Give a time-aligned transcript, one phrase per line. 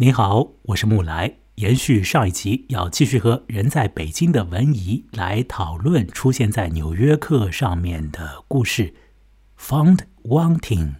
[0.00, 1.38] 您好，我是木来。
[1.56, 8.94] 延续上一集，要继续和人在北京的文怡来讨论出现在《纽约客》上面的故事。
[9.58, 10.94] Found wanting，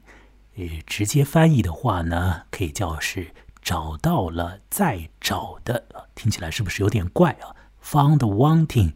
[0.57, 3.29] 呃，直接翻译的话呢，可以叫是
[3.63, 5.85] 找到了再找的。
[6.17, 7.55] 听起来是不是有点怪啊
[7.85, 8.95] ？Found wanting，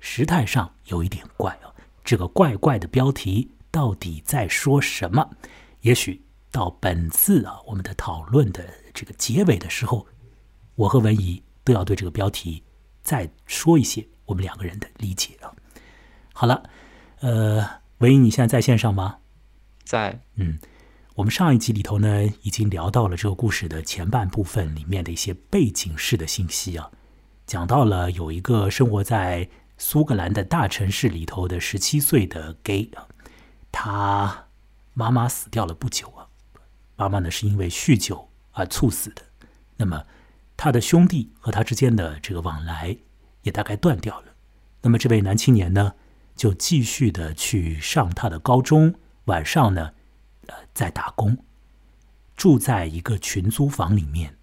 [0.00, 1.68] 时态上有一点怪啊。
[2.02, 5.28] 这个怪怪的标题到底在说什么？
[5.82, 10.06] 也许到本次啊我们的讨论的这个结尾的时候。
[10.74, 12.62] 我和文怡都要对这个标题
[13.02, 15.52] 再说一些我们两个人的理解啊。
[16.32, 16.62] 好了，
[17.20, 19.18] 呃，文怡，你现在在线上吗？
[19.84, 20.18] 在。
[20.36, 20.58] 嗯，
[21.14, 26.90] 我们上一集里头呢，已经聊到了这个故事的前半部分里面的一些背景式的信息啊，
[27.46, 33.06] 讲到了有一个生活在苏格兰的大城市里头的十七岁的 gay 啊，
[33.70, 34.46] 他
[34.94, 36.26] 妈妈死掉了不久啊，
[36.96, 39.22] 妈妈呢是因为酗酒而猝死的，
[39.76, 40.04] 那么。
[40.54, 42.96] 他的兄弟和他之间的这个往来
[43.42, 44.26] 也大概断掉了。
[44.82, 45.94] 那么这位男青年呢，
[46.36, 48.94] 就继续的去上他的高中，
[49.24, 49.92] 晚上呢，
[50.46, 51.36] 呃，在打工，
[52.36, 54.36] 住在一个群租房里面，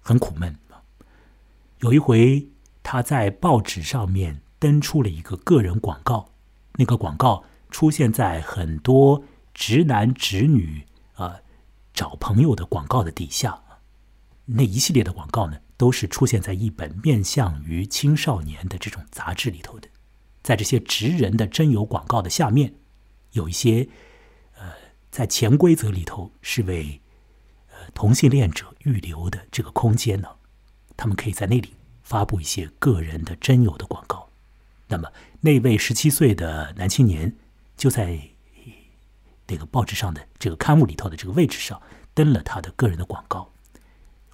[0.00, 0.56] 很苦闷
[1.80, 2.46] 有一回，
[2.84, 6.30] 他在报纸上面登出了一个个人广告，
[6.74, 10.86] 那个广告出现在很多直男直女
[11.96, 13.60] 找朋友的广告的底下。
[14.44, 19.88] 那一系列的广告呢，都是出现在一本面向于青少年的这种杂志里头的。
[20.44, 22.74] 在这些直人的真友广告的下面，
[23.32, 23.88] 有一些
[24.56, 24.72] 呃，
[25.10, 27.00] 在潜规则里头是为
[27.70, 30.28] 呃同性恋者预留的这个空间呢。
[30.96, 31.74] 他们可以在那里
[32.04, 34.28] 发布一些个人的真友的广告。
[34.86, 37.34] 那么，那位十七岁的男青年
[37.76, 38.30] 就在
[39.46, 41.80] 那个报纸上的这个刊物里头的这个位置上
[42.14, 43.52] 登了他的个人的广告。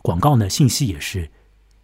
[0.00, 1.30] 广告呢，信息也是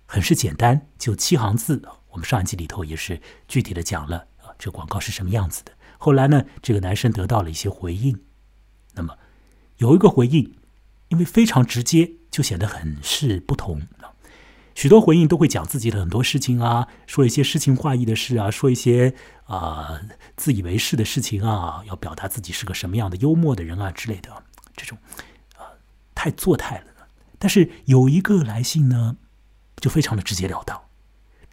[0.06, 1.82] 很是简单，就七行字。
[2.10, 5.72] 我们上一集里头也是具体的讲了啊，这广告是什么样子的。
[5.98, 8.18] 后来呢，这个男生得到了一些回应。
[8.94, 9.16] 那么
[9.76, 10.56] 有一个回应，
[11.08, 13.82] 因为非常直接，就显得很是不同。
[14.78, 19.12] 许多回应都会讲自己的很多事情啊，说一些诗情画意的事啊，说一些
[19.46, 20.00] 啊
[20.36, 24.44] 自以为是的事情啊，要表达自己是个什么样的幽默的人啊之类的。
[24.76, 24.96] 这种
[25.56, 25.74] 啊，
[26.14, 27.08] 太做态了。
[27.40, 29.16] 但是有一个来信呢，
[29.80, 30.80] 就非常的直截了当，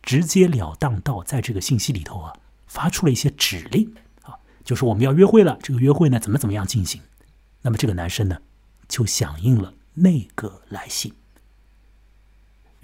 [0.03, 2.34] 直截了当到在这个信息里头啊，
[2.68, 3.91] 发出了一些指令
[4.22, 7.02] 啊，就是我们要约会了，这个约会呢怎么怎么样进行？
[7.64, 8.38] 那么这个男生呢，
[8.88, 11.12] 就响应了那个来信，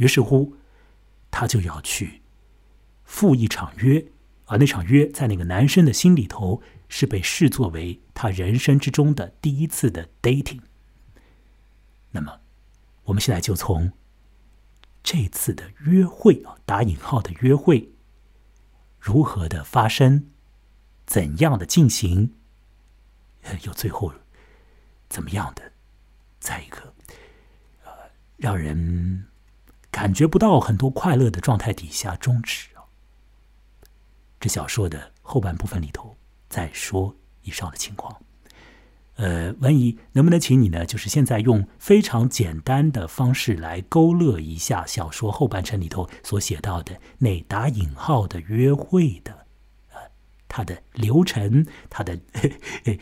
[0.01, 0.57] 于是乎，
[1.29, 2.23] 他就要去
[3.03, 4.03] 赴一场约，
[4.45, 10.61] 而那场约在那个男生的心里头是被视作为他人生之中的第一次的 dating，
[12.09, 12.39] 那么。
[13.05, 13.91] 我们现在就从
[15.03, 17.91] 这次的约会啊，打引号的约会
[18.99, 20.29] 如何的发生，
[21.05, 22.35] 怎样的进行，
[23.63, 24.13] 又最后
[25.09, 25.73] 怎么样的，
[26.39, 26.93] 在一个
[27.83, 27.91] 呃
[28.37, 29.25] 让人
[29.91, 32.81] 感觉不到很多快乐的状态底下终止啊。
[34.39, 36.17] 这小说的后半部分里头
[36.49, 38.15] 再说以上的情况。
[39.15, 40.83] 呃，文怡，能不能请你呢？
[40.83, 49.45] 就是现在用非常简单的方式来勾勒一下小说后半程里头所写到的那打引号的约会的，
[49.91, 49.99] 呃，
[50.47, 52.17] 它的流程，它的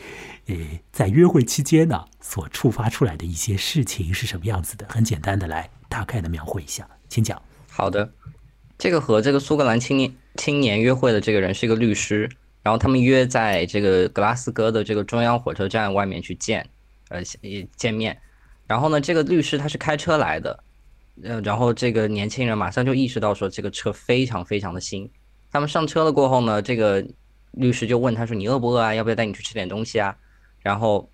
[0.46, 0.56] 呃，
[0.92, 4.86] 在约会期间呢所触发出来的一些事情是什么样子的？
[4.90, 7.40] 很简单的来大概的描绘一下，请讲。
[7.68, 8.10] 好的，
[8.78, 12.30] 这个和这个苏格兰青年青年约会的这个人是一个律师。
[12.62, 16.68] 然后他们约在这个格拉斯哥的这个中央火车站外面去见，
[17.08, 17.22] 呃，
[17.74, 18.20] 见面。
[18.66, 20.62] 然后呢，这个律师他是开车来的，
[21.22, 25.10] 呃，然后这个年轻人马上就意识到说这个车非常非常的新。
[25.50, 27.02] 他们上车了过后呢，这个
[27.52, 28.94] 律师就问他说：“你饿不饿啊？
[28.94, 30.14] 要不要带你去吃点东西啊？”
[30.60, 31.10] 然后，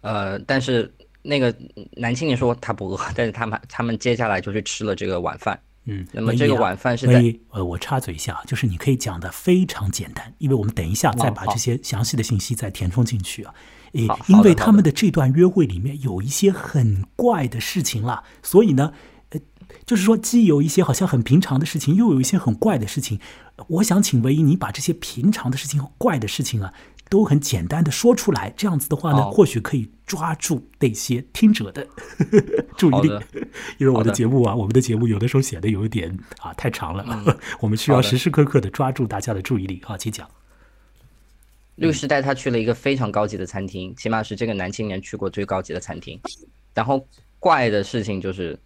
[0.00, 1.52] 呃，但是那个
[1.96, 5.58] 男青年说他不饿，但是他们他们接下来就去吃了这个晚饭。
[5.86, 13.54] 嗯，那么这个晚饭是在呃，我插嘴一下，就是你可以讲的非常简单，因为我们等一下再把这些详细的信息再填充进去啊。
[13.92, 18.92] 诶，因为他们的这段约会里面有一些很怪的事情啦，所以呢，
[19.30, 19.40] 呃，
[19.84, 23.20] 就是说既有一些好像很平常的事情，又有一些很怪的事情。
[23.68, 26.72] 我想请唯一你把这些平常的事情和怪的事情啊。
[27.08, 31.86] 都很简单的说出来，这样子的话呢，或许可以抓住那些听者的
[32.76, 33.08] 注意力。
[33.78, 37.04] 因为我的节目啊，我们的节目有的时候写的有一点啊太长了，
[37.60, 39.80] 我们需要时时刻刻的抓住大家的注意力。
[39.84, 40.28] 好，请讲。
[41.76, 46.20] 律师带他去了一个非常高级的餐厅，起码是这个男青年去过最高级的餐厅。
[46.72, 47.06] 然后
[47.40, 48.58] 怪的事情就是，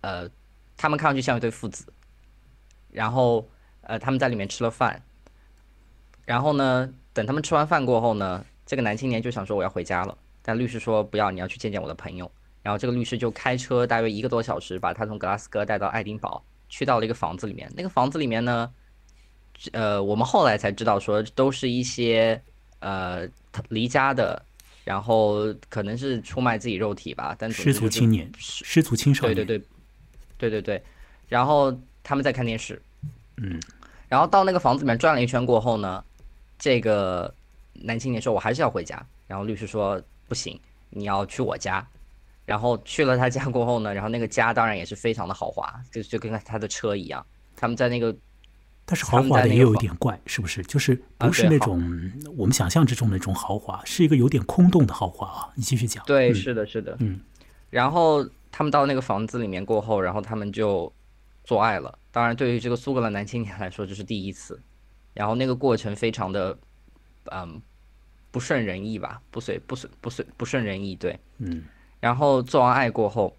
[0.00, 0.28] 呃，
[0.76, 1.84] 他们看上去像一对父子，
[2.90, 3.48] 然后
[3.82, 5.00] 呃，他们在里面吃了饭，
[6.24, 12.30] 然后呢，等他们吃完饭过后呢，这个男青年就想说我要回家了，但律师说不要，你要去见见我的朋友。
[12.62, 17.68] 然后这个律师就开车大约一个多小时，把他从格拉斯哥带到爱丁堡，去到了一个房子里面。
[17.76, 18.72] 那个房子里面呢，
[19.72, 22.40] 呃，我们后来才知道说都是一些
[22.78, 23.26] 呃
[23.68, 24.40] 离家的，
[24.84, 29.66] 然后可能是出卖自己肉体吧，但失足青年、失足青少年，对对对，
[30.38, 30.82] 对对对。
[31.28, 32.80] 然后他们在看电视，
[33.38, 33.60] 嗯，
[34.08, 36.04] 然后到那个房子里面转了一圈过后呢，
[36.62, 37.34] 这个
[37.72, 40.56] 男青年说：“我还是要回家。”然后律师说：“不行，
[40.90, 41.84] 你要去我家。”
[42.46, 47.26] 然后去了他家过后呢，然后那个家当然也是非常的豪华，就就跟他的车一样。
[47.56, 48.14] 他们在那个，
[48.84, 50.62] 但是豪华的也有一点怪，是不是？
[50.62, 51.82] 就是不是那种
[52.36, 55.50] 我们想象之中的那种豪华，是一个有点空洞的豪华啊。
[55.56, 56.04] 你继续讲。
[56.06, 57.18] 对，是的，是的，嗯。
[57.70, 60.92] 然后他们到那个房子里面过后，然后他们就
[61.42, 61.98] 做爱了。
[62.12, 64.60] 当然，对于这个苏格兰男青年来说，这是第一次。
[65.14, 66.56] 然后那个过程非常的，
[67.30, 67.60] 嗯，
[68.30, 69.20] 不顺人意吧？
[69.30, 71.64] 不随不随不随不顺人意，对，嗯。
[72.00, 73.36] 然后做完爱过后，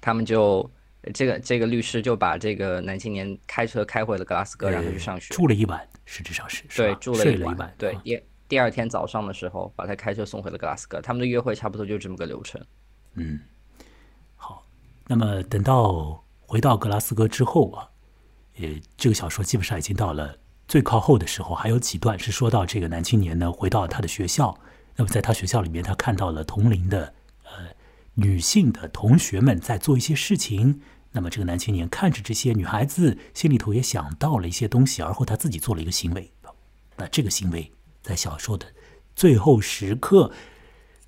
[0.00, 0.68] 他们就
[1.14, 5.32] 这个这个律师就把这个男青年开车开回了格拉斯哥，让他去上学。
[5.32, 7.74] 住了一晚，实质上是对住了一晚。
[7.78, 11.00] 对，第第二天早上的时候，把他开车送回了格拉斯哥。
[11.00, 12.60] 他们的约会差不多就这么个流程。
[13.14, 13.38] 嗯，
[14.34, 14.66] 好。
[15.06, 17.88] 那么等到回到格拉斯哥之后啊，
[18.58, 20.36] 呃，这个小说基本上已经到了
[20.72, 24.58] 最靠后的时候，还有几段是说到这个男青年呢回到他的学校。
[24.96, 27.12] 那么在他学校里面，他看到了同龄的
[27.44, 27.50] 呃。
[28.14, 30.80] 女性的同学们在做一些事情，
[31.10, 36.32] 那么这个男青年看着这些女孩子，心里头也想到了一些东西，而后他自己做了一个行为。
[36.96, 37.70] 那这个行为
[38.02, 38.64] 在小说的
[39.14, 40.32] 最后时刻，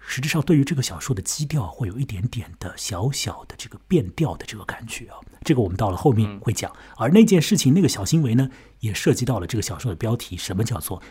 [0.06, 5.16] 实质上对于这个小说的基调会有一点点的小小的这个变调的这个感觉啊。
[5.42, 6.70] 这个我们到了后面会讲。
[6.96, 8.48] 而那件事情，那个小行为呢，
[8.80, 11.02] 也涉及到了这个小说的标题，什么叫做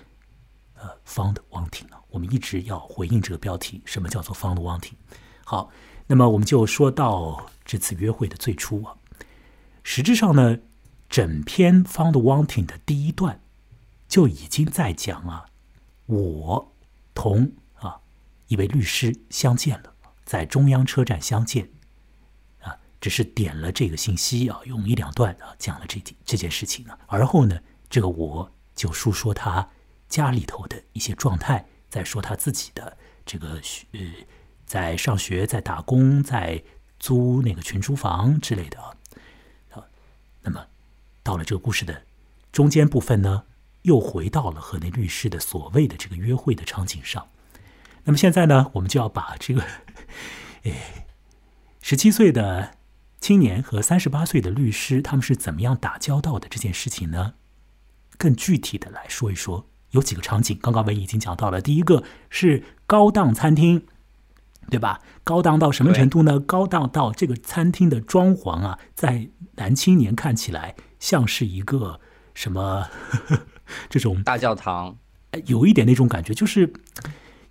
[0.75, 1.97] 呃 “found wanting” 呢？
[2.09, 4.93] 我们一直要回应这个标题，什么叫做 “found wanting”？
[5.43, 5.71] 好，
[6.07, 8.95] 那么我们就说到这次约会的最初啊。
[9.83, 10.59] 实质上呢，
[11.09, 13.41] 整篇《Found Wanting》的第一段
[14.07, 15.47] 就已经在讲啊，
[16.05, 16.71] 我
[17.13, 17.62] 同啊
[18.53, 19.95] 一位律师相见了，
[20.25, 21.71] 在中央车站相见
[22.61, 26.95] 啊，只是点了这个信息啊，用一两段啊讲了这件这件事情呢。
[27.07, 27.59] 而后呢，
[27.89, 29.67] 这个我就述说他
[30.07, 32.95] 家里头的一些状态，再说他自己的
[33.25, 33.59] 这个
[33.93, 33.99] 呃。
[34.65, 36.63] 在上学，在打工，在
[36.97, 38.95] 租那个群租房之类的啊。
[39.69, 39.85] 好，
[40.41, 40.65] 那么
[41.21, 42.05] 到了这个故事的
[42.51, 43.43] 中间部分呢，
[43.83, 47.27] 又回到了和那律师的所谓的这个约会的场景上。
[48.03, 49.63] 那么现在呢，我们就要把这个，
[50.63, 51.05] 诶，
[51.81, 52.75] 十七岁的
[53.19, 57.33] 青年和三十八岁的律师他们是怎么样打交道的这件事情呢，
[58.17, 59.67] 更具体的来说一说。
[59.91, 61.61] 有几个场景，刚刚文已经讲到了。
[61.61, 63.85] 第一个是高档餐厅。
[64.69, 65.01] 对吧？
[65.25, 66.39] 高档到什么程度呢？
[66.39, 71.99] 高档到这个餐厅的装潢啊，在男青年看起来像是一个
[72.33, 72.87] 什么
[73.89, 74.97] 这种大教堂，
[75.47, 76.71] 有一点那种感觉，就是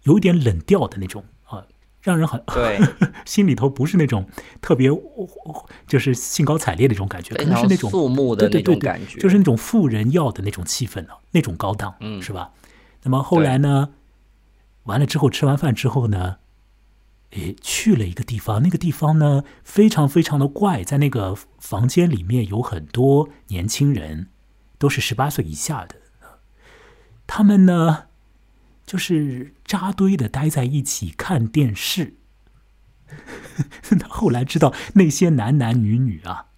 [0.04, 1.64] 有一点冷调的那种啊，
[2.00, 2.80] 让人很对
[3.24, 4.28] 心里头不是那种
[4.60, 4.90] 特别
[5.86, 12.50] 就是兴高采烈的那种感觉，可能是那种肃穆的那种感觉，就是那种富人要的那种气氛呢，那种高档，嗯，是吧？
[13.02, 13.90] 那么后来呢，
[14.84, 16.36] 完了之后吃完饭之后呢？
[17.30, 24.28] 诶，去了一个地方，那个地方呢非常非常的怪，在那个房间里面有很多年轻人，
[24.76, 25.94] 都是十八岁以下的，
[27.26, 28.04] 他们呢
[28.84, 32.18] 就是扎堆的待在一起看电视。
[34.06, 36.48] 后来知道那些男男女女啊，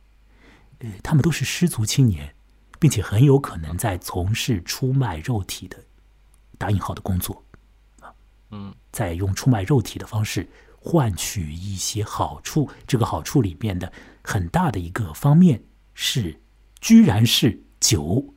[0.81, 2.35] 呃，他们都是失足青年，
[2.81, 5.79] 并且很有可能在从事出卖肉体的
[6.59, 7.45] 打引号的工作，
[8.01, 8.13] 啊，
[8.51, 10.49] 嗯，在用出卖肉体的方式。
[10.77, 13.93] 换取一些好处，这个好处里面的
[14.25, 15.63] 很大的一个方面
[15.95, 16.43] 是，
[16.81, 18.34] 居然是酒，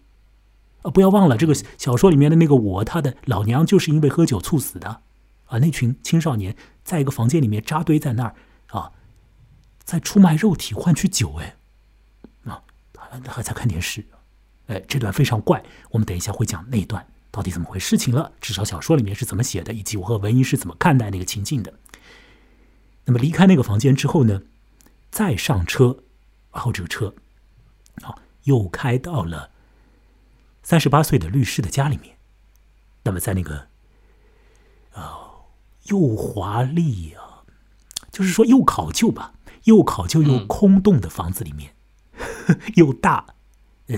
[0.90, 5.02] 不要忘了这个小说里面的那个我，他的老娘就是因为喝酒猝死的，
[5.46, 5.60] 啊！
[5.60, 8.36] 那群青少年在一个房间里面扎堆在那儿
[8.68, 8.92] 啊，
[9.84, 11.56] 在出卖肉体换取酒，哎，
[12.46, 12.62] 啊，
[13.28, 14.06] 还在看电视，
[14.68, 21.74] 哎，这段非常怪，我们等一下会讲那段到底怎么回事情了，至少小说里面是怎么写的，以及我和文一是怎么看待那个情境的。
[23.06, 24.42] 那么离开那个房间之后呢，
[25.10, 25.98] 再上车，
[26.52, 27.14] 然后这个车，
[28.02, 29.52] 啊，又开到了
[30.68, 32.18] 三十八岁的律师的家里面。
[33.04, 33.70] 那么在那个，
[34.92, 35.02] 呃，
[35.84, 37.46] 又华丽啊，
[38.12, 39.34] 就是说又考究吧，
[39.64, 41.74] 又考究又空洞的房子里面，
[42.76, 43.28] 又大，
[43.88, 43.98] 呃，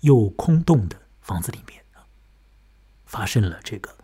[0.00, 1.82] 又空洞的房子里面
[3.06, 3.96] 发生了这个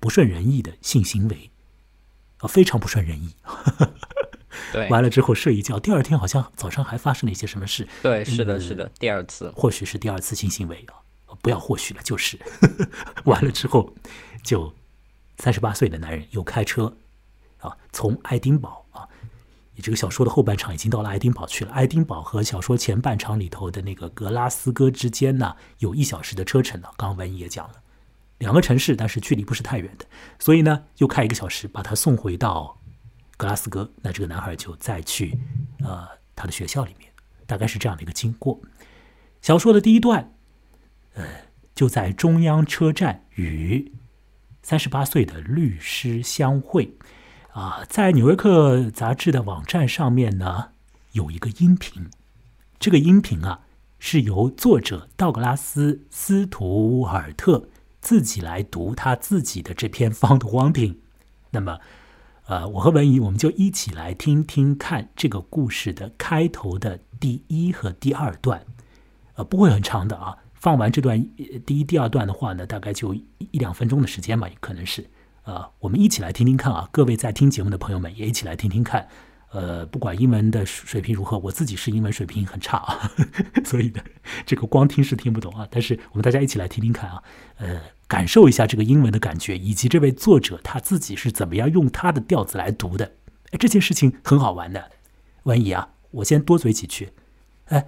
[0.00, 1.50] 不顺人意的性行为，
[2.38, 3.36] 啊，非常不顺人意。
[4.72, 7.86] 对，完了之后睡一觉，第二天好像早上还发生了一些什么事。
[8.00, 10.96] 对，是的，是的，第二次，或许是第二次性行为啊，
[11.42, 12.38] 不要或许了，就是
[13.26, 13.92] 完了之后，
[14.42, 14.72] 就
[15.38, 16.96] 三十八岁的男人又开车
[17.58, 19.06] 啊，从爱丁堡啊，
[19.74, 21.72] 你这个小说的后半场已经到了爱丁堡去了。
[21.72, 26.88] 爱丁堡和小说前半场里头的那个格拉斯哥之间呢，有一小时的车程呢。
[26.96, 27.74] 刚刚文艺也讲了，
[28.38, 30.06] 两个城市，但是距离不是太远的，
[30.38, 32.78] 所以呢，又开一个小时把他送回到。
[33.38, 35.36] 格拉斯哥，那这个男孩就再去，
[35.82, 36.06] 呃，
[36.36, 37.10] 他的学校里面，
[37.44, 38.60] 大概是这样的一个经过。
[39.40, 40.32] 小说的第一段，
[41.14, 41.24] 呃，
[41.74, 43.92] 就在中央车站与
[44.62, 46.96] 三十八岁的律师相会。
[47.52, 50.70] 啊，在《纽约客》杂志的网站上面呢，
[51.12, 52.08] 有一个音频。
[52.78, 53.60] 这个音频啊，
[53.98, 57.68] 是由作者道格拉斯·斯图尔特
[58.00, 60.94] 自己来读他自己的这篇《方的光庭》。
[61.50, 61.78] 那么。
[62.46, 68.66] 呃，我和文怡，我们就一起来听听看这个故事的开头的第一和第二段，
[69.34, 70.38] 呃，不会很长的啊。
[70.62, 71.20] 放完这段
[71.66, 75.04] 第一、第二段的话呢，大概就一两分钟的时间吧，可能是。
[75.42, 79.08] 呃，我们一起来听听看啊，各位在听节目的朋友们也一起来听听看。
[79.50, 83.10] 呃，不管英文的水平如何，我自己是英文水平很差啊，
[83.66, 84.00] 所以呢，
[84.46, 85.66] 这个光听是听不懂啊。
[85.68, 87.22] 但是我们大家一起来听听看啊，
[87.56, 87.80] 呃。
[88.08, 93.10] 感受一下这个英文的感觉，以及这位作者他自己是怎么样用他的调子来读的。
[93.52, 94.90] 哎，这件事情很好玩的。
[95.44, 97.08] 文怡啊，我先多嘴几句。
[97.68, 97.86] 哎，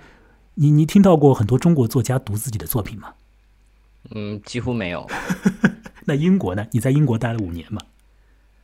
[0.55, 3.13] 你你听到过很多中国作家读自己的作品吗？
[4.15, 5.07] 嗯，几乎没有。
[6.05, 6.67] 那英国呢？
[6.71, 7.81] 你在英国待了五年嘛？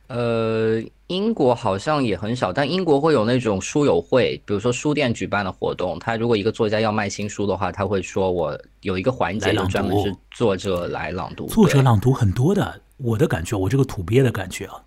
[0.07, 5.97] 呃，英国好像也很少，但英国会有那种书友会，比如说书店举办的活动。
[5.99, 11.47] 他如果一个作家要卖新书的话，他会说我有一个环节专门是作者来朗读。
[11.47, 14.83] 作者朗读很多的，我的感觉，我这个土鳖的感觉啊，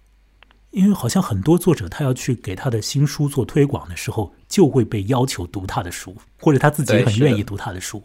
[0.75, 8.03] 因为好像很多作者他要去给他的新书做推广的时候，就会被要求读他的书，或者他自己也很愿意读他的书。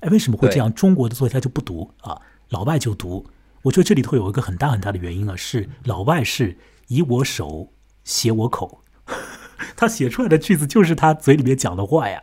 [0.00, 0.72] 哎，为什么会这样？
[0.74, 3.26] 中国的作家就不读啊，老外就读。
[3.62, 6.58] 我觉得这里头有一个很大很大的原因啊，是老外是
[6.88, 7.72] 以我手
[8.04, 8.84] 写我口，
[9.74, 12.22] 他写出来的句子就是他嘴里面讲的话呀。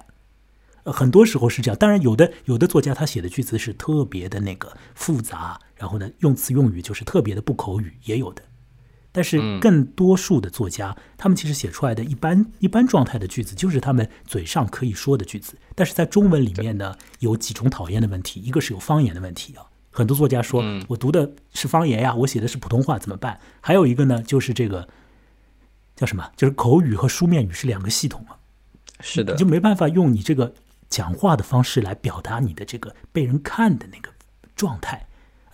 [0.86, 8.44] 很多时候是这样，当然有的有的作家他写的句子是特别的那个复杂，然后呢用词用语就是特别的不口语，也有的。
[9.18, 15.58] 但是更多数的作家，他们其实写出来的一般一般状态的句子，就是他们嘴上可以说的句子。
[15.74, 19.66] 但是在中文里面呢，有几重讨厌的问题，一个是有方言的问题啊。
[19.90, 24.88] 很多作家说：“我读的是方言呀，我写的是普通话，怎么办？”还有一个呢，就是这个
[25.96, 26.32] 叫什么？
[26.36, 28.38] 就是口语和书面语是两个系统啊。
[29.00, 30.54] 是的，你就没办法用你这个
[30.90, 34.12] 讲话的方式来表达你的这个被人看的那个
[34.56, 35.07] 状态。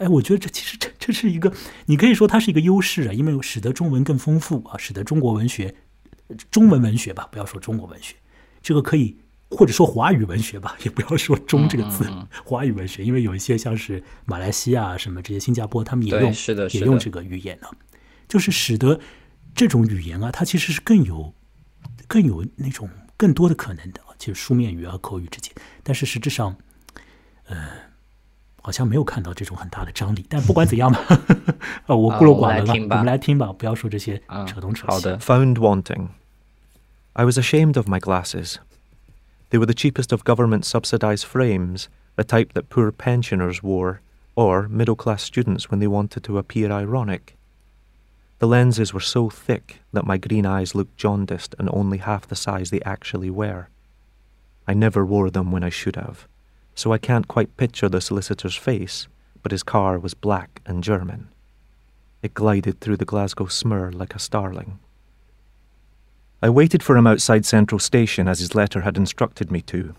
[0.04, 1.54] 哎，我觉得这其实这这是一个，
[1.86, 5.74] 你可以说它是一个优势啊，因为使得中文更丰富啊，使得中国文学、
[6.52, 8.16] 中文文学吧，不要说中国文学，
[8.62, 9.18] 这个可以。
[9.56, 12.10] 或者说华语文学吧，也不要说“中”这个字，
[12.44, 16.34] 华语文学，因为有一些像是马来西亚什么这些新加坡，他们也用
[16.72, 17.68] 也用这个语言呢，
[18.28, 19.00] 就是使得
[19.54, 21.32] 这种语言啊，它其实是更有
[22.08, 25.54] 更有那种更多的可能的，就是书面语和口语之间。
[25.84, 26.58] 但是实质上，
[27.46, 27.70] 呃，
[28.63, 30.27] 好像没有看到这种很大的张力。
[30.29, 31.01] 但不管怎样吧，
[31.87, 34.93] 啊，我孤陋寡闻了，我们来听吧，不要说这些扯东扯西。
[34.93, 36.09] 好的，Found wanting.
[37.15, 38.57] I was ashamed of my glasses.
[39.51, 44.01] They were the cheapest of government subsidised frames, a type that poor pensioners wore,
[44.35, 47.35] or middle class students when they wanted to appear ironic.
[48.41, 52.37] The lenses were so thick that my green eyes looked jaundiced and only half the
[52.37, 53.69] size they actually were.
[54.69, 56.29] I never wore them when I should have,
[56.76, 59.08] so I can't quite picture the solicitor's face,
[59.42, 61.30] but his car was black and German.
[62.22, 64.80] It glided through the Glasgow smur like a starling.
[66.42, 69.96] I waited for him outside Central Station as his letter had instructed me to.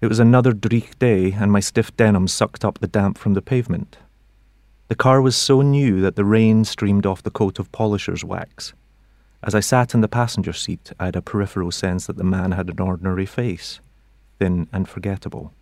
[0.00, 3.42] It was another dreich day, and my stiff denim sucked up the damp from the
[3.42, 3.98] pavement.
[4.88, 8.72] The car was so new that the rain streamed off the coat of polisher's wax.
[9.42, 12.52] As I sat in the passenger seat, I had a peripheral sense that the man
[12.52, 13.80] had an ordinary face,
[14.38, 15.52] thin and forgettable.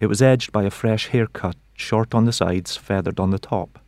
[0.00, 3.78] It was edged by a fresh haircut, short on the sides, feathered on the top.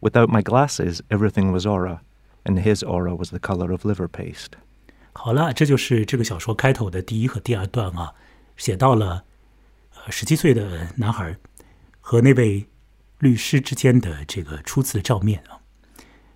[0.00, 2.02] Without my glasses, everything was aura,
[2.44, 4.58] and his aura was the color of liver paste.
[5.14, 8.14] 好了，这就是这个小说开头的第一和第二段啊，
[8.56, 9.24] 写到了
[10.10, 11.36] 十七岁的男孩
[12.00, 12.68] 和那位
[13.18, 15.58] 律师之间的这个初次的照面啊，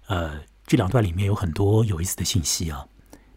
[0.06, 2.88] 呃，这两段里面有很多有意思的信息啊，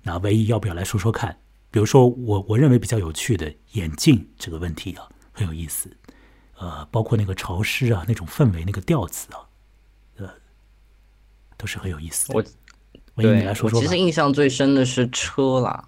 [0.04, 1.38] 那唯一要不要来说说看？
[1.70, 5.88] 比如说我我认为比较有趣的眼镜这个问题啊，很有意思。
[6.58, 9.44] 呃，包括那个潮湿啊，那种氛围，那个调子啊，
[10.16, 10.30] 呃，
[11.58, 12.36] 都是很有意思的。
[12.36, 12.44] 我
[13.16, 13.98] 唯一你来说说我其实。
[13.98, 15.86] 印象最深的是车啦，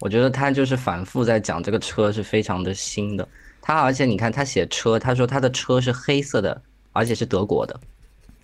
[0.00, 3.28] 我觉得他就是反复在讲这个车是非常的新的。
[3.60, 6.62] 他而且你看他写车，他说他的车是黑色的，
[6.92, 7.78] 而且是德国的。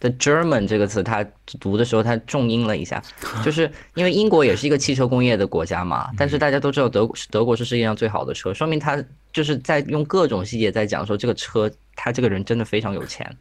[0.02, 1.24] 的 German 这个词，他
[1.60, 3.00] 读的时候他重音了一下，
[3.44, 9.00] 就是因为英国也是一个汽车工业的国家嘛，但是大家都知道德国德国是世界上最好的车，说明他
[9.32, 13.36] 就是在用各种细节在讲说这个车，他这个人真的非常有钱。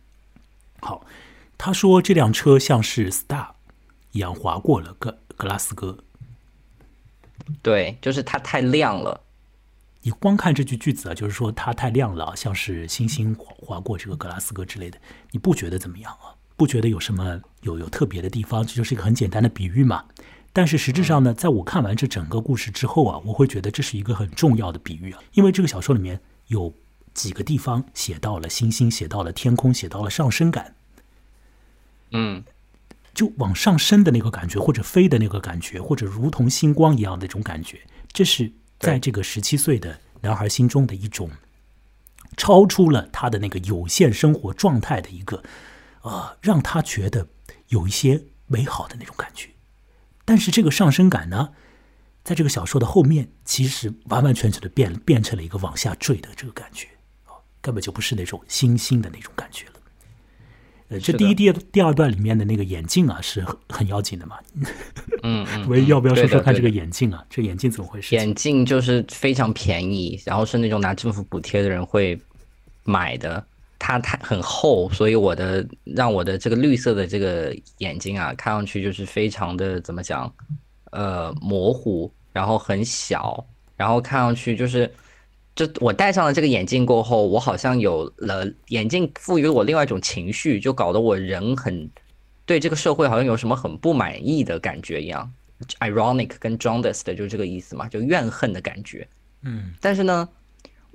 [0.82, 1.04] 好，
[1.58, 3.48] 他说这辆车像是 Star
[4.12, 5.98] 一样划过了格格拉斯哥。
[7.64, 9.20] 对，就是它太亮了。
[10.04, 15.00] 你光看这句句子啊，就是说它太亮了，像是星星划划过这个格拉斯哥之类的，
[15.32, 16.38] 你不觉得怎么样啊？
[16.62, 18.64] 不觉得有什么有有特别的地方？
[18.64, 20.06] 这就是一个很简单的比喻嘛。
[20.54, 26.72] 但是实质上呢，在我看完这整个故事之后啊，我会觉得这是一个很重要的比喻啊，因为这个小说里面有
[27.16, 30.76] 几个地方写到了星星，写到了天空，写到了上升感，
[32.12, 32.44] 嗯，
[33.16, 37.80] 就往上升的那个感觉，或者飞的那个感觉，或者如同星光一样的一种感觉，
[38.14, 41.32] 这是在这个十七岁的男孩心中的一种
[42.38, 45.42] 超出了他的那个有限生活状态的一个，
[46.02, 47.28] 呃，让他觉得
[47.68, 49.50] 有一些美好的那种感觉。
[50.26, 51.50] 但是这个上升感呢，
[52.24, 56.88] 在这个小说的后面，其实完完全全的变变成了一个往下坠的这个感觉，
[57.26, 59.74] 啊，根本就不是那种星星的那种感觉了。
[60.90, 64.38] 呃，这第一、第二第二段里面的那个眼镜啊，是很很要紧的嘛。
[65.24, 67.26] 嗯嗯， 唯一要不要说说看这个眼镜啊？
[67.30, 68.14] 这眼镜怎么回事？
[68.14, 72.20] 眼镜就是非常便宜，然后是那种拿政府补贴的人会
[72.84, 73.46] 买的。
[73.84, 80.32] 它太很厚，所以我的让我的这个绿色的这个眼睛啊，看上去就是非常的怎么讲，
[80.92, 83.44] 呃，模糊，然后很小，
[83.76, 84.90] 然后看上去就是，
[85.56, 91.90] 就我戴上了这个眼镜过后，我好像有了眼镜赋予我另外一种情绪，就搞得我人很
[92.46, 95.34] 对这个社会好像有什么很不满意的感觉一样。
[95.80, 99.08] ironic 跟 jaundiced 就是这个意思嘛，就怨恨的感觉。
[99.42, 100.30] 嗯，但是呢，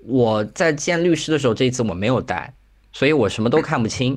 [0.05, 2.55] 我在见律师的时候，这一次我没有戴，
[2.97, 4.15] 所以我什么都看不清。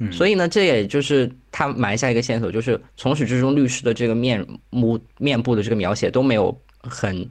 [0.00, 7.28] 嗯所以呢，这也就是他埋下一个线索，就是从始至终律师的这个面目、面部的这个描写都没有很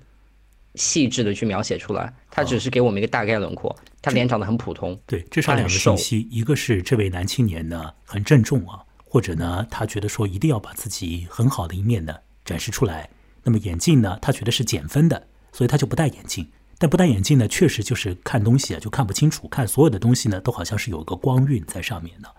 [0.76, 3.74] 细致的去描写出来，他只是给我们一个大概轮廓。
[4.02, 13.10] 他脸长得很普通，对，至少两个信息，一个是这位男青年呢很郑重啊，或者呢他觉得说一定要把自己很好的一面呢展示出来。
[13.44, 16.46] 那么眼镜呢，他觉得是减分的，所以他就不戴眼镜。
[16.80, 22.30] 但不戴眼镜呢，确实就是看东西啊就看不清楚，看所有的东西呢都好像是有一个光晕在上面的。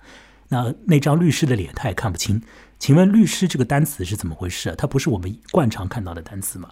[0.49, 2.41] 那那张律师的脸他也看不清。
[2.79, 4.75] 请问律师这个单词是怎么回事啊？
[4.79, 6.71] 它不是我们惯常看到的单词吗？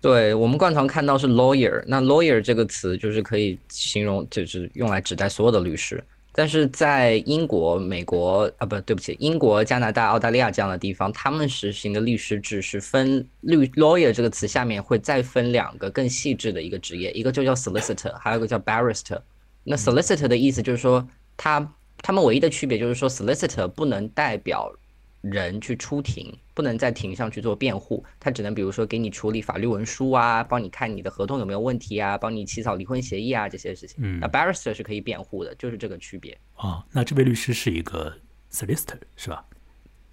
[0.00, 6.04] 对我们惯常看到是 lawyer，那 lawyer 这个词就是可以形容，就是用来指代所有的律师。
[6.38, 19.20] 但是在英国、美国啊，不对不起，英国、加拿大、澳大利亚这样的地方，他们实行的律师制是分律 lawyer 这个词下面会再分两个更细致的一个职业，一个就叫 solicitor，还有一个叫 barrister。
[19.64, 21.04] 那 solicitor 的意思就是说，
[21.36, 24.72] 他他们唯一的区别就是说，solicitor 不能代表
[25.20, 33.96] 人去出庭，不能在庭上去做辩护，他只能比如说给你处理法律文书啊，帮你看你的合同有没有问题啊，帮你起草离婚协议啊这些事情。
[34.02, 36.36] 嗯那 barrister 是可以辩护的，就是这个区别。
[36.56, 38.12] 啊，那这位律师是一个
[38.50, 39.44] solicitor 是吧？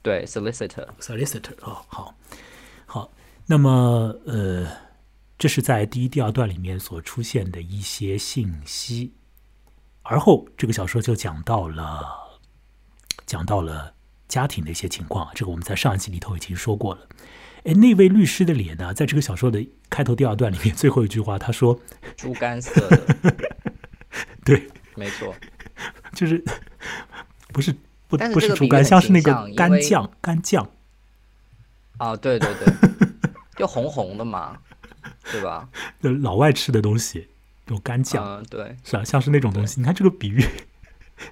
[0.04, 0.88] 对，solicitor。
[1.00, 2.16] solicitor 哦，好，
[2.86, 3.12] 好，
[3.48, 4.68] 那么呃，
[5.40, 9.12] 这是在第一、第二段里面所出现的一些信息，
[10.04, 12.06] 而后这个小说就讲到了
[13.26, 13.95] 讲到了
[14.36, 17.08] 家庭的一些情况，这个我们在上一期里头已经说过了。
[17.64, 21.80] 哎，那位律师的脸呢，在这个小说的开头第二段里面最后一句话，他说
[22.18, 23.16] 猪肝色的
[24.44, 25.34] ，：“对，没错。
[26.14, 26.44] 就是
[27.54, 27.74] 不是
[28.10, 30.70] 不是不是猪肝，像是那个干酱干酱。”
[31.98, 32.74] 啊，对对对，
[33.56, 34.58] 就红红的嘛，
[35.32, 35.70] 对吧？
[36.04, 37.30] 就老外吃的东西，
[37.68, 39.04] 有干酱，嗯，对，是啊？
[39.06, 39.80] 像是那种东西。
[39.80, 40.44] 你看这个比喻，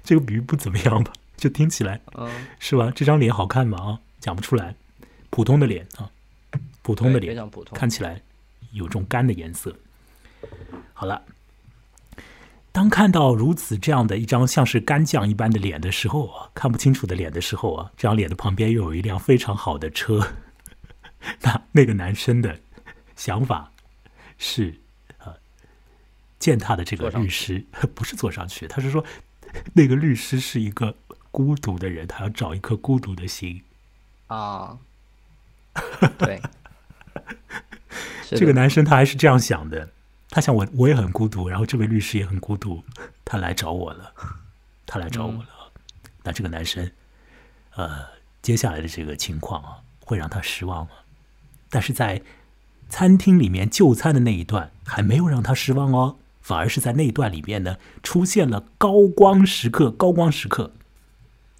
[0.02, 1.12] 这个比喻不怎么样吧？
[1.44, 2.26] 就听起来嗯，
[2.58, 2.90] 是吧？
[2.96, 3.78] 这张脸好看吗？
[3.78, 4.74] 啊，讲不出来，
[5.28, 6.10] 普通的脸啊，
[6.80, 7.78] 普通的脸，非常普通。
[7.78, 8.22] 看起来
[8.72, 9.76] 有种干的颜色。
[10.94, 11.22] 好了，
[12.72, 20.26] 当看到如此这样的一张像是干将一般的脸的时候啊，看不清楚的脸的时候啊，这张脸的旁边又有一辆非常好的车，
[21.44, 22.58] 那那个男生的
[23.16, 23.70] 想法
[24.38, 24.80] 是
[25.18, 25.34] 呃，
[26.38, 27.62] 见他的这个律师
[27.94, 29.04] 不是坐上去，他是说
[29.74, 30.96] 那个律师是一个
[31.34, 33.60] 孤独的人，他要找一颗孤独的心。
[34.28, 34.78] 啊，
[36.16, 36.40] 对，
[38.30, 39.88] 这个男生他还是这样想的，
[40.30, 42.84] 他想我我也很孤独，然后这位律师也很孤独，
[43.24, 44.12] 他来找我了，
[44.86, 45.72] 他来找我了。
[46.22, 46.92] 那这个男生，
[47.74, 48.06] 呃，
[48.40, 50.92] 接下来的这个情况啊，会让他失望吗？
[51.68, 52.22] 但是在
[52.88, 60.70] 餐厅里面就餐的那一段还没有让他失望哦，反而是在那一段里面呢，出现了高光时刻，高光时刻。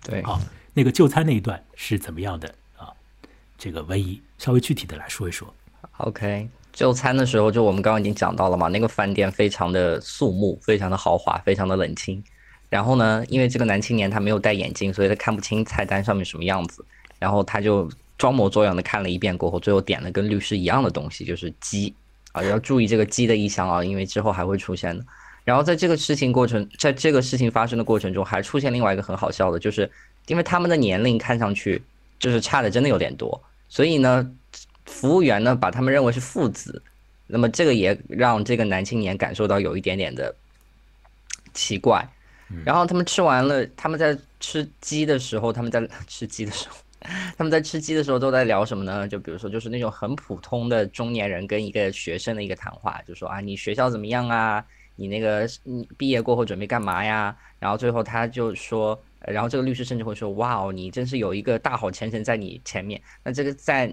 [0.04, 0.38] 对，好，
[0.74, 2.92] 那个就餐那一段是怎么样的啊？
[3.58, 5.52] 这个文怡稍微具体的来说一说。
[5.96, 12.22] OK，就餐的时候，就我们刚刚已经讲到了嘛，那个饭店非常的肃穆，非常的豪华，非常的冷清。
[12.68, 16.84] 然后呢，因为这个男青年他没有戴眼镜，所以他看不清菜单上面什么样子。
[17.18, 17.88] 然后他就
[18.18, 21.94] 装模作样的看了一遍过后，最后点了跟律师一样的东西，就是鸡
[22.32, 25.04] 啊，要注意这个鸡的意象啊，因为之后还会出现的。
[25.44, 29.90] 然后在这个事情过程，在这个事情发生的过程中，还出现另外一个很好笑的，就是
[30.26, 31.80] 因为他们的年龄看上去
[32.18, 34.28] 就是差的真的有点多，所以呢，
[34.86, 36.82] 服务员呢把他们认为是父子，
[37.26, 40.34] 那么这个也让这个男青年感受到有一点点的
[41.52, 42.08] 奇怪。
[42.64, 46.76] 然后他们吃完了，他们在吃鸡的时候，他们在吃鸡的时候，
[47.36, 49.08] 他们在吃鸡的时候都在聊什么呢？
[49.08, 54.64] 就比如说，就是那种很普通的中年人跟一个学生的一个谈话，就说啊，你学校怎么样啊？
[54.96, 57.36] 你那个你毕业过后准备干嘛呀？
[57.58, 63.00] 然后最后他就说，呃然后这个律师甚至会说，哇哦，你真是有一个大好前程在你前面。
[63.22, 63.92] 那这个在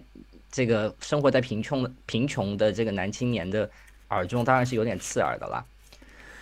[0.51, 3.69] 这个生活在贫穷的贫穷的这个男青年的
[4.09, 5.63] 耳中，当然是有点刺耳的啦。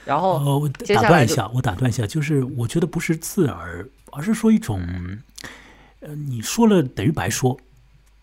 [0.06, 4.82] 然后呃，我打断一下，我打断一下，就是我觉得不是刺耳，而是说一种，
[6.00, 7.56] 呃，你说了等于白说，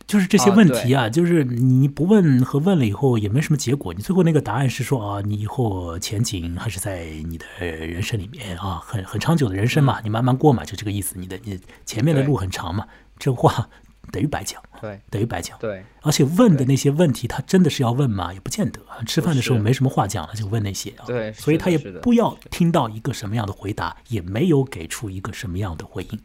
[0.06, 12.86] 就是这些啊问题啊，就是你不问和问了以后也没什么结果，你最后那个答案是说啊，你以后前景还是在你的人生里面啊，很很长久的人生嘛，你慢慢过嘛，就这个意思，你的你前面的路很长嘛，
[13.18, 13.68] 这话
[14.12, 15.58] 等于白讲，对等于白讲。
[15.58, 18.32] 对而且问的那些问题，他真的是要问吗？
[18.32, 19.02] 也不见得啊。
[19.04, 21.04] 吃饭的时候没什么话讲了，就问那些啊。
[21.06, 26.20] 对所以他也不要听到一个什么样的回答，也没有给出一个什么样的回应。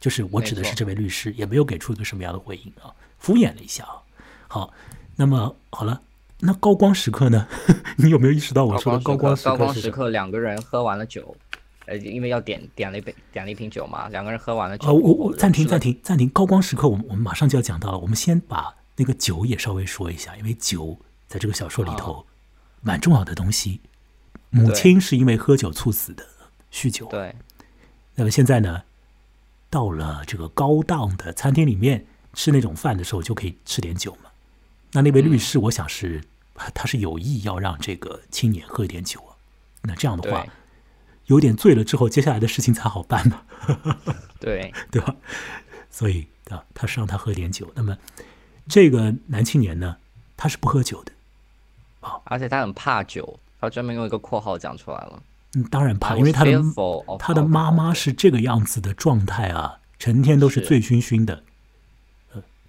[0.00, 4.02] 就是我指的是这位律师，也没有给出一个什么样的回应啊，敷衍了一下啊。
[4.48, 4.74] 好，
[5.14, 6.02] 那么好了，
[6.40, 7.46] 那高光时刻呢？
[7.96, 9.90] 你有没有意识到我说的高光时高光刻是什么？
[9.90, 11.36] 时刻，两个人喝完了酒，
[11.86, 17.98] 呃，因为要点点了一杯点了一瓶酒嘛，两个人喝完了酒哦，我我暂停暂停暂停，高光时刻，我们我们马上就要讲到了。
[17.98, 22.26] 我们先把那个酒也稍微说一下，因为酒在这个小说里头
[22.80, 23.80] 蛮重要的东西。
[24.50, 26.24] 母亲是因为喝酒猝死的，
[26.72, 27.06] 酗酒。
[27.06, 27.34] 对
[28.16, 28.82] 那么现在呢，
[29.70, 32.04] 到了这个高档的餐厅里面
[32.34, 34.30] 吃那种饭的时候，就可以吃点酒嘛。
[34.92, 36.22] 那那位律师，我想是、
[36.74, 39.36] 他是有意要让这个青年喝一点酒啊。
[39.82, 40.46] 那这样的话，
[41.26, 43.42] 有点醉了之后，接下来的事情才好办嘛。
[44.40, 45.14] 对 对吧？
[45.90, 47.70] 所以啊，他是让他喝点酒。
[47.74, 47.96] 那么
[48.68, 49.96] 这个男青年呢，
[50.36, 51.12] 他是不喝酒的。
[52.24, 55.22] 而且他很怕酒，他专门用一个括号讲出来了。
[55.54, 56.62] 嗯，当然怕，因为他的
[57.18, 61.44] 他的妈妈是这个样子的状态啊，成天都是是醉醺醺的。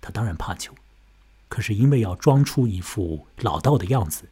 [0.01, 0.73] 呃，他当然怕酒，
[1.47, 4.23] 可是因为要装出一副老道的样子，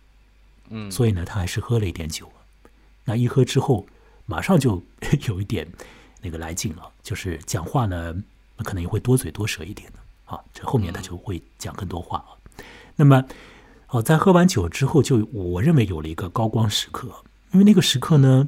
[0.69, 2.29] 嗯，所以呢，他还是喝了一点酒。
[3.05, 3.86] 那一喝之后，
[4.25, 4.84] 马上就
[5.27, 5.67] 有一点
[6.21, 8.15] 那个来劲了，就是讲话呢，
[8.58, 10.39] 可能也会多嘴多舌一点的啊。
[10.53, 12.38] 这后面他就会讲更多话啊。
[12.95, 13.23] 那么，
[13.88, 18.47] 哦，在喝完酒之后就，我认为有了一个高光时刻，因为那个时刻呢，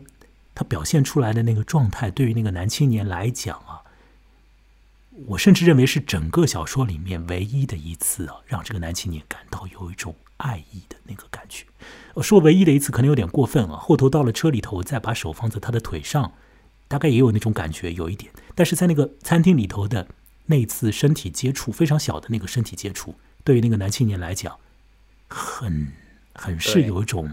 [0.53, 3.70] 他表现出来的那个状态，对于那个男青年来讲啊，
[5.27, 11.65] 我甚至认为是整个小说里面唯一的一次啊，让这个男青年感到有一种爱意的那个感觉。
[12.13, 16.33] 我说唯一的一次可能有点过分啊，后头到了车里头，再把手放在他的腿上，
[16.87, 18.31] 大概也有那种感觉，有一点。
[18.55, 20.07] 但是在那个餐厅里头的
[20.45, 24.57] 那次身体接触，非常小的那个身体接触，对于那个男青年来讲，
[25.27, 25.91] 很
[26.33, 27.29] 很是有一种，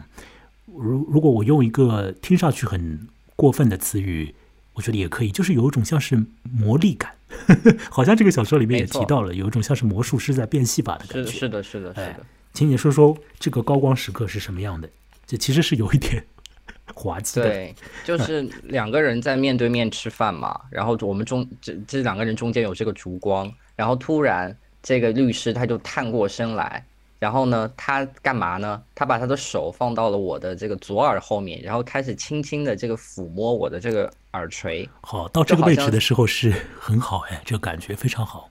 [0.67, 4.35] 如如果我用一个听上去很过分的词语，
[4.79, 7.13] 我觉得也可以，就是有一种像是魔力感，
[7.49, 11.29] 呵 呵好像这个小说里面也提到了，有一种像是魔术师在变戏法的感觉。
[11.29, 12.25] 是是的，是的，是哎的。
[12.55, 14.89] 请你说说这个高光时刻是什么样的？
[15.27, 16.25] 这其实是有一点
[16.95, 17.49] 滑稽的。
[17.49, 26.87] 对，就是两个人在面对面吃饭嘛，然后我们中这这两个人中间有这个烛光，然后突然这个律师他就探过身来，
[27.19, 28.81] 然后呢，他干嘛呢？
[28.95, 34.89] 他把他的手放到了我的这个左耳后面，然后开始轻轻的这个抚摸我的这个耳垂。
[35.01, 38.49] 好，到这个位置的时候是很好哎，这个感觉非常好。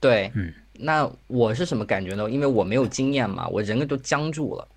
[0.00, 2.28] 对，嗯，那我是什么感觉呢？
[2.30, 4.68] 因为我没有经验嘛，我人都僵住了。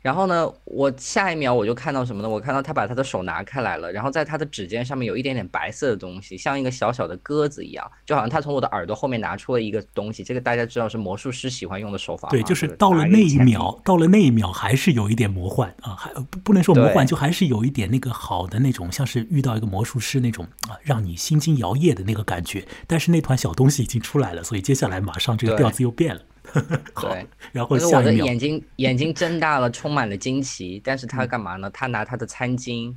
[0.00, 2.28] 然后呢，我下一秒我就看到什么呢？
[2.28, 10.24] 我看到他把他的手拿开来了，然后在他的指尖上面有一点点白色的东西，像一个小小的鸽子一样，就好像他从我的耳朵后面拿出了一个东西。
[10.24, 22.66] 这个大家知道是魔术师喜欢用的手法，对，就是到了那一秒，到了那一秒还是有一点魔幻啊，还不不能说魔幻，就还是有一点那个好的那种，像是遇到一个魔术师那种啊，让你心惊摇曳的那个感觉。
[22.86, 26.22] 但是那团小东西已经出来了，所以接下来马上这个调子又变了。
[26.94, 30.80] 好对，然后就是我的眼睛 眼睛睁大了，充满了惊奇。
[30.84, 31.70] 但是他干嘛呢？
[31.70, 32.94] 他拿他的餐巾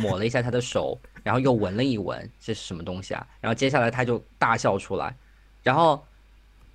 [0.00, 3.26] 抹了一下他的手， 然后又闻了一闻，这是什么东西啊？
[3.40, 5.14] 然后接下来他就大笑出来。
[5.62, 6.02] 然后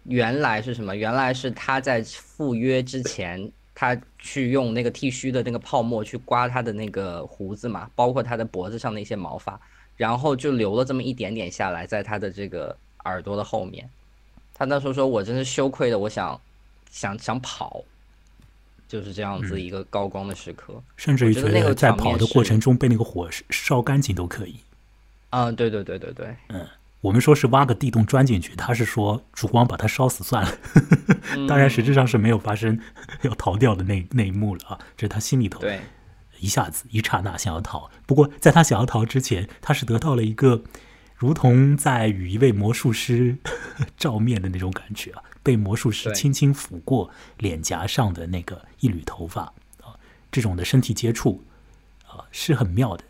[0.04, 0.96] 原来是什么？
[0.96, 9.60] 原来是他在赴约之前，他去用那个剃须的那个泡沫去刮他的那个胡子嘛，包括他的脖子上的一些毛发，
[9.96, 13.90] 然后就留了这么一点点下来，在他的这个耳朵的后面。
[14.54, 16.40] 他那时候说：“我真是羞愧的，我想
[16.92, 17.84] 想想跑。”
[18.88, 20.82] 就是这样子一个高光的时刻。
[20.98, 24.58] 甚至于觉得那个在跑的过程中被那个火烧干净都可以。
[25.32, 26.64] 嗯，对对对对对，嗯
[27.02, 30.58] 我们说是挖个地洞钻进去，他是说烛光把它烧死算了。
[31.50, 32.80] 当然，实质上是没有发生
[33.24, 35.82] 要逃掉的那那一幕了啊，这是他心里头对
[36.40, 37.90] 一下子一刹那想要逃。
[38.06, 40.62] 不过，在他想要逃之前，他是得到了一个
[41.24, 43.38] 如同在与一位魔术师
[43.96, 49.44] 照面的那种感觉啊，被魔术师轻轻抚过脸颊上的那个一缕头发
[49.82, 49.96] 啊，
[50.30, 51.42] 这种的身体接触
[52.06, 53.06] 啊是很妙的。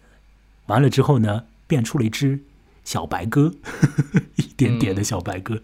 [0.67, 2.39] 完了之后呢，变出了一只
[2.83, 3.51] 小白鸽，
[4.37, 5.59] 一点点的小白鸽，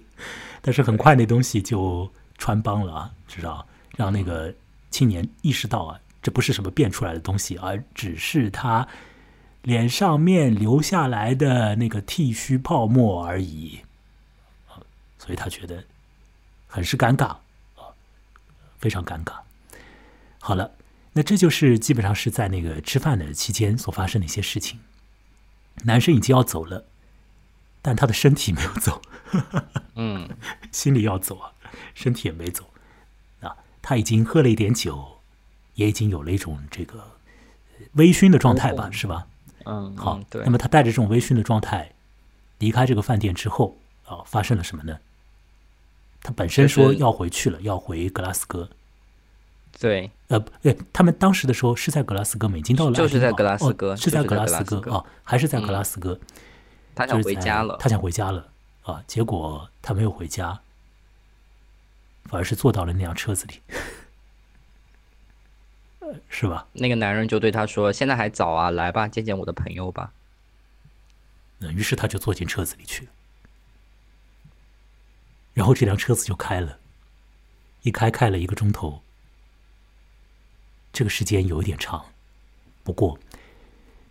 [0.60, 3.64] 但是很快那东西就穿帮了啊，知道
[3.96, 4.52] 让那个
[4.90, 8.88] 青年意识到啊，这不是什么变出来的东西，而只是他
[9.64, 13.82] 脸上面留下来的那个剃须泡沫而已
[14.68, 14.80] 啊，
[15.18, 15.84] 所以他觉得
[16.68, 17.26] 很是尴尬
[17.76, 17.94] 啊，
[18.78, 19.34] 非常尴尬。
[20.40, 20.72] 好了，
[21.14, 24.80] 那这就是基本上是在那个吃饭的期间所发生的一些事情。
[25.84, 26.86] 男生已经要走了，
[27.82, 29.02] 但他的身体没有走，
[29.96, 30.30] 嗯，
[30.72, 31.52] 心里要走啊，
[31.94, 32.70] 身体也没走。
[33.42, 35.20] 啊，他已经喝了一点酒，
[35.76, 37.00] 也已经有了一种这个
[37.80, 39.28] 呃微醺的状态吧，哦是吧？
[39.66, 41.92] 嗯，好那，么他带着这种微醺的状态
[42.60, 44.98] 离开这个饭店之后，啊，发生了什么呢？
[46.22, 48.70] 他本身说要回去了，要回格拉斯哥。
[49.80, 52.58] 对，呃，不对，他们当时的时候是在格拉斯哥吗？
[52.58, 56.20] 已经到了就是在格拉斯哥哦是在格拉斯哥哥啊，还是在格嗯拉斯哥？
[56.96, 57.78] 他想回家了。
[57.80, 58.48] 他想回家了
[58.84, 60.60] 啊，结果他没有回家，
[62.26, 63.78] 反而是坐到了那辆车子里，呃
[66.30, 66.68] 是吧？
[66.74, 70.14] 那个男人就对他说：“现在还早啊，来吧，见见我的朋友吧。
[71.60, 73.12] 嗯，于是他就坐进车子里去了，
[75.54, 76.80] 然后这辆车子就开了，
[77.82, 79.02] 一开开了一个钟头，
[80.94, 82.06] 这个时间有一点长，
[82.84, 83.20] 不过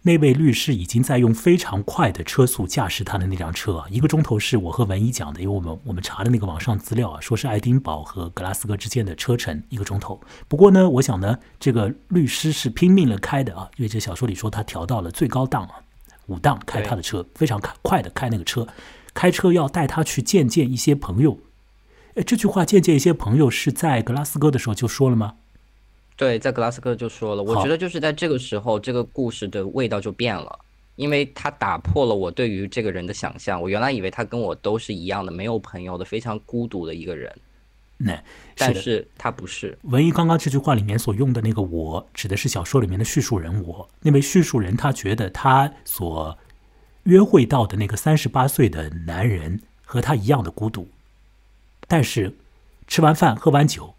[0.09, 10.18] 那位律师已经在用非常快的车速驾驶他的那辆车啊，一个钟头是我和文一讲的，因为我们我们查的那个网上资料啊，说是爱丁堡和格拉斯哥之间的车程一个钟头。
[10.49, 15.75] 不过呢，我想呢，这个律师是拼命了开的啊，因为这小说里说他调到了最高档啊，
[16.29, 18.66] 五档开他的车，非常开快的开那个车，
[19.12, 21.38] 开车要带他去见见一些朋友。
[22.14, 25.35] 哎，这句话“见见一些朋友”是在格拉斯哥的时候就说了吗？”
[26.18, 30.59] 对，在格拉斯哥就说了，我觉得就是在这个时候，这个故事的味道就变了，
[30.96, 33.62] 因为他打破了我对于这个人的想象。
[33.62, 37.33] 我原来以为他跟我都是一样的，没有朋友的，非常孤独的一个人，
[37.98, 38.22] 那的
[38.57, 39.78] 但是他不是。
[39.83, 43.88] 文艺刚刚这句话里面所用的那个“我”，指的是小说里面的叙述人我。
[44.00, 46.37] 那位叙述人他觉得他所
[47.04, 50.88] 约会到的那个三十八岁的男人和他一样的孤独，
[51.87, 52.35] 但是
[52.88, 53.94] 吃完饭喝完酒，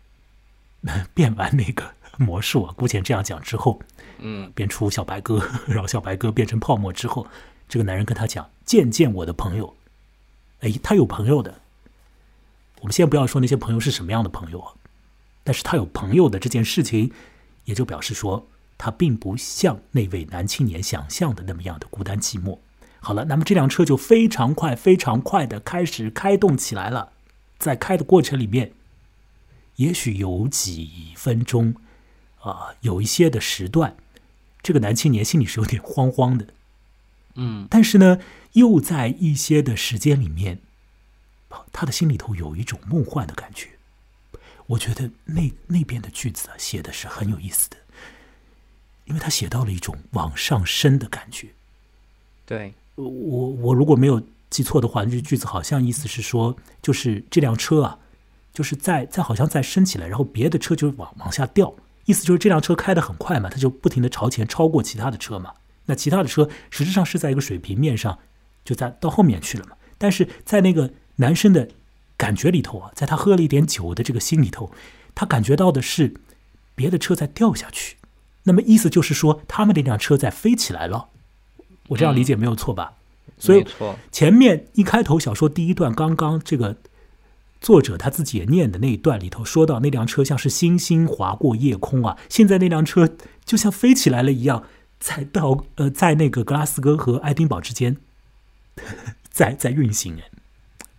[1.15, 3.79] 变完那个魔术啊，姑且这样讲之后，
[4.19, 7.25] 嗯，变出小白鸽， 然后小白鸽变成泡沫之后，
[7.67, 9.75] 这个男人跟他讲：“见见我的朋友。”
[10.61, 11.61] 哎，他有朋友的。
[12.81, 14.73] 我们先不要说那些朋友是什么样的朋友啊，
[15.43, 17.11] 但是他有朋友的这件事情，
[17.65, 22.59] 也就表示说他并不像那位男青年想象的那么样的孤单寂寞。
[23.01, 27.13] 好了，那么这辆车就非常快、非常快的开始开动起来了。
[27.57, 28.73] 在开的过程里面，
[29.77, 31.75] 也许有几分钟
[32.51, 33.95] 啊、有一些的时段，
[34.61, 36.47] 这个男青年心里是有点慌慌的。
[37.35, 38.19] 嗯，但是呢，
[38.53, 40.59] 又在一些的时间里面，
[41.49, 43.69] 啊他的心里头有一种梦幻的感觉。
[44.67, 47.77] 我觉得那那边的句子啊，写的是很有意思的，
[49.05, 51.47] 因为他写到了一种往上升的感觉。
[52.45, 57.99] 对，我我如果没有记错的话，这句子好像意思是说，就是这辆车啊，
[58.53, 61.73] 就是在在好像在升起来，然后别的车就往往下掉，
[62.09, 65.53] 意思就是这辆车开得很快嘛，他就不停地朝前超过其他的车嘛。
[65.85, 68.17] 那其他的车实质上是在一个水平面上，
[68.65, 69.75] 就在到后面去了嘛。
[69.99, 71.69] 但是在那个男生的
[72.17, 74.71] 感觉里头啊，在他喝了一点酒的这个心里头，
[75.13, 76.15] 他感觉到的是
[76.73, 77.97] 别的车在掉下去。
[78.45, 81.09] 那么意思就是说，他们那辆车在飞起来了。
[81.89, 82.93] 我这样理解没有错吧？
[83.37, 83.63] 所以，
[84.11, 86.75] 前面一开头小说第一段，刚刚这个
[87.61, 93.09] 作者他自己也念的那一段里头，说到那辆车像是星星划过夜空啊，现在那辆车
[93.43, 94.63] 就像飞起来了一样，
[94.99, 97.97] 在到呃在那个格拉斯哥和爱丁堡之间，
[99.29, 100.29] 在在运行哎，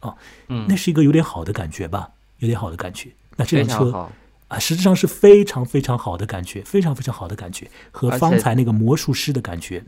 [0.01, 0.16] 哦，
[0.49, 3.11] 嗯那是一个有点好的感觉吧，有点好的感觉。
[3.37, 4.11] 那这辆车。
[4.49, 9.85] 啊，实质上是非常非常好的感觉，非常非常好的感觉，和方才那个魔术师的感觉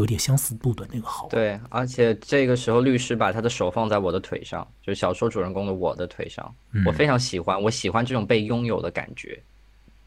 [0.00, 1.28] 有点相似度的那个好。
[1.28, 9.40] 对，而且这个时候律师把他的手放在我的腿上，就是小说主人公的我的腿上，嗯我非常喜欢，我喜欢这种被拥有的感觉，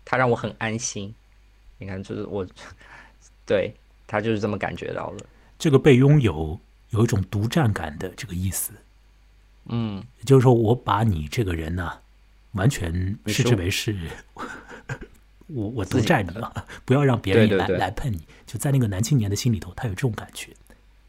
[0.03, 1.13] 他让我很安心。
[1.77, 2.45] 你看，就是我，
[3.45, 3.73] 对
[4.08, 5.17] 他就是这么感觉到了。
[5.58, 8.73] 这个被拥有有一种独占感的这个意思，
[9.65, 11.91] 嗯，也就是说，我把你这个人呢、
[12.53, 13.95] 完全视之为是
[15.47, 18.21] 我我独占你了，不要让别人来来碰你。
[18.45, 20.51] 就在那个男青年的心里头，他有这种感觉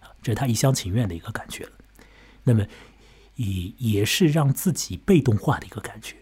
[0.00, 1.72] 啊，这是他一厢情愿的一个感觉了。
[2.42, 2.66] 那么
[3.36, 6.16] 也也是让自己被动化的一个感觉，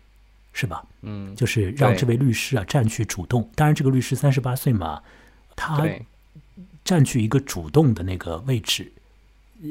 [0.53, 0.85] 是吧？
[1.03, 3.51] 嗯，就是让这位律师啊占据主动。
[3.55, 5.03] 当然，这个律师三十八岁嘛，
[5.57, 5.87] 他，
[6.85, 8.93] 占据一个主动的那个位置，
[9.63, 9.69] 呃，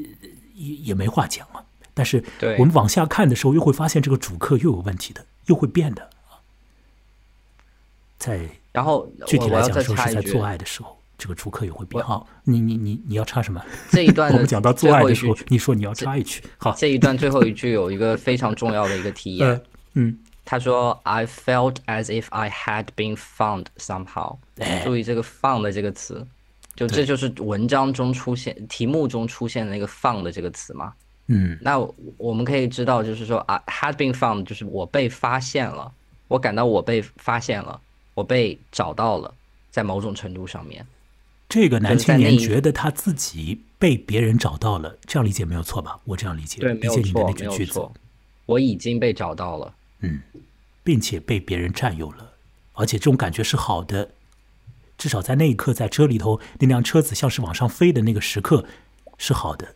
[0.54, 1.64] 也也没话讲啊。
[1.94, 2.24] 但是
[2.58, 6.10] 我们往下看的时候，又会发现这个主客又有问题的，又会变的啊。
[8.22, 12.02] 在然后具体来讲说是在做爱的时候，这个主客也会变。
[12.04, 13.60] 好，你你你你要插什么？
[13.90, 16.40] 这一段 我的们讲到做爱的时候，你说你要插一句。
[16.56, 19.60] 好，这一段最后一句有一个非常重要的一个体验呃，，
[19.94, 26.24] 嗯，他说：“I felt as if I had been found somehow。”哎注意这个 “found” 的这个词，
[26.76, 30.92] 就这就是文章中出现、题目中出现的那个 “found” 的这个词嘛。
[31.26, 31.78] 嗯，那
[32.16, 35.90] 我们可以知道，就是说啊，had been found，就是我被发现了，
[36.28, 37.80] 我感到我被发现了，
[38.14, 39.34] 我被找到了，
[39.70, 40.86] 在某种程度上面，
[41.48, 45.98] 这个男青年觉得他自己被别人找到了，这样理解没有错吧？
[46.04, 47.92] 我这样理解，对，没有理解你的错，没那句句子有错，，
[48.46, 49.74] 我已经被找到了。
[50.00, 50.20] 嗯，
[50.82, 52.32] 并且被别人占有了，
[52.74, 54.10] 而且这种感觉是好的，
[54.98, 58.66] 至少在那一刻，在车里头那辆车子像是往上飞的那个时刻
[59.16, 59.74] 是好的。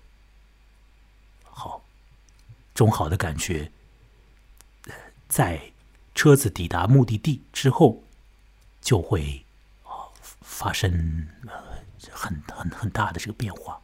[1.45, 1.83] 好，
[2.75, 3.71] 这种好的感觉，
[4.87, 4.95] 呃
[5.29, 5.61] 在
[6.15, 8.03] 车子抵达目的地之后，
[8.87, 9.45] 就会
[9.83, 10.07] 啊
[10.43, 11.53] 发生呃
[12.13, 13.81] 很很很大的这个变化。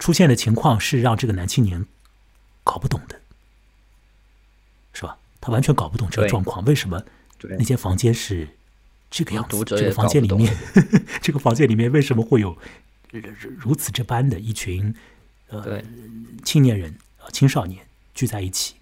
[0.00, 1.86] 出现的情况是让这个男青年
[2.64, 3.20] 搞不懂的，
[4.92, 5.16] 是吧？
[5.40, 7.04] 他完全搞不懂这个状况，为什么
[7.42, 8.48] 那间房间是
[9.08, 9.64] 这个样子？
[9.64, 10.52] 这个房间里面，
[11.22, 12.58] 这个房间里面为什么会有
[13.12, 14.92] 如如此这般的一群
[15.46, 15.80] 呃，
[16.44, 18.74] 青年人啊青少年聚在一起？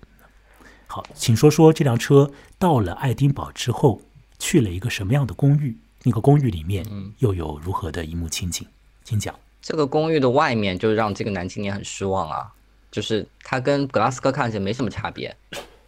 [0.86, 4.00] 好，请说说这辆车到了爱丁堡之后，
[4.42, 5.76] 去了一个什么样的公寓？
[6.02, 8.66] 那个公寓里面嗯又有如何的一幕情景？
[9.04, 9.32] 请讲。
[9.60, 12.52] 这个公寓的外面就让这个男青年很失望啊，
[12.90, 15.34] 就是他跟格拉斯哥看起来没什么差别，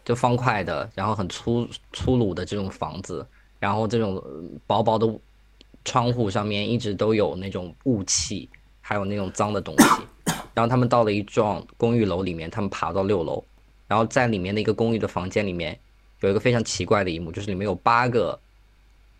[0.04, 3.26] 就方块的，然后很粗粗鲁的这种房子，
[3.58, 5.12] 然后这种呃薄薄的
[5.84, 8.48] 窗户上面一直都有那种雾气，
[8.80, 9.86] 还有那种脏的东西。
[10.54, 13.42] 然后他们到了一幢公寓楼里面，他们爬到六楼，
[13.88, 15.76] 然后在里面的一个公寓的房间里面，
[16.20, 18.38] 有一个非常奇怪的一幕，就是里面有八个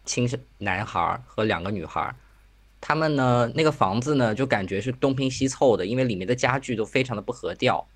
[0.05, 2.15] 青男孩和两个女孩。
[2.81, 7.87] 他们呢，那个房子呢，就感觉是东拼西凑的，因为里面的家具都非常的不合调。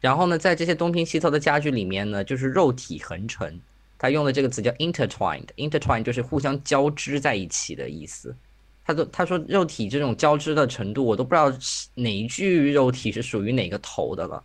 [0.00, 3.60] 然后呢，在这些东拼西凑的家具里面呢，就是肉体横陈。
[3.98, 8.36] 他用的这个词叫 intertwined，intertwined 就是互相交织在一起的意思。
[8.84, 11.50] 他都他说肉体这种交织的程度，我都不知道
[11.94, 14.44] 哪一具肉体是属于哪个头的了。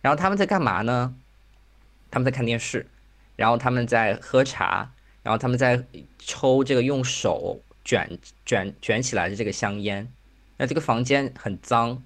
[0.00, 1.12] 然后他们在干嘛呢？
[2.10, 2.86] 他们在看电视，
[3.34, 5.82] 然后他们在喝茶，然后他们在
[6.18, 10.06] 抽这个用手卷卷卷起来的这个香烟。
[10.56, 12.00] 那这个房间很脏，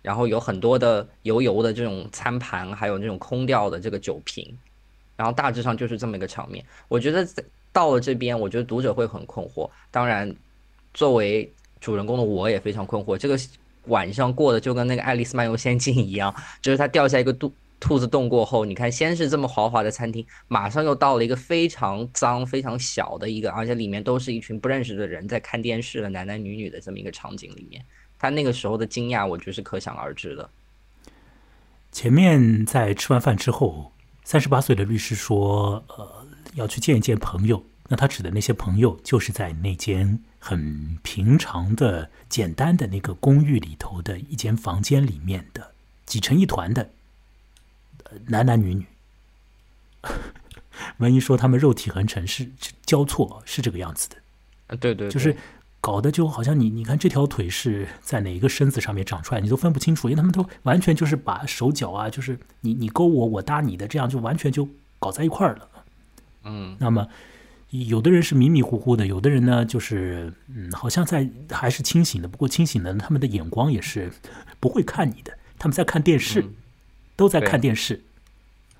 [0.00, 4.58] 然后有很多的油油的这种餐盘，还有那种空掉的这个酒瓶，
[5.16, 6.64] 然后大致上就是这么一个场面。
[6.88, 9.70] 我觉得在到了这边，我觉得读者会很困惑。
[9.90, 10.34] 当然，
[10.92, 11.48] 作为
[11.80, 13.38] 主人公的我也非常困惑，这个
[13.86, 17.52] 晚上过的就跟那个《爱丽丝漫游仙境》一样，就是他掉下一个肚
[17.82, 27.84] 兔子洞过后，你看先是这么豪华的餐厅，马上又到了一个非常脏、非常小的一个，而且里面都是一群不认识的人在看电视的男男女女的这么一个场景里面，
[28.20, 30.48] 他那个时候的惊讶，我觉得是可想而知的。
[31.90, 33.90] 前面在吃完饭之后，
[34.22, 36.24] 三十八岁的律师说：“呃，
[36.54, 45.72] 要去见一见朋友，那他指的那些朋友，就是在那间很平常的、简单的那个公寓里头的一间房间里面的
[46.06, 46.88] 挤成一团的
[48.26, 48.86] 男男女女。
[50.98, 52.48] 文一说他们肉体横陈是
[52.84, 54.16] 交错，是这个样子的。
[54.68, 55.36] 啊，对对，就是
[55.80, 65.68] 搞得就好像你你看这条腿是在哪一个身子上面长出来，你都分不清楚，因为他们都完全就是把手脚啊，就是你你勾我，我搭你的，这样就完全就搞在一块儿了。
[66.44, 67.06] 嗯，那么
[67.70, 74.10] 有的人是迷迷糊糊的，有的人呢就是嗯，好像在还是清醒的，不过清醒的他们的眼光也是
[74.58, 76.44] 不会看你的，他们在看电视，
[77.16, 78.02] 都在看电视。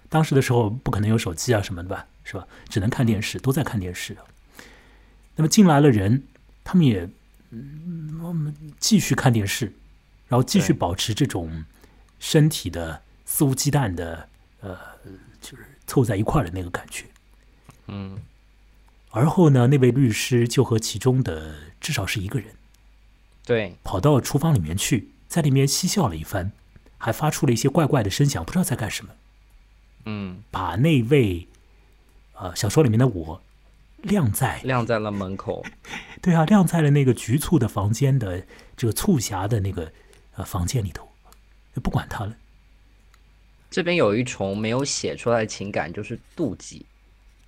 [0.09, 2.47] 当时的时候不可能有手机啊什么的吧，是吧？
[2.69, 4.17] 只能看电视，都在看电视。
[5.37, 6.25] 那么进来了人，
[6.63, 7.09] 他们也
[7.51, 9.73] 嗯继续看电视，
[10.29, 11.65] 然后继续保持这种
[12.19, 14.29] 身体的肆无忌惮的
[14.61, 14.77] 呃，
[15.41, 17.07] 就是凑在一块儿的那个感觉。
[17.87, 18.19] 嗯，
[19.11, 22.55] 而后呢，那位律师就和其中的至少是一个人，
[23.47, 26.53] 对，跑到厨房里面去，在里面嬉笑了一番，
[27.05, 29.13] 还发出了一些怪怪的声响，不知道在干什么。
[30.05, 31.49] 嗯，把那位
[32.35, 33.43] 呃小说里面的我
[34.03, 35.67] 晾在晾在了门口，
[36.23, 38.47] 对啊，晾在了那个局促的房间的
[38.77, 39.91] 这个促狭的那个
[40.37, 41.09] 呃房间里头，
[41.75, 42.37] 就不管他了。
[43.69, 46.87] 这边有一重没有写出来的情感，就是妒忌。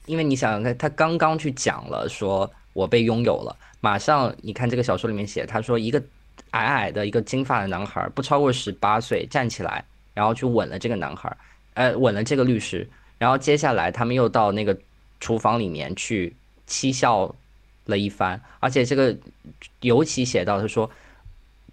[0.06, 6.02] 因为你想想看，他刚刚去讲了，说我被拥有了，马上你看这个小说里面写，他说一个
[6.54, 9.84] 矮矮的一个金发的男孩，不超过十八岁，站起来，
[10.14, 11.36] 然后去吻了这个男孩，
[11.74, 12.88] 呃，吻了这个律师，
[13.18, 14.76] 然后接下来他们又到那个
[15.18, 16.32] 厨房里面去
[16.68, 17.34] 嬉笑
[17.86, 19.16] 了一番，而且这个
[19.80, 20.88] 尤其写到他说，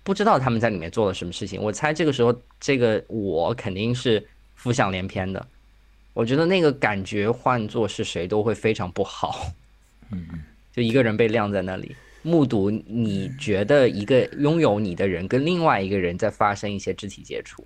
[0.03, 5.45] 不知道他们在里面做了什么事情，我猜这个时候这个我肯定是浮想联翩的。
[6.13, 9.45] 我觉得那个感觉换做是谁都会非常不好，
[10.09, 10.27] 嗯，
[10.73, 17.65] 就一个人被晾在那里，目睹你觉得一个拥有你的人跟另外一个人在发生一些肢体接触，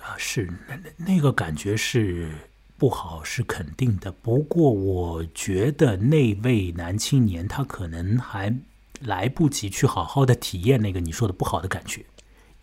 [0.00, 0.48] 啊，是
[0.96, 2.30] 那个感觉是
[2.76, 4.10] 不好，是肯定的。
[4.10, 8.56] 不过我觉得那位男青年他可能还
[9.00, 12.04] 来不及去好好的体验那个你说的不好的感觉，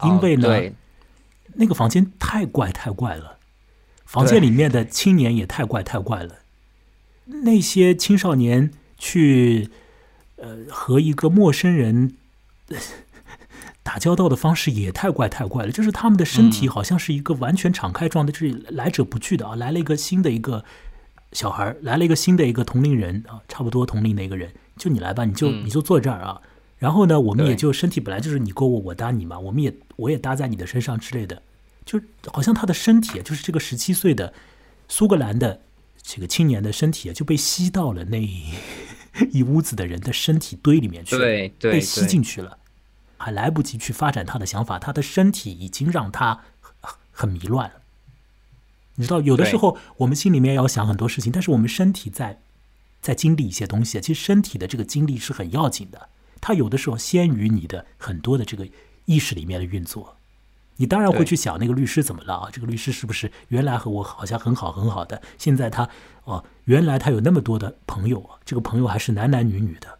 [0.03, 0.73] 因为呢，对
[1.53, 3.37] 那个房间太怪太怪了。
[4.05, 6.39] 房间里面的青年也太怪太怪了，
[7.45, 9.69] 那些青少年去
[10.41, 12.15] 呃和一个陌生人
[13.83, 20.63] 打交道的方式也太怪太怪了，就是他们的身体好像是一个完全敞开状态，就是来者不拒的啊，来了一个新的一个
[21.31, 26.41] 小孩，来了一个新的一个同龄人啊，差不多同龄的一个人，就你来吧，你就你就坐这儿啊，
[26.77, 31.41] 然后呢，我们也就身体本来就是你勾我，我搭你嘛，我们也我也搭在你的身上之类的。
[31.83, 34.31] 就好像他的身体，就是这个十七岁的
[34.87, 35.61] 苏格兰的
[36.01, 38.21] 这个青年的身体，就被吸到了那
[39.31, 42.57] 一屋子的人的身体堆里面去，对对，被吸进去了，
[43.17, 46.41] 还来不及去发展他的想法，他的身体已经让他
[47.11, 47.81] 很迷乱了。
[48.95, 52.39] 你知道，有的时候我们心里面要想很多事情，但是我们身体在
[53.01, 56.09] 在经历一些东西，其实身体的这个经历是很要紧的，
[56.39, 58.67] 它有的时候先于你的很多的这个
[59.05, 60.17] 意识里面的运作。
[60.81, 62.49] 你当然会去想那个律师怎么了啊？
[62.51, 65.21] 这个律师是不是原来和我好像很好很好的？
[65.37, 65.87] 现在他
[66.23, 69.99] 哦，原来他有那么多的朋友啊，这个朋友还是男男女女的，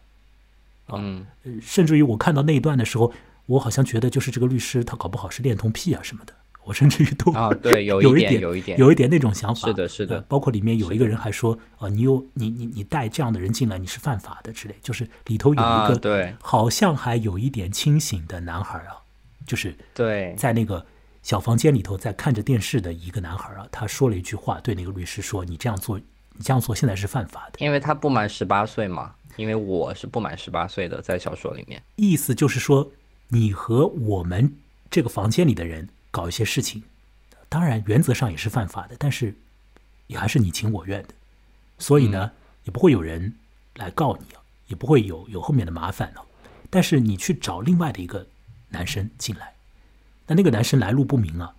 [0.88, 1.24] 嗯，
[1.60, 3.12] 甚至于我看到那一段的时候，
[3.46, 18.98] 我好像觉得就是这个律师他搞不好是恋童癖啊什么的，我甚至于都啊，对，有一点 有一点有一点那种想法，是的，是的，包括里面有一个人还说啊，你有你你你带这样的人进来，你是犯法的之类，就是里头有一个对，好像还有一点清醒的男孩啊。
[19.46, 20.84] 就是对，在那个
[21.22, 32.90] 小房间里头，在看着电视的一个男孩啊，他说了一句话，对那个律师说：“你这样做，你这样做现在是犯法的。”因为他不满十八岁嘛，因为我是不满十八岁的，在小说里面，意思就是说，
[33.28, 34.52] 你和我们
[34.90, 36.82] 这个房间里的人搞一些事情，
[37.48, 39.34] 当然原则上也是犯法的，但是
[40.08, 41.08] 也还是你情我愿的，
[41.78, 42.32] 所以呢，
[42.64, 43.34] 也不会有人
[43.76, 46.22] 来告你啊，也不会有有后面的麻烦啊。
[46.68, 48.26] 但是你去找另外的一个。
[48.72, 49.54] 男生进来，
[50.26, 51.54] 那那个男生来路不明啊，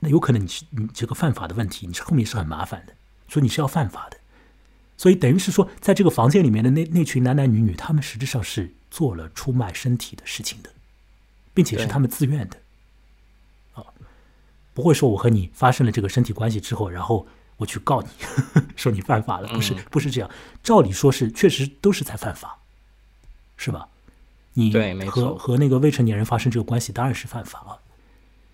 [0.00, 2.94] 那有可能你是你这个犯法的问题，你是后面是很麻烦的，
[3.28, 4.18] 所以你是要犯法的，
[4.96, 10.70] 所以等于是说，在这个房间里面的那那群男男女女，他们实质上是做了出卖身体的事情的，
[11.54, 12.56] 并且是他们自愿的，
[13.74, 13.84] 啊，
[14.74, 18.08] 不会说我和你发生了这个身体关系之后，然后我去告你，
[18.76, 20.30] 说你犯法了，不是不是这样，
[20.62, 22.58] 照理说是确实都是在犯法，
[23.56, 23.88] 是吧？
[24.58, 24.72] 你
[25.06, 27.78] 和和那个未成年人发生这个关系，当然是犯法了。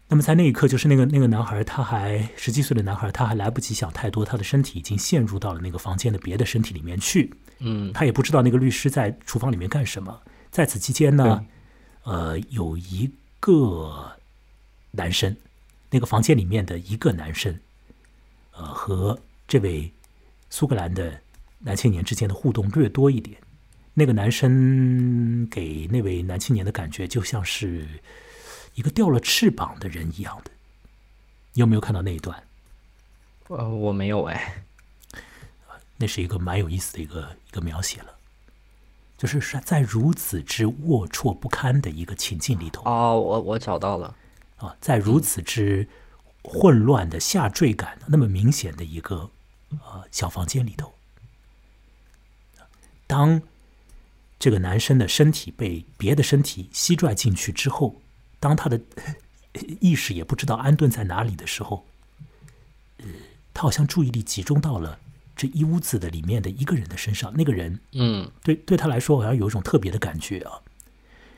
[0.09, 7.33] 那么在那一刻，就是那个那个男孩，他还十七岁的男孩，他还来不及想太多，他的身体已经陷入到了那个房间的别的身体里面去。
[7.61, 10.21] 嗯他也不知道那个律师在厨房里面干什么。
[10.51, 11.47] 在此期间呢，
[12.03, 13.09] 呃，有一
[13.41, 14.13] 个
[14.91, 15.35] 男生，
[15.89, 17.59] 那个房间里面的一个男生，
[18.55, 19.91] 呃，和这位
[20.51, 21.21] 苏格兰的
[21.61, 23.39] 男青年之间的互动略多一点。
[23.95, 27.87] 那个男生给那位男青年的感觉就像是
[28.75, 30.51] 一个掉了翅膀的人一样的。
[31.53, 32.43] 你有没有看到那一段？
[33.49, 34.65] 呃，我没有哎，
[35.99, 38.15] 那是一个蛮有意思的一个一个描写了，
[39.19, 44.17] 就是是在如此之龌龊不堪的一个情境里头哦，我我找到了，
[44.57, 45.87] 啊，在如此之
[46.43, 49.31] 混乱的下坠感那么明显的一个
[49.69, 50.95] 呃小房间里头，
[53.07, 53.43] 当
[54.43, 58.03] 这个男生的身体被别的身体吸拽进去之后，
[58.41, 58.81] 当他的
[59.53, 61.87] 呃 意识也不知道安顿在哪里的时候，
[62.97, 63.05] 呃，
[63.55, 64.99] 他好像注意力集中到了
[65.37, 70.61] 这一屋子的里面的一个人的身上，那个人嗯，对对他来说好像有一种特别的感觉啊，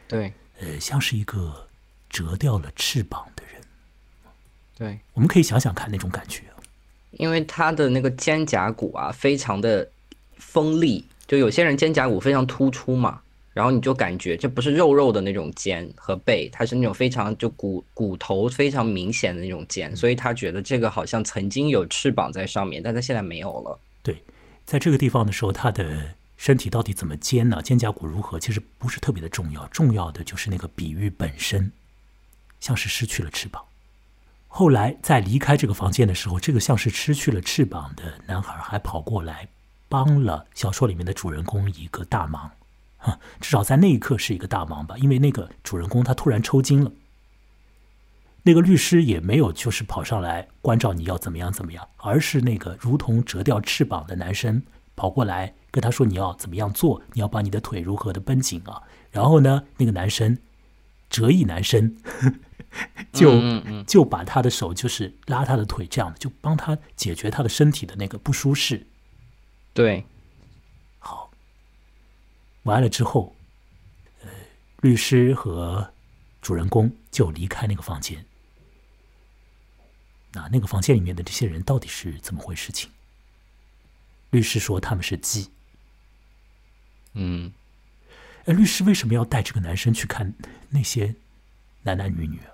[0.09, 1.69] 对呃，像是一个
[2.09, 3.63] 折掉了翅膀的人。
[4.79, 6.57] 对，我们可以想想看那种感觉啊。
[7.11, 9.91] 因为他的那个肩胛骨啊，非常的
[10.39, 13.21] 锋利，就有些人肩胛骨非常突出嘛，
[13.53, 23.77] 然后你就感觉这不是肉肉的那种肩和背，它是那种非常就骨骨头非常明显的那种肩，所以他觉得这个好像曾经有翅膀在上面，但他现在没有了。
[24.01, 24.23] 对，
[24.65, 27.61] 在这个地方的时候，他的身体到底怎么尖呢？
[27.61, 28.39] 肩胛骨如何？
[28.39, 31.73] 其实不是特别的重要，重要的就是那个比喻本身，
[32.61, 33.61] 像是失去了翅膀。
[34.47, 39.49] 后来在离开这个房间的时候，这个像是失去了翅膀的男孩还跑过来，
[39.95, 42.51] 帮了小说里面的主人公一个大忙，
[42.97, 46.91] 啊，至少在那一刻是一个大忙吧，因为那个主人公他突然抽筋了。
[48.43, 54.61] 那个律师也没有就是跑上来关照你要怎么样怎么样，而是那个如同折掉翅膀的男生
[54.97, 58.83] 跑过来跟他说你要怎么样做，你要把你的腿如何的绷紧啊。
[59.13, 60.37] 然后呢，那个男生
[61.09, 61.97] 折翼男生
[63.15, 63.31] 就、
[63.87, 68.89] 就把他的手就是拉他的腿这样的，就帮他解决他的身体的那个不舒适。
[69.75, 70.05] 对，
[71.01, 71.29] 好，
[72.63, 73.35] 完了之后，
[74.23, 74.31] 呃，
[74.83, 75.93] 律师和
[76.41, 78.25] 主人公就离开那个房间。
[80.31, 82.89] 那那个房间里面的这些人到底是怎么回事情？
[84.31, 85.51] 律师说他们是鸡。
[87.15, 87.53] 嗯，
[88.45, 90.33] 哎，律师为什么要带这个男生去看
[90.71, 91.17] 那些
[91.83, 92.54] 男男女女啊？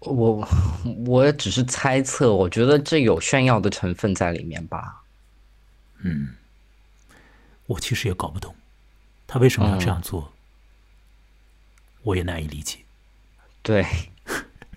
[0.00, 0.48] 我
[1.06, 5.02] 我也只是猜测，我觉得这有炫耀的成分在里面吧。
[6.02, 6.34] 嗯
[7.66, 8.54] 我其实也搞不懂，
[9.26, 10.32] 他为什么要这样做，
[12.02, 12.78] 我也难以理解。
[13.62, 13.86] 对，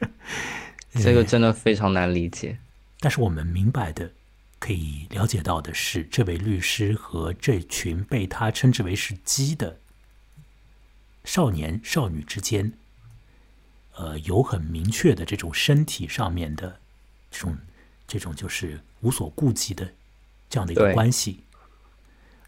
[1.01, 2.59] 这个真的非常难理解。
[2.99, 4.11] 但是我们明白的，
[4.59, 9.79] 可以了解到的是，这位律师和这群被他称之为是“鸡”的
[11.23, 12.73] 少年少女之间，
[13.95, 16.79] 呃，有很明确的这种身体上面的
[17.29, 17.57] 这种
[18.07, 19.87] 这种就是无所顾忌的
[20.49, 21.39] 这样的一个关系。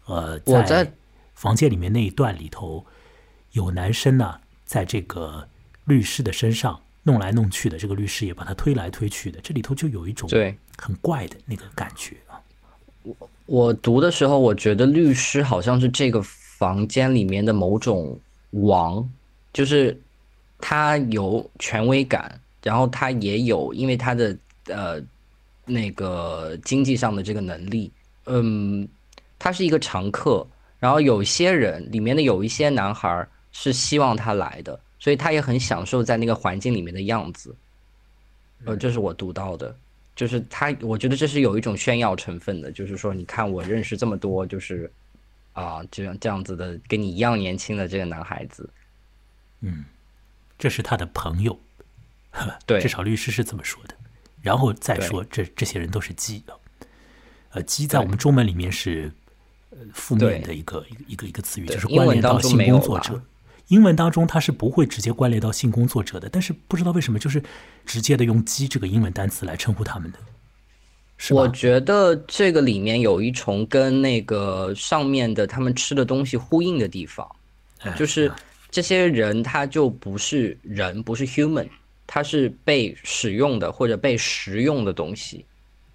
[0.06, 0.90] 呃，我在
[1.34, 2.84] 房间里面那一段里头，
[3.52, 5.48] 有男生呢，在这个
[5.84, 12.40] 律师的身上弄来弄去的，这个律师也把他推来推去的，这里头就有一种对很怪的那个感觉啊。
[13.02, 18.18] 我我读的时候，我觉得律师好像是这个房间里面的某种
[18.50, 19.08] 王，
[19.52, 20.00] 就是
[20.58, 24.36] 他有权威感，然后他也有因为他的
[24.66, 25.00] 呃
[25.64, 27.90] 那个经济上的这个能力，
[28.26, 28.86] 嗯，
[29.38, 30.46] 他是一个常客。
[30.78, 37.54] 然后有些人里面的有一些男孩是希望他来的，所以他也很享受在那个环境里面的样子。
[38.64, 39.74] 呃，这是我读到的。
[40.14, 44.90] 就是他，我觉得这是有一种炫耀成分的，就是说，你看我认识这么多，就是
[45.52, 48.68] 啊，这样这样子的，跟你一样年轻的这个男孩子，
[49.60, 49.84] 嗯
[50.58, 51.58] 这是他的朋友，
[52.66, 52.80] 对。
[52.80, 53.94] 至少律师是这么说的。
[54.42, 56.54] 然后再说这这些人都是鸡啊，
[57.50, 59.12] 呃，鸡在我们中文里面是
[59.70, 63.20] 呃负面的一个一个一个一个词语，就是关联到性工作者。
[63.68, 67.42] 英文当中它是不会直接关联到性工作者的，但是不知道为什么就是
[67.84, 70.18] 直接的用“鸡”这个英文单词来称呼他们的，
[71.16, 71.34] 是？
[71.34, 77.28] 我觉得这个里面有一重跟那个上面的他们吃的东西呼应的地方，
[77.80, 78.30] 哎就是
[78.70, 81.68] 这些人他就不是人，不是 human，
[82.06, 85.44] 他是被使用的或者被食用的东西。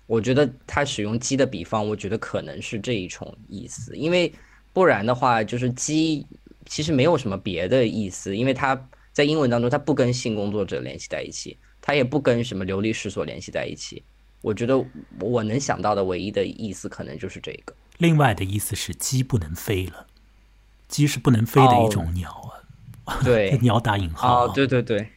[0.07, 4.31] 我觉得他使用鸡的比方，我觉得可能是这一种意思，因为
[4.73, 6.25] 不然的话，就是鸡
[6.65, 14.03] 其实没有什么别的意思，因为它在英文当中，它不跟性工作者联系在一起，它也不跟什么流离失所联系在一起。
[14.41, 14.83] 我觉得
[15.19, 17.73] 我能想到的唯一的意思可能就是这个。
[17.97, 20.07] 另外的意思是鸡不能飞了，
[20.87, 22.59] 鸡是不能飞的一种鸟啊。
[23.23, 24.45] 对， 鸟打引号。
[24.45, 25.11] 哦，对对对。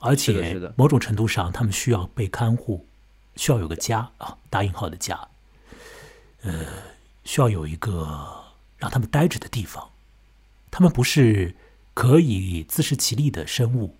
[0.00, 2.86] 而且某种程度上，他们需要被看护，
[3.36, 5.28] 需要有个家啊，打引号的家。
[6.42, 6.66] 呃，
[7.24, 8.44] 需要有一个
[8.76, 9.90] 让他们待着的地方。
[10.70, 11.54] 他们不是
[11.94, 13.96] 可以自食其力的生物，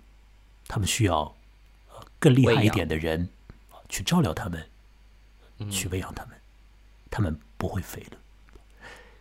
[0.69, 1.35] 他们需要
[2.21, 3.29] 更厉害一点的人
[3.89, 4.69] 去照料他们，
[5.71, 6.37] 去喂养他们。
[7.11, 8.19] 他们不会飞了。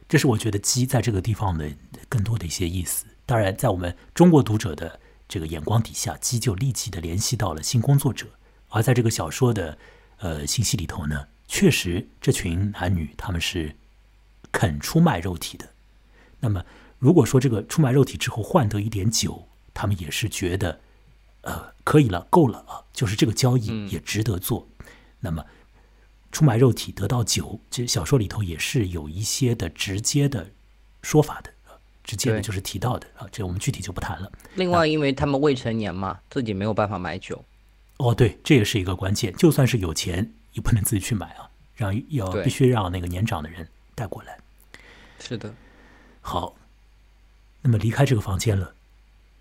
[0.07, 1.71] 这是我觉得鸡在这个地方的
[2.07, 3.05] 更多的一些意思。
[3.27, 8.25] 当然，在我们中国读者的这个眼光底下，鸡就立即的联系到了性工作者。
[8.69, 9.77] 而在这个小说的
[10.17, 13.75] 呃信息里头呢，确实这群男女他们是
[14.51, 15.69] 肯出卖肉体的。
[16.39, 16.65] 那么。
[16.99, 20.81] 如果说这个出卖肉体之后换得一点酒，他们也是觉得，
[21.41, 24.67] 呃，可以了，够了啊，就是这个交易也值得做。
[25.19, 25.45] 那么，
[26.31, 30.49] 出卖肉体得到酒，这小说里头也是有一些的直接的
[31.03, 31.53] 说法的，
[32.07, 34.31] 直接的就是提到的啊，这我们具体就不谈了。
[34.55, 37.43] 另外，因为他们未成年嘛，自己没有办法买酒。
[37.97, 39.35] 哦，对，这也是一个关键。
[39.35, 44.39] 就算是有钱，也不能自己去买啊，让要必须让那个年长的人带过来。
[45.19, 45.53] 是的，
[46.21, 46.55] 好。
[47.61, 48.73] 那么离开这个房间了，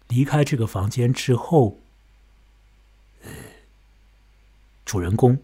[0.08, 1.78] 离开这个房间之后，
[3.22, 3.30] 呃，
[4.84, 5.38] 主人公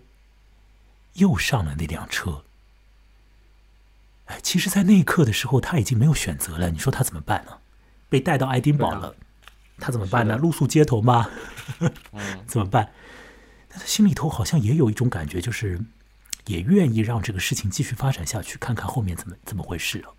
[1.13, 2.43] 又上了那辆车。
[4.33, 6.71] 哎，其实，在那一刻的时候，他已经没有选择了。
[6.71, 7.53] 你说他怎么办呢？
[8.09, 9.15] 被带到爱丁堡了，
[9.79, 10.37] 他怎么办呢？
[10.39, 11.29] 露宿街头吗？
[12.47, 12.91] 怎么办？
[13.69, 15.79] 他心里头好像也有一种感觉，就是
[16.47, 20.15] 也愿意让这个事情继续发展下去，看看后面怎么怎么回事了。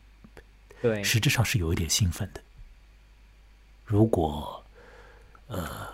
[0.82, 2.42] 对，实质上是有一点兴奋的。
[3.84, 4.64] 如果，
[5.48, 5.88] 呃，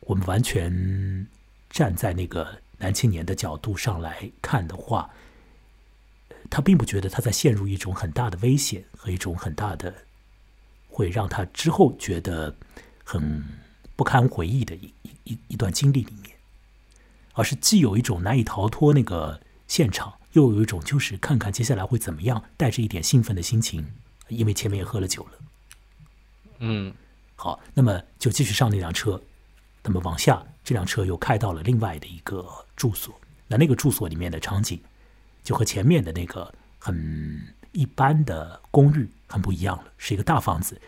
[0.00, 1.26] 我们完全
[1.68, 5.08] 站在那个男青年的角度上来看的话，
[6.50, 9.94] 他并不觉得他在陷入一种很大的危险和一种很大的
[10.88, 12.54] 会让他之后觉得
[13.04, 13.44] 很
[13.96, 16.36] 不堪回忆的一一一一段经历里面，
[17.34, 23.86] 而是既有一种难以逃脱那个现场，又有一种就是看看接下来会怎么样，带着一点兴奋的心情，
[24.28, 25.30] 因为前面也喝了酒了，
[26.58, 26.92] 嗯。
[27.36, 29.18] 好，那么就继续上那辆车，
[29.82, 32.46] 那么往下，这辆车又开到了另外的一个
[32.76, 33.18] 住所。
[33.48, 34.78] 那那个住所里面的场景，
[35.50, 37.42] 就和前面的那个很
[37.72, 40.80] 一般的公寓很不一样了，是一个大房子。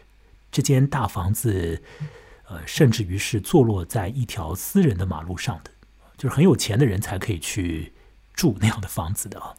[0.52, 1.82] 这间大房子，
[2.46, 5.70] 呃，甚至于是坐落在一条私人的马路上的，
[6.16, 7.92] 就是很有钱的人才可以去
[8.34, 9.52] 住那样的房子的啊。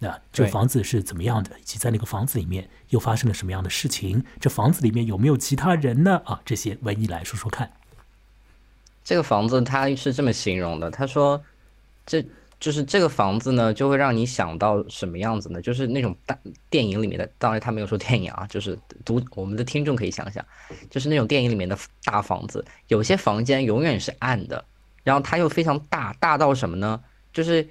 [0.00, 1.58] 那这房子是怎么样的？
[1.58, 4.22] 以及在那个房子里面又发生了什么样的事情？
[4.38, 6.20] 这房子里面有没有其他人呢？
[6.26, 7.72] 啊，这些文艺来说说看。
[9.02, 11.42] 这个房子他是这么形容的，他说，
[12.04, 12.22] 这
[12.60, 15.60] 就是这个房子呢，就会让你想到什么样子呢？
[15.60, 16.38] 就是那种大
[16.70, 20.44] 电影里面的，当然他没有说电影啊，就是读我们的听众可以想想，
[20.90, 24.64] 就是那种电影里面的大房子，有些房间永远是暗的，
[25.02, 27.02] 然后它又非常大，大到什么呢？
[27.32, 27.66] 就是。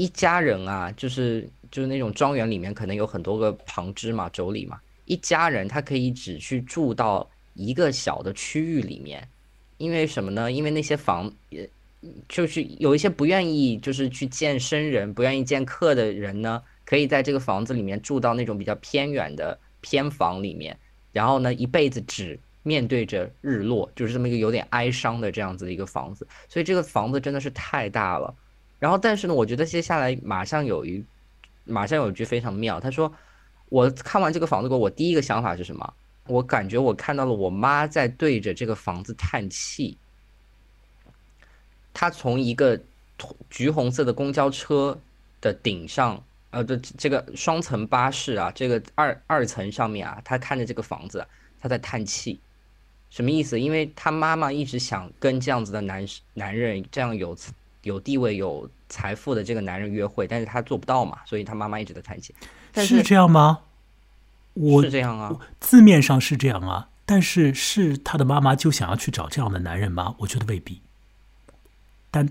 [0.00, 4.78] 一家人啊，就是就是那种庄园里面可能有很多个旁支嘛、妯娌嘛。
[5.06, 9.28] 一家人他可以只去住到一个小的区域里面，
[9.76, 10.52] 因为什么呢？
[10.52, 11.28] 因为那些房，
[12.28, 20.78] 就是有一些不愿意就是去见生人、不愿意见客的人呢，可以在这个房子里面住到那种比较偏远的偏房里面，
[21.12, 26.26] 然后呢，一辈子只面对着日落，就是这么一个有点哀伤的这样子的一个房子。
[26.48, 28.34] 所以这个房子真的是太大了。
[28.78, 31.04] 然后，但是呢，我觉得接下来马上有一，
[31.64, 32.78] 马上有一句非常妙。
[32.78, 33.12] 他说
[33.70, 35.94] ：“我看完这个房子过后，我第一个想法是什么？
[36.28, 39.98] 我感觉我看到了我妈在对着这个房子叹气。
[41.98, 42.78] 她从一个
[43.50, 44.96] 橘红色的公交车
[45.40, 51.26] 的顶上，呃，的这个双层巴士啊，这个二二层上面啊，他看着这个房子，
[51.60, 52.38] 他在叹气。
[53.10, 53.58] 什么意思？
[53.58, 57.36] 因为他妈妈一直想跟这样子的男男人这样有。”
[57.82, 62.34] 有地位、有财富的这个男人约会，但是他做不到嘛，所以他妈妈一直在叹气。
[62.74, 63.60] 是这样吗？
[64.54, 70.16] 我是这样啊，字面上是这样啊，但是是他的妈妈就想要去找这样的男人吗？
[70.18, 70.82] 我觉得未必。
[72.10, 72.28] 但，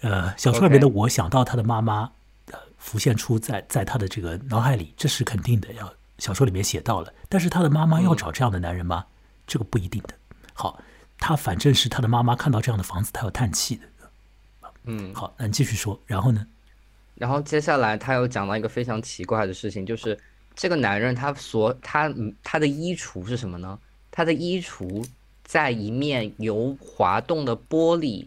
[0.00, 2.10] 呃，小说里面的我想到他的妈妈，
[2.52, 5.72] 呃，浮现出在在他的这个脑海里，这是肯定的。
[5.74, 9.06] 要小说里面写到了，但是他的妈妈要找这样的男人吗？
[9.46, 10.14] 这个不一定的。
[10.54, 10.82] 好。
[11.24, 13.82] 他反正是他的妈妈看到这样的房子，他要叹气的。
[14.86, 16.00] 嗯，好，那你继续说。
[16.04, 16.44] 然后呢？
[17.14, 20.18] 然后接下来他又讲到一个非常奇怪的事情，就是
[20.56, 23.78] 这个男人他所他他的衣橱是什么呢？
[24.10, 25.06] 他的衣橱
[25.52, 28.24] 在一面由滑动的玻璃、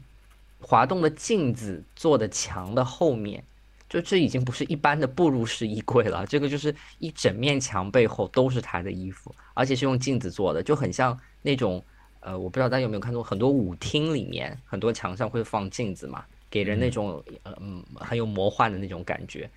[0.61, 3.43] 滑动的镜子做的墙的后面，
[3.89, 11.83] 就这已经不是一般的步入式衣柜了，这个就是一整面墙背后都是他的衣服，而且是用镜子做的，就很像那种
[12.19, 17.23] 呃，我不知道大家有没有看过很多舞厅里面很多墙上会放镜子嘛，给人那种
[17.59, 19.49] 嗯很有魔幻的那种感觉。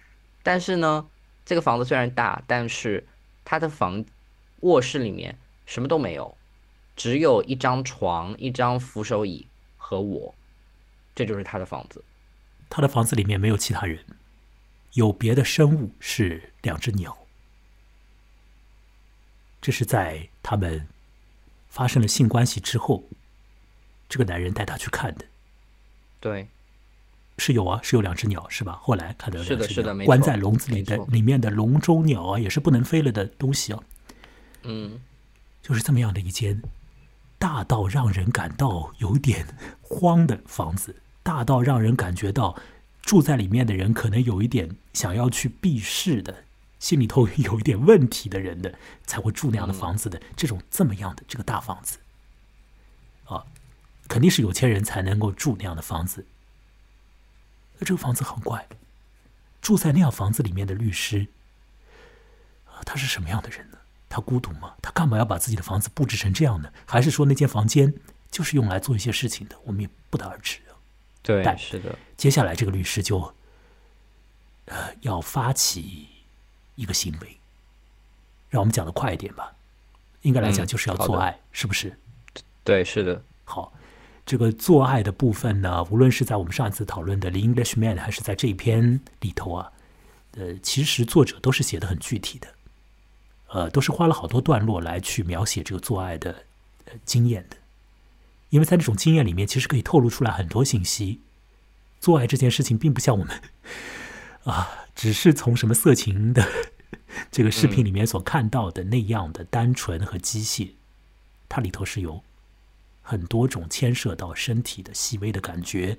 [0.42, 1.06] 但是呢，
[1.44, 3.06] 这个房子虽然大，但是
[3.44, 4.02] 他的房
[4.60, 6.34] 卧室里面什么都没有，
[6.99, 9.46] 只有一张床、一张扶手椅
[9.76, 10.34] 和我，
[11.14, 12.05] 这就是他的房子。
[12.68, 14.05] 他的房子里面没有其他人，
[14.94, 17.16] 有别的生物是两只鸟。
[19.62, 20.88] 这是在他们
[21.68, 23.05] 发生了性关系之后，
[24.09, 25.24] 这个男人带他去看的。
[26.18, 26.49] 对，
[27.38, 28.72] 是有啊，是有两只鸟，是吧？
[28.82, 33.80] 后来看到是的两只鸟是的关在笼子里的里面的笼中鸟啊，也是不能飞了的东西啊。
[34.64, 35.01] 嗯，
[35.62, 36.61] 就是这么样的一间
[37.39, 39.47] 大到让人感到有点
[39.80, 42.59] 慌的房子，大到让人感觉到
[43.01, 46.45] 住在里面的人可能有一点想要去避世的，
[46.80, 48.74] 心里头有一点问题的人的
[49.07, 51.99] 才会住那样的房子的、这种这么样的这个大房子，
[53.26, 53.47] 啊，
[54.09, 56.26] 肯定是有钱人才能够住那样的房子。
[57.78, 58.66] 那这个房子很怪，
[59.62, 61.28] 住在那样房子里面的律师，
[62.66, 63.67] 啊，他是什么样的人？
[64.09, 64.74] 他孤独吗？
[64.80, 66.72] 他干嘛要把自己的房子布置成这样呢？
[66.86, 67.92] 还是说那间房间
[68.30, 69.56] 就是用来做一些事情的？
[69.64, 70.72] 我们也不得而知啊。
[71.22, 73.34] 对，但是的，接下来这个律师就，
[74.66, 76.06] 呃，要发起
[76.74, 77.36] 一个行为，
[78.48, 79.52] 让我们讲的快一点吧。
[80.22, 81.96] 应该来讲嗯就是要做爱，是不是？
[82.64, 83.72] 对，是的，好，
[84.26, 89.72] 这个做爱的部分呢，无论是在我们上一次讨论的《The Englishman》，还是在这一篇里头啊，
[90.32, 92.48] 呃，其实作者都是写的很具体的，
[93.49, 96.44] 呃，都是花了好多段落来去描写这个做爱的
[96.86, 97.57] 呃经验的，
[98.51, 101.20] 因为在这种经验里面，其实可以透露出来很多信息。
[102.01, 103.42] 做爱这件事情并不像我们
[104.44, 106.46] 啊，只是从什么色情的
[107.30, 110.70] 这个视频里面所看到的那样的单纯和机械，
[111.49, 112.22] 它里头是有
[113.03, 115.99] 很多种牵涉到身体的细微的感觉，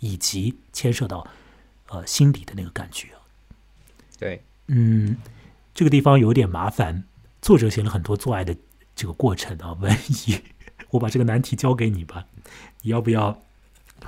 [0.00, 1.24] 以及牵涉到
[1.86, 3.08] 呃心理的那个感觉。
[4.18, 5.16] 对，嗯，
[5.78, 7.04] 这个地方有点麻烦。
[7.40, 8.52] 作者写了很多做爱的
[8.96, 10.36] 这个过程啊，文艺。
[10.90, 12.26] 我把这个难题交给你吧，
[12.82, 13.40] 你要不要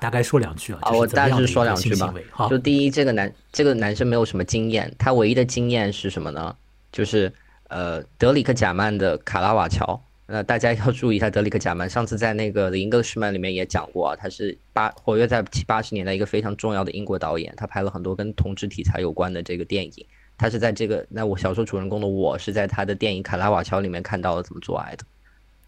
[0.00, 0.80] 大概说两句啊？
[0.82, 2.12] 啊，我大致说两句吧。
[2.32, 6.56] 好就，第一，这个男这个男生没有什么经验，他唯一的经验是什么呢？
[6.90, 7.32] 就是
[7.68, 10.02] 呃，德里克贾曼的卡拉瓦乔。
[10.26, 20.04] 那大家要注意一下，德里克贾曼上次在那个《The Englishman》里面也讲过啊，他是八活跃在七八十年代一个非常重要的英国导演，他拍了很多跟同志题材有关的这个电影。
[20.40, 25.04] 他是在这个那我小说主人公的我是在他的电影《卡拉瓦乔》里面看到了怎么做爱的，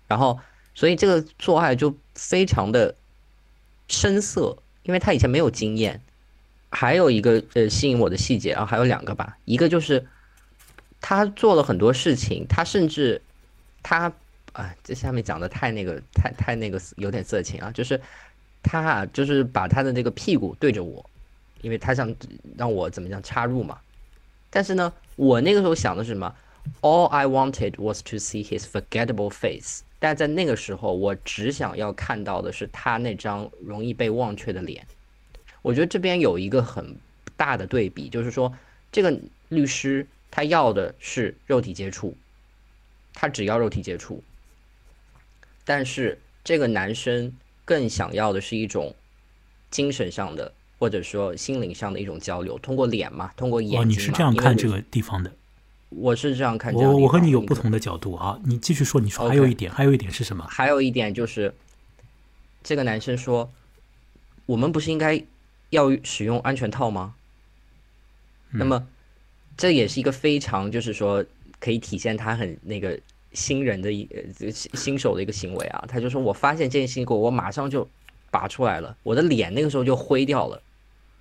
[0.09, 0.41] 然后
[0.75, 2.95] 所以这个做爱就非常的
[3.89, 6.01] 深色，因为他以前没有经验。
[6.71, 10.07] 还有一个呃吸引我的细节啊，还有两个吧，一个就是
[11.03, 13.21] 他做了很多事情，他甚至
[13.83, 14.11] 他
[14.55, 18.01] 啊，这下面讲的太那个太太那个有点色情啊，就是
[18.63, 21.05] 他啊，就是把他的那个屁股对着我，
[21.61, 22.11] 因为他想
[22.57, 23.79] 让我怎么样插入嘛。
[24.55, 26.37] 但是呢，我那个时候想的是什么
[26.83, 29.81] ？All I wanted was to see his forgettable face。
[29.99, 34.87] 但在那个时候，我只想要看到的是他那张容易被忘却的脸。
[35.63, 36.97] 我觉得这边有一个很
[37.37, 38.53] 大的对比，就是说，
[38.91, 39.17] 这个
[39.49, 42.17] 律师他要的是肉体接触，
[43.15, 44.23] 他只要肉体接触，
[45.65, 47.33] 但是这个男生
[47.65, 48.95] 更想要的是一种
[49.71, 55.31] 精神上的或者说心灵上的一种交流，通过脸嘛，通过眼睛哦，你是这样看这个地方的。
[55.91, 60.45] 我是这样看这样我我和你有不同的角度啊，你继续说，你说还有一点，还有一点是什么？
[60.51, 61.55] 还有一点就是，
[62.65, 63.49] 这个男生说，
[64.45, 65.25] 我们不是应该
[65.71, 67.15] 要使用安全套吗？
[68.51, 68.85] 那么，
[69.57, 71.25] 这也是一个非常就是说
[71.61, 72.99] 可以体现他很那个
[73.35, 75.85] 新人的一呃新新手的一个行为啊。
[75.87, 77.89] 他就说我发现这件事情我马上就
[78.33, 80.61] 拔出来了，我的脸那个时候就灰掉了。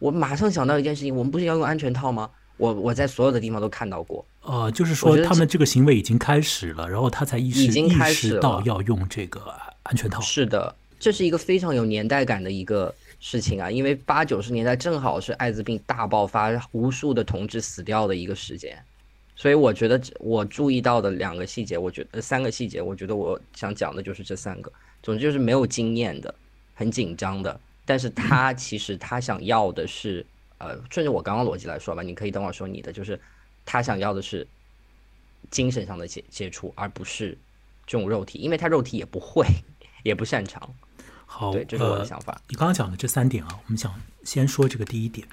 [0.01, 2.27] 我马上想到一件事情，我们不是要用安全套吗？
[2.57, 4.25] 我我在所有的地方都看到过。
[4.41, 10.19] 呃，就是说他们这个行为已经开始了，然后他才意识已经开意始了识到要用这个安全套。
[10.19, 18.75] 是的，这是一个非常有年代感的一个事情啊，因为八九十年代正好是艾滋病大爆发，无数的同志死掉的一个时间，
[19.35, 24.71] 所以我觉得这我注意到的两个细节，我觉得三个细节，我觉得我想讲的就是这三个。
[25.03, 26.33] 总之就是没有经验的，
[26.73, 30.25] 很紧张的，但是他其实他想要的是，
[30.59, 33.19] 呃，顺着我刚刚逻辑来说吧，你可以等会儿说你的，就是
[33.65, 34.47] 他想要的是
[35.49, 37.37] 精神上的接接触，而不是
[37.85, 39.45] 这种肉体，因为他肉体也不会，
[40.03, 40.73] 也不擅长。
[41.25, 42.39] 好，对，这是我的呃想法。
[42.49, 45.27] 你刚刚讲的这三点啊，我们想先说这个第一点。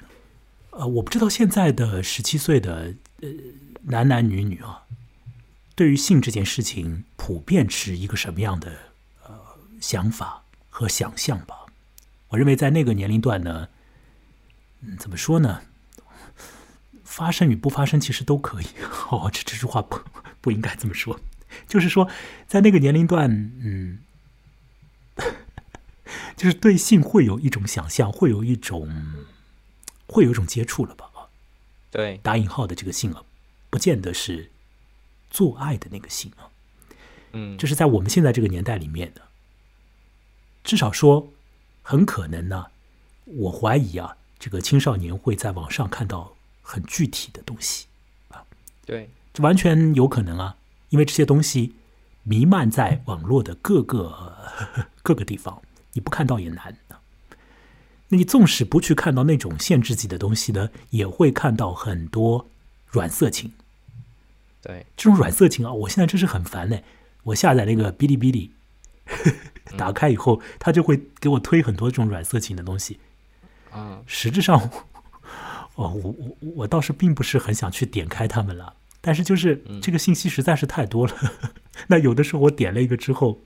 [0.71, 3.29] 呃，我不知道现在的十七岁的呃
[3.83, 4.83] 男男女女啊，
[5.75, 8.71] 对于性这件事情普遍持一个什么样的
[9.25, 9.37] 呃
[9.81, 11.55] 想法和想象吧？
[12.29, 13.69] 我认为在那个年龄段呢，
[14.81, 15.61] 嗯，怎么说呢？
[17.03, 18.65] 发生与不发生其实都可以。
[19.09, 19.99] 哦，这这句话不
[20.41, 21.19] 不应该这么说。
[21.67, 22.07] 就是说，
[22.47, 23.29] 在那个年龄段，
[23.63, 23.99] 嗯，
[26.37, 29.25] 就是对性会有一种想象，会有一种
[30.07, 31.09] 会有一种接触了吧？
[31.15, 31.25] 啊，
[31.89, 33.23] 对，打引号的这个性啊，
[33.71, 34.51] 不见得是
[35.31, 36.53] 做爱的那个性啊，
[37.33, 39.23] 嗯，这是在我们现在这个年代里面的，
[40.63, 41.33] 至少说
[41.89, 42.67] 很可能呢、
[43.25, 47.87] 我怀疑啊，这个青少年会在网上看到很具体的东西
[48.27, 48.45] 啊，
[48.85, 50.55] 对，这完全有可能啊，
[50.89, 51.73] 因为这些东西
[52.21, 54.37] 弥漫在网络的各个
[55.01, 55.63] 各个地方，
[55.93, 57.01] 你不看到也难啊。
[58.09, 62.47] 那你纵使不去看到那种限制级的东西呢，也会看到很多
[62.85, 63.51] 软色情。
[64.61, 66.77] 对，这种软色情啊，我现在真是很烦呢。
[67.23, 68.51] 我下载那个哔哩哔哩，
[69.77, 72.99] 打开以后，它就会给我推很多这种软色情的东西。
[73.75, 74.59] 嗯，实质上，
[75.75, 81.13] 哦，我我我倒是并不是很想去点开它们了，但是就是这个信息实在是太多了。
[81.87, 83.39] 那有的时候我点了一个之后，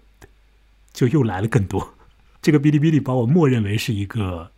[0.93, 1.93] 就又来了更多。
[2.41, 4.51] 这个哔哩哔哩把我默认为是一个，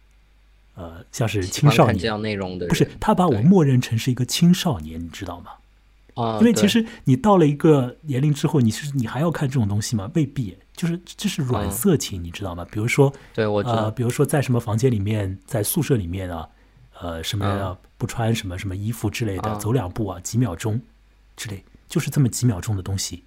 [0.75, 5.51] 呃，像是青少年，这样内容的不是他把我默认成是一个青少年，你知道吗？
[6.15, 10.09] 啊，因为其实你到了一个年龄之后，你是你还要看这种东西吗？
[10.15, 12.65] 未必，就是这是软嗯色情，你知道吗？
[12.69, 16.47] 比如说，对我呃，比如说在什么房间里面，在宿舍里面啊，
[16.99, 20.81] 呃，什么、嗯不穿什么什么衣服之类的，嗯走两步啊，几秒钟
[21.37, 23.23] 之类，就是这么几秒钟的东西。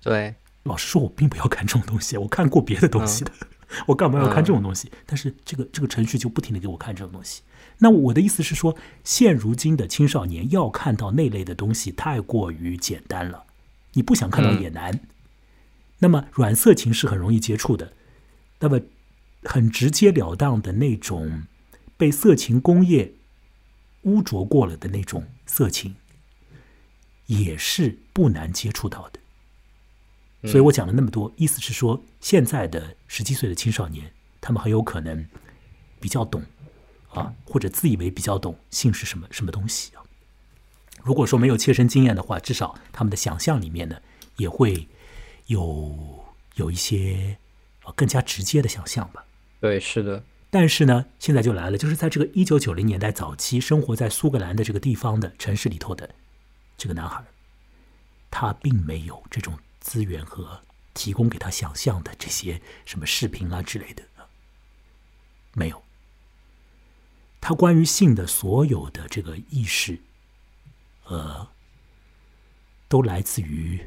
[0.00, 3.32] 对，老实说，我并不要看这种东西，我看过别的东西的，
[3.88, 4.92] 我干嘛要看这种东西？
[5.06, 7.42] 但是这个这个程序就不停的给我看这种东西。
[7.78, 13.42] 那我的意思是说，现如今的青少年要看到那类的东西太过于简单了，
[13.94, 15.00] 你不想看到嗯也难。
[16.00, 17.94] 那么软色情是很容易接触的，
[18.58, 18.80] 那么
[19.44, 21.44] 很直截了当的那种
[21.96, 23.14] 被色情工业
[24.02, 25.96] 污浊过了的那种色情，
[27.26, 30.48] 也是不难接触到的。
[30.48, 35.26] 所以我讲了那么多，意思是说，现在的十七岁的青少年，他们很有可能
[36.00, 36.42] 比较懂
[37.10, 40.02] 啊，或者自以为比较懂性是什么什么东西啊。
[41.02, 44.00] 如果说没有切身经验的话，至少他们的想象里面呢，
[44.38, 44.88] 也会
[45.50, 46.24] 有
[46.54, 47.36] 有一些
[47.84, 49.24] 呃更加直接的想象吧。
[49.60, 56.14] 对，是的，但是呢，现在就来了，就是在这个一九九零年代早期，生活在苏格兰的这个地方的城市里头的
[56.76, 57.24] 这个男孩，
[58.30, 60.62] 他并没有这种资源和
[60.94, 64.02] 提供给他想象的这些什么视频啊之类的，
[65.52, 65.82] 没有。
[67.40, 69.98] 他关于性的所有的这个意识，
[71.06, 71.48] 呃，
[72.86, 73.84] 都来自于，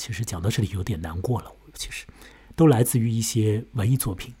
[0.00, 2.06] 其实讲到这里有点难过了，其实
[2.56, 4.32] 都来自于一些文艺作品。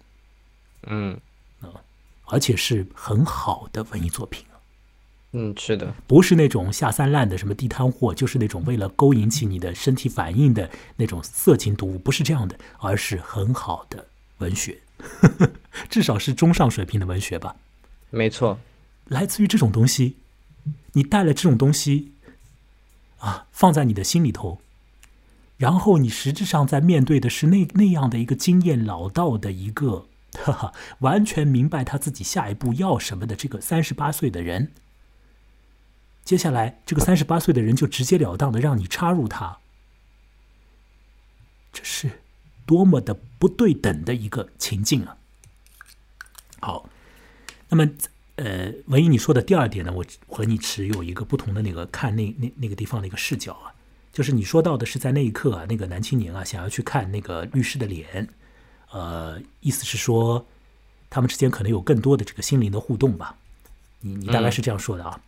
[0.86, 1.20] 嗯
[2.24, 4.56] 而且是很好的文艺作品啊，
[5.32, 14.06] 嗯，是的，不是那种下三滥的什么地摊货，就是那种为了勾引起你的身体反应的那种色情读物，不是这样的，而是很好的
[14.38, 14.80] 文学，
[15.90, 17.56] 至少是中上水平的文学吧。
[18.08, 18.58] 没错，
[19.06, 20.16] 来自于这种东西，
[20.92, 22.12] 你带了这种东西
[23.18, 24.60] 啊，放在你的心里头，
[25.60, 34.72] 然后你实质上在面对的是那那样的一个经验老道的一个，哈哈，完全明白他自己下一步要什么的这个三十八岁的人。
[36.24, 39.58] 接下来，这个三十八岁的人就直截了当的让你插入他，
[41.74, 42.22] 这是
[42.64, 45.18] 多么的不对等的一个情境啊！
[46.60, 46.88] 好，
[47.68, 47.86] 那么
[48.36, 53.74] 呃，文艺你说的第二点呢，我和你持有一个不同的那个看那那那个地方的一个视角啊，
[54.12, 58.28] 就是你说到的是在那一刻啊，那个男青年啊想要去看那个律师的脸，
[58.90, 60.46] 呃，意思是说
[61.08, 63.36] 他们之间可能有更多的这个心灵的互动吧？
[64.00, 65.20] 你你大概是这样说的啊？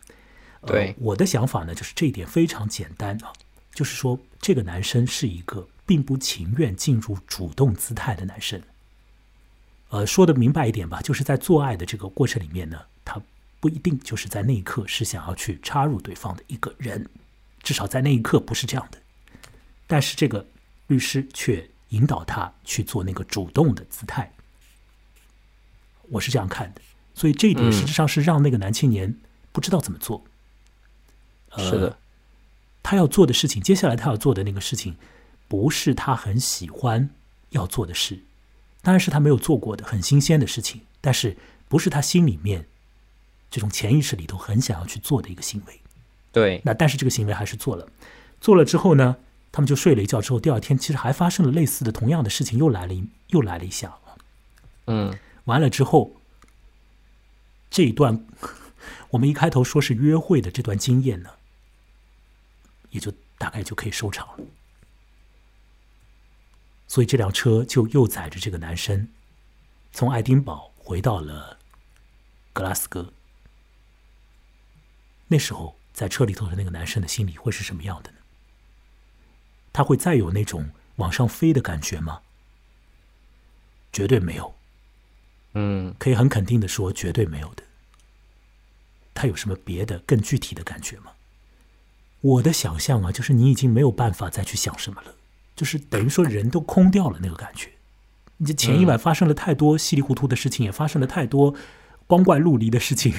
[0.61, 3.33] 呃对我的想法呢，就是这一点非常简单啊，
[3.73, 8.61] 就是说这个男生是一个并不情愿进入主动姿态的男生。
[9.89, 13.21] 呃，说的明白一点吧，就是在做爱的这个过程里面呢，他
[13.59, 17.05] 不一定就是在那一刻是想要去插入对方的一个人，
[17.63, 18.99] 至少在那一刻不是这样的。
[19.87, 20.45] 但是这个
[20.87, 24.31] 律师却引导他去做那个主动的姿态，
[26.09, 26.81] 我是这样看的。
[27.15, 29.15] 所以这一点嗯实质上是让那个男青年
[29.51, 30.23] 不知道怎么做。
[31.49, 31.97] 呃是的，
[32.81, 34.95] 他要做的事情，接下来他要做的那个事情，
[35.47, 37.07] 不是他很喜欢
[37.49, 38.19] 要做的事，
[38.81, 41.37] 当然是他没有做过的很新鲜的事情，但是
[41.67, 42.67] 不是他心里面
[43.51, 45.79] 这种潜意识里头很想要去做的一个行为。
[46.33, 47.87] 对，那但是这个行为还是做了，
[48.41, 49.15] 做了之后呢，
[49.51, 54.17] 他们就睡了一觉之后，第二天其实还发生了类似的同样的事情，又来了一又来了一下啊。
[54.87, 56.15] 嗯完了之后，
[57.69, 58.25] 这一段
[59.11, 61.29] 我们一开头说是约会的这段经验呢，
[62.89, 64.43] 也就大概就可以收场了。
[66.87, 69.07] 所以这辆车就又载着这个男生，
[69.91, 71.57] 从爱丁堡回到了
[72.53, 73.13] 格拉斯哥。
[75.27, 78.17] 那时候在车里头的那个男生的心里会是什么样的呢？
[79.71, 82.21] 他会再有那种往上飞的感觉吗？
[83.91, 84.55] 绝对没有。
[85.55, 87.63] 嗯可以很肯定的说，绝对没有的。
[89.13, 91.11] 他有什么别的更具体的感觉吗？
[92.21, 95.13] 我的想象啊，就是你已经没有办法再去想什么了，
[95.55, 97.69] 就是等于说人都空掉了那个感觉。
[98.37, 101.53] 你这前一晚发生了太多稀里糊涂的事情，也发生了太多
[102.07, 103.13] 光怪陆离的事情，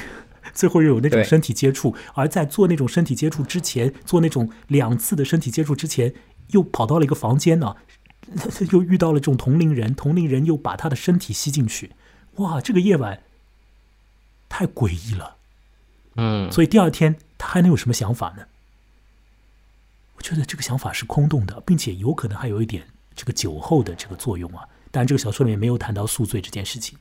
[0.52, 6.14] 最后又有那种身体接触，而在做那种身体接触之前，做那种两次的身体接触之前，
[6.48, 7.76] 又跑到了一个房间呢、
[8.72, 11.92] 又遇到了这种同龄人，同龄人又把他的身体吸进去，
[12.36, 13.22] 哇，这个夜晚
[14.48, 15.36] 太诡异了。
[16.16, 18.44] 嗯，所以第二天他还能有什么想法呢？
[20.16, 22.86] 我觉得这个想法是空洞的，并且有可能还有一点
[23.16, 24.62] 这个酒后的这个作用啊。
[24.90, 26.96] 当然，这个小说里面没有谈到宿醉这件事情。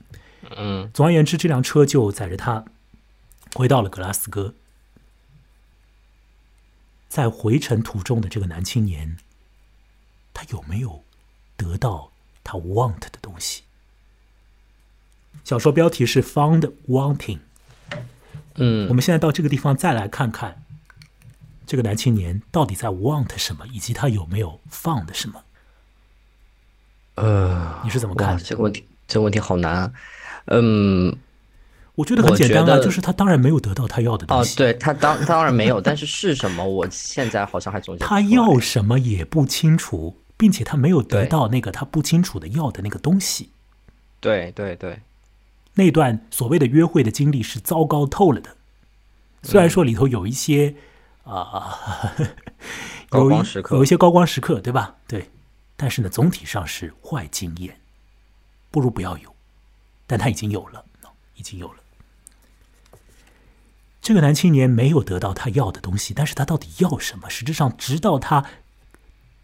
[0.58, 2.66] 嗯总而言之，这辆车就载着他
[3.54, 4.54] 回到了格拉斯哥。
[7.08, 9.18] 在回程途中的这个男青年，
[10.34, 11.04] 他有没有
[11.56, 12.12] 得到
[12.44, 13.62] 他 want 的东西？
[15.44, 17.40] 小说标题是 Found Wanting。
[18.56, 20.64] 嗯我们现在到这个地方再来看看，
[21.66, 25.44] 这个男青年到底在 want 什么，以及他有没有 found 什么？
[27.16, 28.36] 呃，你是怎么，看？
[28.38, 29.94] 这个问题这个问题好难啊。
[30.46, 31.16] 嗯，
[31.96, 36.66] 我觉得很简单啊，就是他当然没有得到他要的东哦，西，对他当当然没有，但是是什么？
[36.66, 43.50] 我现在好像还总结他要什么也不清楚，并且他没有得到那个他不清楚的要的那个东西。
[44.20, 45.00] 对对对，
[45.76, 48.56] 那段所谓的约会的经历是糟糕透了的，
[49.44, 50.74] 虽然说里头有一些
[51.26, 51.78] 啊、
[53.10, 54.96] 高有一光时刻有一些高光时刻，对吧？
[55.08, 55.30] 对，
[55.76, 57.80] 但是呢，总体上是坏经验，
[58.72, 59.34] 不如不要有。
[60.08, 60.84] 但他已经有了，
[61.36, 61.76] 已经有了。
[64.04, 67.30] 这个男青年没有得到他要的东西，但是他到底要什么？
[67.30, 68.46] 实质上，直到他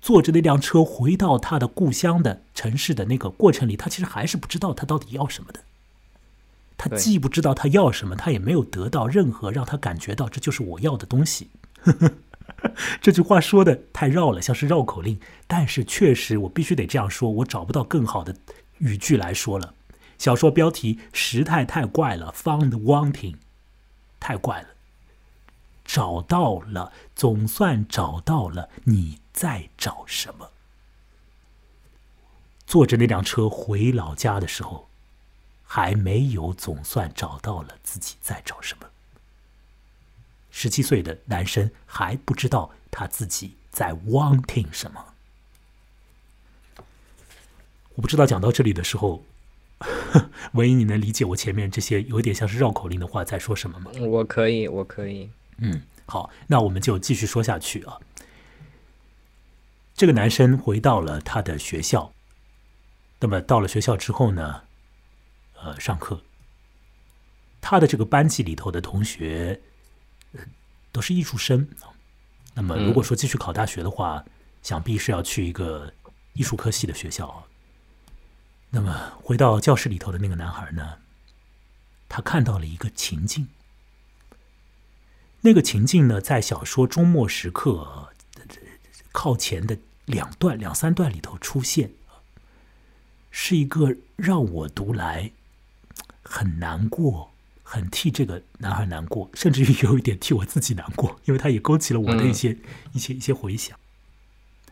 [0.01, 5.61] 坐着那辆车回到他的故乡的城市的那个过程里，他其实还是不知道他到底要什么的。
[6.77, 11.47] 他既不知道他要什么，他也没有得到任何让他感觉到这就是我要的东西。
[13.01, 18.35] 这句话说的太绕了，像是绕口令，但是确实我必须得这样说，我找不到更好的
[18.79, 19.73] 语句来说了。
[20.17, 23.35] 小说标题时态太怪了，Found Wanting，
[24.19, 24.69] 太怪了。
[25.85, 30.51] 找到了，总算找到了，你在找什么？
[32.67, 34.87] 坐着那辆车回老家的时候，
[35.63, 38.87] 还没有总算找到了自己在找什么。
[40.51, 45.13] 十七岁的男生还不知道他自己在 wanting 什么。
[47.95, 49.23] 我不知道讲到这里的时候，
[50.53, 53.91] 唯一你能理解我前面这些有点像是绕口令的话在说什么吗？
[54.01, 55.29] 我可以，我可以。
[55.57, 57.97] 嗯，好，那我们就继续说下去啊。
[59.95, 62.13] 这个男生回到了他的学校，
[63.19, 64.63] 那么到了学校之后呢，
[65.61, 66.21] 呃，上课，
[67.59, 69.59] 他的这个班级里头的同学，
[70.33, 70.41] 呃，
[70.91, 71.91] 都是艺术生啊。
[72.53, 74.23] 那么如果说继续考大学的话，
[74.61, 75.91] 想必是要去一个
[76.33, 77.43] 艺术科系的学校啊。
[78.71, 80.97] 那么回到教室里头的那个男孩呢，
[82.07, 83.47] 他看到了一个情境。
[85.41, 88.09] 那个情境呢，在小说终末时刻、呃
[89.11, 91.91] 靠前的两段、两三段里头出现，
[93.31, 95.31] 是一个让我读来
[96.21, 97.31] 很难过、
[97.63, 102.55] 很替这个男孩难过，甚至于有一点替我自己难过， 因为他也勾起了我的一些、
[102.93, 103.77] 一些、一些回想。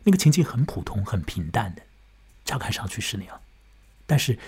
[0.04, 1.82] 那个情境很普通、很平淡的，
[2.46, 3.42] 乍看上去是那样，
[4.08, 4.40] 但是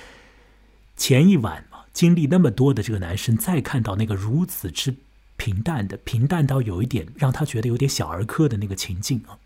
[0.98, 4.96] 前一晚嘛，经历那么多的这个男生，再看到那个如此之
[5.38, 9.38] 平淡的，平淡到有一点让他觉得有点小儿科的那个情境啊，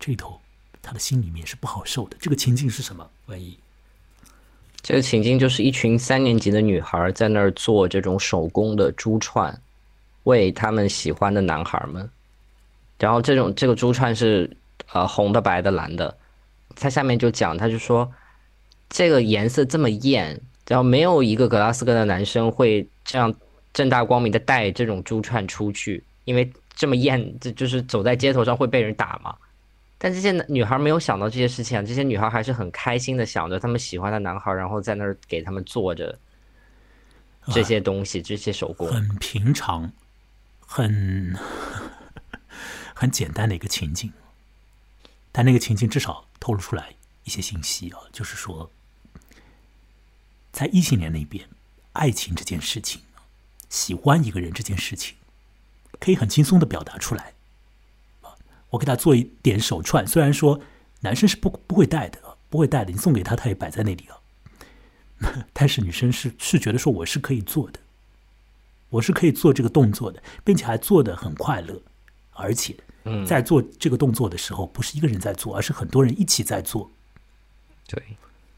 [0.00, 0.40] 这头
[0.80, 2.16] 他的心里面是不好受的。
[2.18, 3.10] 这个情境是什么？
[3.26, 3.58] 万一
[4.80, 9.60] 这个情境就是一群三年级的女孩在那儿做这种手工的珠串，
[10.24, 12.10] 为他们喜欢的男孩们。
[12.98, 14.56] 然后这种这个珠串是
[14.92, 16.18] 呃红的、白的、蓝的。
[16.74, 18.12] 他下面就讲，他就说
[18.92, 20.38] 这个颜色这么艳，
[20.68, 23.34] 然后没有一个格拉斯哥的男生会这样
[23.72, 29.34] 正大光明的带这种珠串出去，因为这么艳，这就是走在街头上会被人打嘛。
[29.96, 36.18] 但这些女孩没有想到这些事情啊，这些女孩还是很开心的想着他们喜欢的男孩，然后在那儿给他们做着
[37.46, 39.90] 这些东西，这些手工，很平常，
[40.60, 41.34] 很
[42.94, 44.12] 很简单的一个情景。
[45.30, 46.90] 但那个情景至少透露出来
[47.24, 48.70] 一些信息啊，就是说，
[50.52, 51.48] 在异性恋那边，
[51.94, 53.00] 爱情这件事情，
[53.70, 55.16] 喜欢一个人这件事情，
[55.98, 57.32] 可以很轻松的表达出来。
[58.70, 60.60] 我给他做一点手串，虽然说
[61.00, 64.16] 男生是不不会戴的，不会戴的，你送给他，他也摆在那里啊。
[65.52, 67.80] 但是女生是是觉得说我是可以做的，
[68.90, 71.80] 我是可以做这个动作的，并且还做的很快乐，
[72.32, 72.74] 而且
[73.26, 76.90] 在做这个动作的时候，不是一个人在做，而是很多人一起在做。
[77.86, 78.02] 对，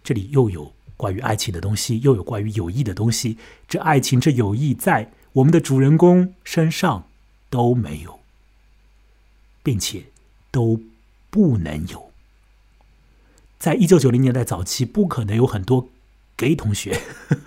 [0.03, 3.39] 这里又有关于爱情的东西，又有关于友谊的东西。
[3.69, 7.09] 这爱情、这友谊，在我们的主人公身上
[7.49, 8.21] 都没有。
[9.65, 10.05] 并且
[10.51, 10.79] 都
[11.31, 12.11] 不能有。
[13.59, 15.89] 在一九九零年代早期，不可能有很多
[16.37, 17.01] gay 同学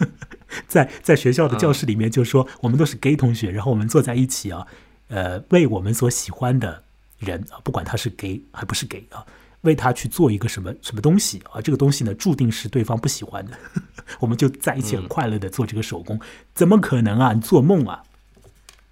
[0.67, 4.65] 在在学校的教室里面，就说我们都是 gay 同学，然后我们坐在一起啊，
[5.09, 6.83] 呃，为我们所喜欢的
[7.19, 9.23] 人啊，不管他是 gay 还不是 gay 啊，
[9.67, 13.55] 为他去做一个什么什么东西啊，这个东西呢，注定是对方不喜欢的，
[14.19, 16.19] 我们就在一起很快乐的做这个手工，
[16.55, 17.33] 怎么可能啊？
[17.33, 18.03] 你做梦啊？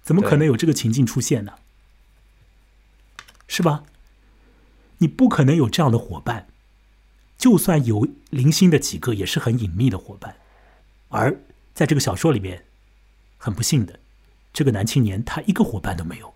[0.04, 1.54] 怎么可能有这个情境出现呢？
[3.48, 3.82] 是吧？
[4.98, 6.46] 你不可能有这样的伙伴，
[7.36, 10.36] 就算有零星的几个，也是很隐秘的伙伴。
[11.08, 11.40] 而
[11.74, 12.64] 在这个小说里面，
[13.36, 13.98] 很不幸的，
[14.52, 16.32] 这个男青年他一个伙伴都没有。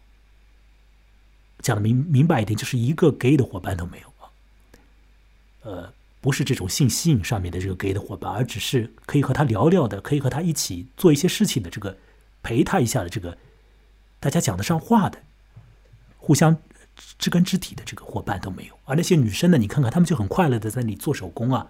[1.62, 4.09] 讲的明明白一点，就是一个 gay 的伙伴都没有啊。
[5.62, 11.96] 呃，不是这种性吸引上面的这个 gay 的伙伴，而只是可以和他聊聊的，可以和他一起做一些事情的这个
[12.42, 13.36] 陪他一下的这个
[14.18, 15.20] 大家讲得上话的，
[16.18, 16.58] 互相。
[17.18, 19.56] 知根知底的这个伙伴都没有，而那些女生呢？
[19.56, 21.66] 你看看，她们就很快乐的在那里做手工啊，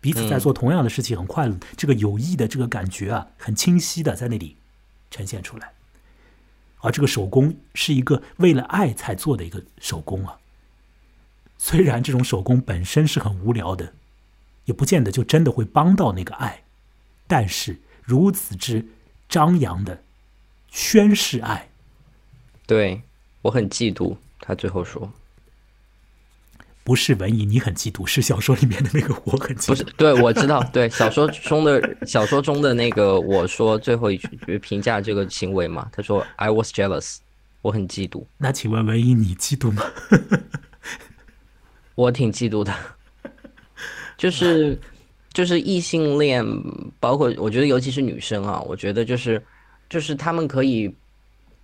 [0.00, 1.54] 彼此在做同样的事情，很快乐。
[1.76, 4.56] 这个友谊的这个感觉啊，很清晰的在那里
[5.10, 5.72] 呈现出来。
[6.78, 10.38] 而这个手工是一个为了爱才做的一个手工啊。
[11.58, 13.92] 虽然这种手工本身是很无聊的，
[14.66, 16.62] 也不见得就真的会帮到那个爱，
[17.26, 18.86] 但是如此之
[19.28, 20.02] 张扬的
[20.70, 21.68] 宣誓爱，
[22.66, 23.02] 对
[23.42, 24.16] 我很嫉妒。
[24.40, 25.10] 他最后说
[26.84, 35.88] ：“不是文艺，你很嫉妒，是小说里面的那个我很嫉妒。”不是，对，我知道，对小说中的 小说中的那个我说最后一句评价这个行为嘛？
[35.90, 37.16] 他说：“I was jealous，
[37.62, 39.82] 我很嫉妒。”那请问文艺，你嫉妒吗？
[41.94, 42.74] 我挺嫉妒的，
[44.18, 44.78] 就是
[45.32, 46.44] 就是异性恋，
[47.00, 49.42] 包括我觉得尤其是女生啊，我觉得就是
[49.88, 50.94] 就是他们可以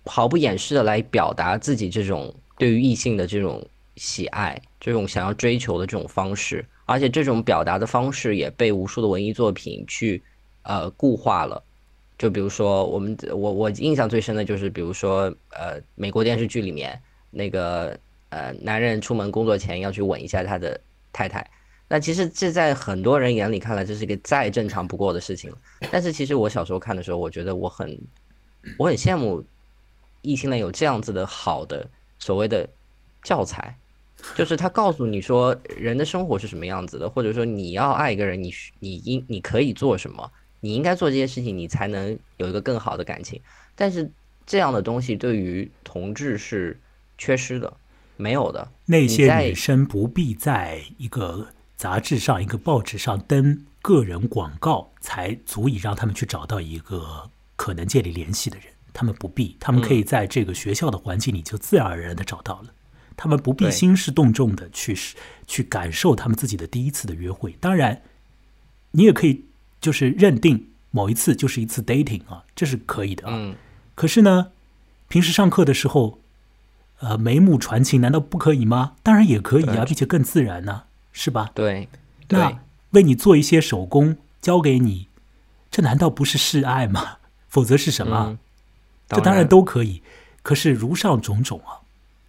[0.05, 2.33] 毫不掩饰的来表达自己这种。
[2.57, 3.65] 对于异性的这种
[3.95, 10.21] 喜爱，这种想要追求的这种方式，而且这种表达的方式也被无数的文艺作品去
[10.61, 11.63] 呃固化了。
[12.19, 17.01] 就比如说，我们我我印象最深的就是，比如说呃美国电视剧里面
[17.31, 17.97] 那个
[18.31, 20.81] 呃男人出门工作前要去吻一下他的
[21.13, 21.47] 太太，
[21.87, 25.53] 那其实这在很多人眼里看来这是一个再正常不过的事情。
[25.91, 27.97] 但是其实我小时候看的时候，我觉得我很
[28.77, 29.45] 我很羡慕
[30.23, 31.87] 异性恋有这样子的好的。
[32.23, 32.69] 所谓的
[33.23, 33.75] 教材，
[34.35, 43.41] 就是他告诉你说人的生活是什么样子的，或者说你要爱一个人，你你应你可以做什么，你应该做这些事情，你才能有一个更好的感情。
[43.75, 44.07] 但是
[44.45, 46.79] 这样的东西对于同志是
[47.17, 47.73] 缺失的，
[48.21, 48.71] 没有的。
[48.85, 58.67] 那些女生不必在一个杂志上、一个报纸上登个人广告，才足以让他们去找到一个可能建立联系的人。
[58.93, 62.73] 他们不必，他们可以在这个学校的环境里就自然而然的找到了。
[63.17, 64.97] 他们不必兴师动众的去
[65.47, 67.55] 去感受他们自己的第一次的约会。
[67.59, 68.01] 当然，
[68.91, 69.45] 你也可以
[69.79, 73.55] 就是认定某一次就是一次 dating 啊，这是可以的啊。
[73.95, 74.51] 可是呢，
[75.07, 76.19] 平时上课的时候，
[77.01, 78.95] 呃，眉目传情难道不可以吗？
[79.03, 81.51] 当然也可以啊，并且更自然呢，是吧？
[81.53, 81.89] 对。
[82.29, 82.61] 那
[82.91, 85.07] 为你做一些手工交给你，
[85.69, 87.17] 这难道不是示爱吗？
[87.49, 88.37] 否则是什么？
[89.09, 90.01] 这当然都可以，
[90.41, 91.83] 可是如上种种啊，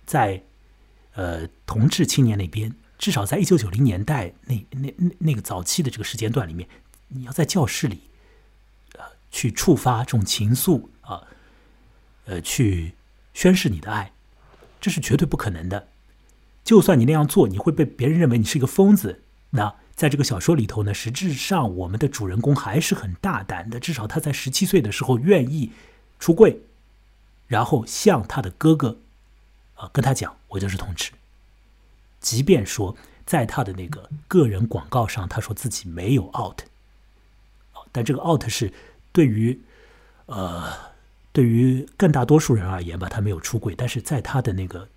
[0.04, 0.42] 在
[1.14, 6.68] 呃同志青年那边，至少在一九九零年代那那那那个早期的这个时间段里面，
[7.08, 8.00] 你要在教室里
[8.94, 11.22] 呃去触发这种情愫啊，
[12.24, 12.94] 呃去
[13.34, 14.10] 宣示你的爱，
[14.82, 15.88] 这是绝对不可能的。
[16.62, 19.22] 就算你那样做，你会被别人认为你是一个疯子。
[19.50, 25.72] 那在这个小说里头呢，实质上我们的主人公还是很大胆的，至少他在十七岁的时候愿意
[26.18, 26.60] 出柜，
[27.46, 28.98] 然后向他的哥哥
[29.74, 31.12] 啊跟他讲，我就是同志。
[32.20, 32.96] 即便说
[33.26, 36.62] 在他的那个个人广告上，他说自己没有 out，
[37.92, 38.72] 但这个 out 是
[39.12, 39.60] 对于
[40.26, 40.91] 呃
[41.32, 44.88] 对于更大多数人而言吧，他没有出轨，但是在他的那个。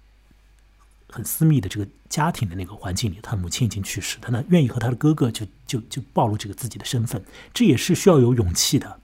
[1.07, 8.99] 很私密的这个家庭的那个环境里，他母亲已经去世，他呢愿意和他的哥哥就就就暴露这个自己的身份，这也是需要有勇气的。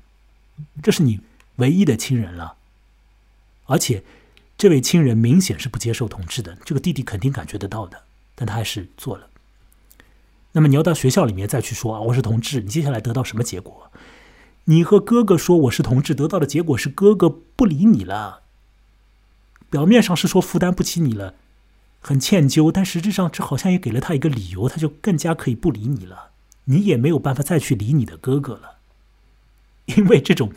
[0.83, 1.21] 这是你
[1.57, 2.57] 唯一的亲人了，
[3.63, 4.03] 而且
[4.57, 8.03] 这位亲人明显是不接受同志的，这个弟弟肯定感觉得到的，
[8.35, 9.29] 但他还是做了。
[10.51, 13.89] 那么你要到学校里面再去说啊，我是同志，你接下来得到什么结果？
[14.65, 18.43] 你和哥哥说我是同志，得到的结果是哥哥不理你了，
[19.69, 21.33] 表面上是说负担不起你了。
[21.99, 26.31] 很歉疚，但实质上这好像也给了他一个理由，他就更加可以不理你了。
[26.65, 28.77] 你也没有办法再去理你的哥哥了，
[29.85, 30.53] 因为这种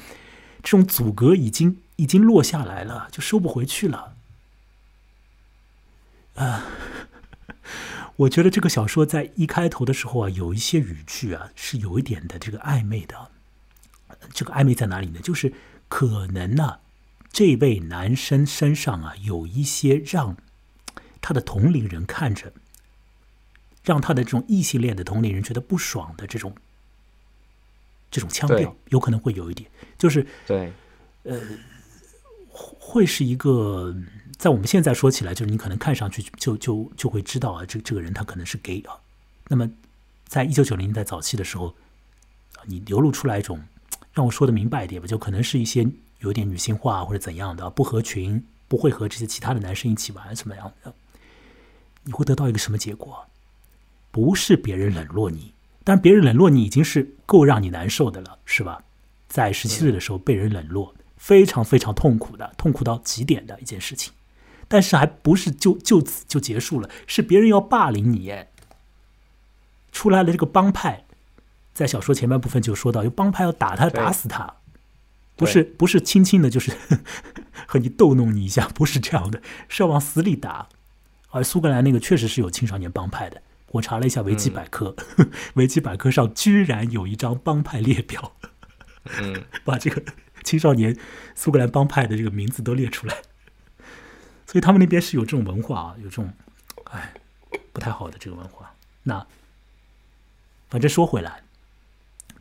[0.63, 4.15] 这种阻隔已经已经落下来了，就收不回去了。
[6.37, 6.65] 啊，
[8.17, 13.31] 我觉得这个小说在一开头的时候啊，有一些语句啊是有一点的这个暧昧的。
[14.33, 15.21] 这个暧昧在哪里呢？
[15.21, 15.53] 就是
[15.89, 16.79] 可能呢，
[17.33, 20.37] 这位男生身上啊有一些让。
[21.27, 22.53] 他的同龄人看着，
[23.83, 26.55] 让他的这种异性恋的同龄人觉得不爽的这种
[28.11, 30.71] 这种腔调，有可能会有一点，就是对，
[31.23, 31.41] 呃，
[32.51, 33.97] 会是一个
[34.37, 39.01] 在我们现在说起来，就是你可能看上去就就就会知道啊，这这个人他可能是 gay 啊。
[39.49, 39.67] 那么，
[40.29, 41.75] 在一九九零年代早期的时候，
[42.67, 43.65] 你流露出来一种
[44.15, 45.87] 让我说的明白一点吧，就可能是一些
[46.21, 50.95] 有点女性化或者怎样的，不合群，不会和这些其他的男生一起玩什么样的。
[52.05, 53.27] 你会得到一个什么结果？
[54.11, 58.85] 不是别人冷落你，但别人冷落你已经是够让你难受的了，是吧？
[59.27, 64.13] 在十七岁的时候被人冷落，非常非常痛苦的，痛苦到极点的一件事情。
[64.69, 68.33] 但是还不是就就此就结束了，是别人要霸凌你。
[69.91, 71.04] 出来了这个帮派，
[71.75, 74.55] 在小说前半部分就说到，有帮派要打他，打死他，
[75.37, 76.73] 不是不是轻轻的，就是
[77.67, 80.69] 和你逗弄你一下，不是这样的，是要往死里打。
[81.31, 83.43] 而苏格兰那个确实是有青少年帮派的，
[83.73, 84.95] 我查了一下维基百科，
[85.55, 88.37] 维基百科上居然有一张帮派列表，
[89.21, 90.01] 嗯， 把这个
[90.45, 90.97] 青少年
[91.35, 93.17] 苏格兰帮派的这个名字都列出来，
[94.47, 96.33] 所以他们那边是有这种文化啊，有这种，
[96.93, 97.15] 哎，
[97.73, 98.73] 不太好的这个文化。
[99.03, 99.27] 那
[100.71, 101.43] 反正说回来，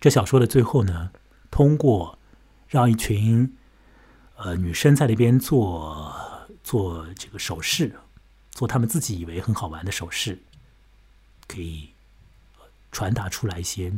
[0.04, 1.12] 这小说的最后呢，
[1.50, 2.20] 通过
[2.68, 3.56] 让一群
[4.36, 6.14] 呃女生在那边做
[6.62, 7.96] 做这个手势。
[8.52, 10.44] 做他们自己以为很好玩的手势，
[11.48, 11.92] 可以
[12.92, 13.94] 传达出来一些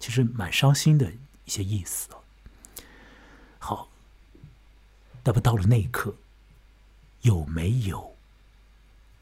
[0.00, 1.12] 其实蛮伤心的
[1.44, 2.08] 一些意思
[3.58, 3.90] 好，
[5.22, 6.14] 那么到了那一刻，
[7.20, 8.16] 有没有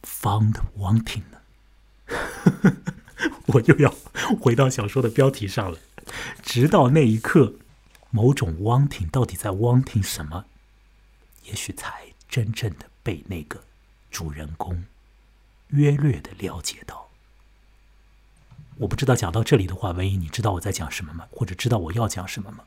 [0.05, 1.41] found wanting 呢？
[3.47, 3.93] 我又要
[4.41, 5.77] 回到小说的标题上了。
[6.43, 7.55] 直到那一刻，
[8.11, 10.45] 某种 wanting 到底在 wanting 什么？
[11.45, 13.63] 也许才真正的被那个。
[14.11, 14.87] 主人公
[15.69, 17.11] 约略的了解到，
[18.79, 21.29] 我不知道讲到这里的话，文怡，你知道我在讲什么吗？
[21.31, 22.65] 或者知道我要讲什么吗？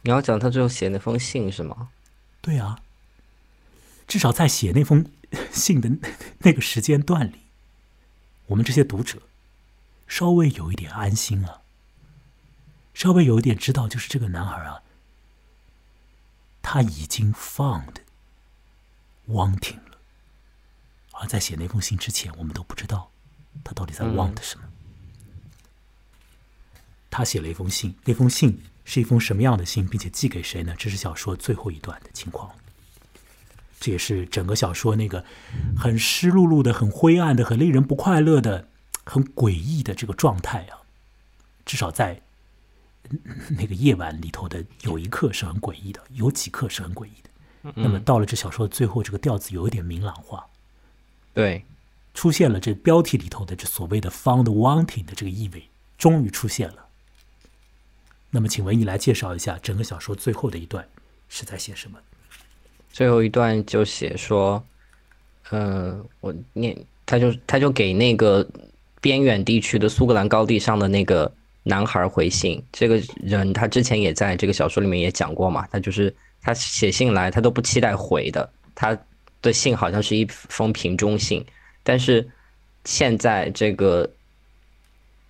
[0.00, 1.90] 你要讲他最后写那封信是吗？
[2.40, 2.80] 对啊，
[4.08, 5.04] 至少在写那封
[5.52, 5.98] 信的
[6.38, 7.42] 那个时间段里，
[8.46, 9.20] 我们这些读者
[10.08, 11.61] 稍微有一点安心了，
[12.94, 14.82] 稍微有一点知道，就是这个男孩啊，
[16.60, 17.96] 他已经 found
[19.28, 19.98] wanting 了。
[21.12, 23.10] 而在写那封信之前，我们都不知道
[23.62, 24.64] 他到底在 want 什么。
[27.10, 30.74] 他写了一封信，那封信是一封什么样的信，并且寄给谁呢？
[30.78, 32.50] 这是小说最后一段的情况。
[33.78, 35.24] 这也是整个小说那个
[35.76, 38.68] 很湿漉漉的、很灰暗的、很令人不快乐的、
[39.04, 40.80] 很诡异的这个状态啊。
[41.66, 42.22] 至少在
[43.48, 47.72] 那个夜晚里头的有一刻是很诡异的，有几刻是很诡异的。
[47.74, 50.46] 那么到了这小说的最后，这个调子有一点明朗化。
[51.34, 51.64] 对，
[52.14, 56.86] 出现了这标题里头的这所谓的 “found wanting” 的这个意味，终于出现了。
[58.30, 60.86] 那么，请文艺来介绍一下整个小说最后的一段
[61.28, 61.98] 是在写什么？
[62.90, 64.64] 最后一段就写说，
[65.50, 66.76] 呃，我念，
[67.06, 68.46] 他就他就给那个
[69.00, 71.32] 边远地区的苏格兰高地上的那个
[71.62, 72.62] 男孩回信。
[72.72, 78.96] 这个人他之前也在这个小说里面也讲过嘛，他就是他写信来，他都不期待回的，他。
[79.42, 81.44] 的信好像是一封瓶中信，
[81.82, 82.24] 但是
[82.84, 84.08] 现在这个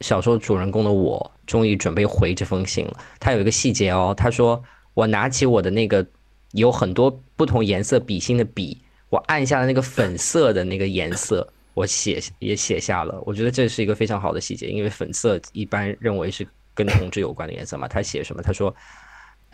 [0.02, 3.00] 小说主人公的我，终于准备回这封信了。
[3.18, 6.06] 他有一个细节哦，他说我拿起我的那个
[6.50, 8.76] 有很多不同颜色笔芯的笔，
[9.08, 13.20] 我按下了那个粉色的那个颜色，我写也写下了。
[13.24, 17.88] 我觉得这是一个非常好的细节，因为粉色一般认为是跟同志有关的颜色嘛。
[17.88, 18.42] 他写什么？
[18.42, 18.74] 他说：“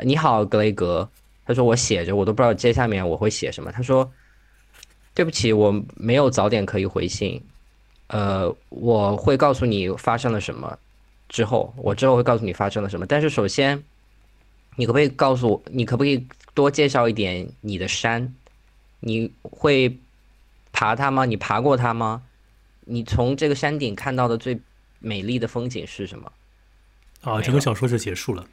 [0.03, 1.09] 你好，格雷格。”
[1.47, 4.11] 他说：“我写着，我都不知道接下面我会写什么。”他说
[5.15, 7.43] ：“对不起，我没有早点可以回信。
[8.09, 10.79] 呃，我会告诉你发生了什么
[11.29, 13.07] 之后，我之后会告诉你发生了什么。
[13.07, 13.83] 但是首先，
[14.77, 18.35] 你可不可以告诉我，你可不可以多介绍一点你的山？
[19.01, 19.97] 你会
[20.79, 21.25] 爬它吗？
[21.25, 22.23] 你爬过它吗？
[22.85, 24.61] 你从这个山顶看到的最
[25.01, 26.31] 美丽的风景是什么？”
[27.23, 28.47] 啊，整个小说就结束了。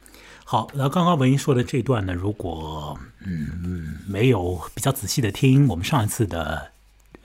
[0.44, 6.72] 好，那刚刚文英说的这段呢，如果嗯没有比较仔细的听我们上一次的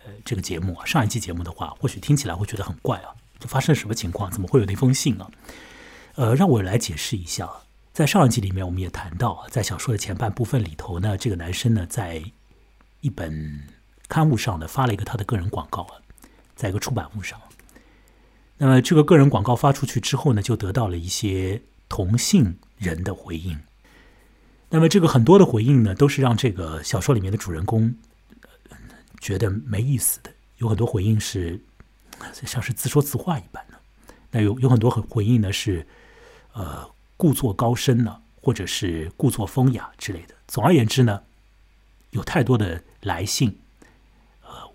[0.06, 3.10] 呃这个节目啊，上一期节目的话，或许听起来会觉得很怪啊，
[3.40, 4.30] 就发生了什么情况？
[4.30, 5.32] 怎么会有那封信啊？
[6.14, 7.50] 呃，让我来解释一下。
[7.92, 12.22] 在上一集里面，我们也谈到，在小说的前半部分里头呢，这个男生呢，在
[13.02, 13.64] 一本
[14.12, 15.96] 刊物上呢发了一个他的个人广告啊，
[16.56, 17.40] 在一个出版物上。
[18.58, 22.58] 那么这个个人广告发出去之后呢，就得到了一些同性。
[22.82, 23.56] 人的回应，
[24.68, 27.94] 那么这个很多的回应呢，都是让这个小说里面的主人公
[29.20, 30.32] 觉得没意思的。
[30.58, 31.62] 有很多回应是
[32.34, 33.76] 像是自说自话一般的，
[34.32, 35.86] 那有有很多回应呢是
[36.54, 40.34] 呃故作高深呢，或者是故作风雅之类的。
[40.48, 41.22] 总而言之呢，
[42.10, 43.56] 有太多的来信，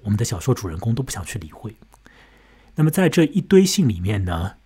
[0.07, 1.77] 我们的小说主人公都不想去理会。
[2.77, 4.57] 那么在这一堆信里面呢，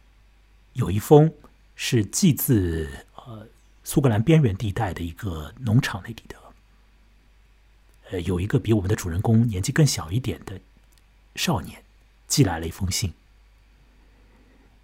[0.75, 1.35] 有一封
[1.75, 3.49] 是寄自呃。
[3.83, 6.37] 苏格兰边缘地带的一个农场那里的，
[8.11, 10.61] 呃，有一个比我们的主人公年纪更小一点的
[11.35, 11.83] 少年
[12.29, 13.15] 寄来了一封信。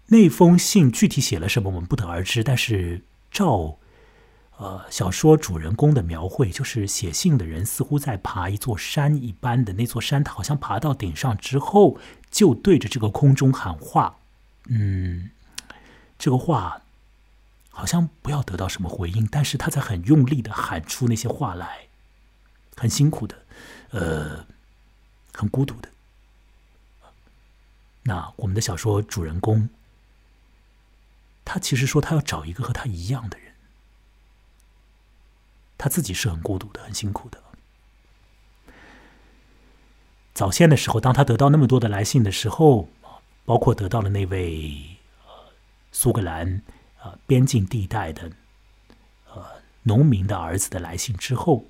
[0.07, 2.43] 那封信具体写了什么，我们不得而知。
[2.43, 3.01] 但是
[3.31, 3.77] 照
[4.57, 11.97] 呃小说主人公的描绘，就是写信的人似乎在爬一座山一般的那座山，他好像爬到顶上之后，
[12.29, 14.17] 就对着这个空中喊话。
[14.65, 15.31] 嗯，
[16.19, 16.81] 这个话。
[17.69, 21.81] 好像不要得到什么回应，但是他在很用力的喊出那些话来，
[22.75, 23.37] 很辛苦的，
[23.91, 24.47] 呃，
[25.31, 25.87] 很孤独的。
[28.01, 29.69] 那我们的小说主人公，
[31.45, 33.46] 他其实说他要找一个和他一样的人，
[35.77, 37.41] 他自己是很孤独的，很辛苦的。
[40.33, 42.89] 早先的时候，当他得到那么多的来信的时候，
[43.45, 45.31] 包括得到了那位呃
[45.91, 46.61] 苏格兰。
[47.25, 48.29] 边境地带的，
[49.33, 49.45] 呃，
[49.83, 51.63] 农民的儿子的来信之后，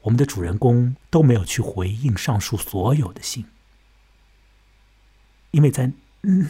[0.00, 3.46] 我们的主人公都没有去回应上述所有的信，
[5.52, 5.92] 因为在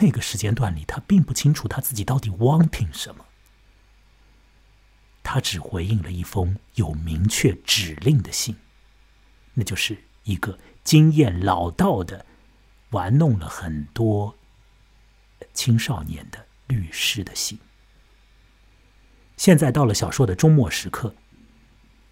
[0.00, 3.26] 那个时间段里，他并不清楚他自己到底 wanting 什么，
[5.24, 8.54] 他只回应了一封有明确指令的信，
[9.54, 12.24] 那就是一个经验老道的
[12.90, 14.36] 玩弄了很多
[15.52, 16.46] 青少年的。
[16.66, 17.58] 律师的信。
[19.36, 21.14] 现在到了小说的终末时刻，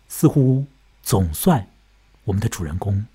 [0.09, 0.67] 似乎
[1.03, 1.71] 总算
[2.25, 3.07] 我们的主人公，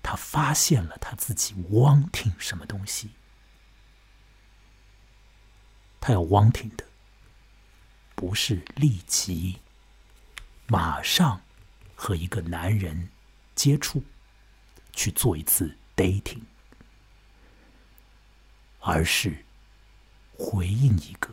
[0.00, 3.10] 他发现了他自己 wanting 什么东西。
[6.00, 6.84] 他要 wanting 的，
[8.22, 9.56] 不是立即
[10.68, 11.40] 马上
[11.96, 13.08] 和一个男人
[13.56, 14.00] 接触，
[14.92, 16.42] 去做一次 dating，
[18.78, 19.44] 而是。
[20.38, 21.28] 回应一个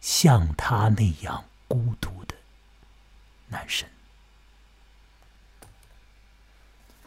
[0.00, 2.34] 像他那样孤独的
[3.48, 3.88] 男生，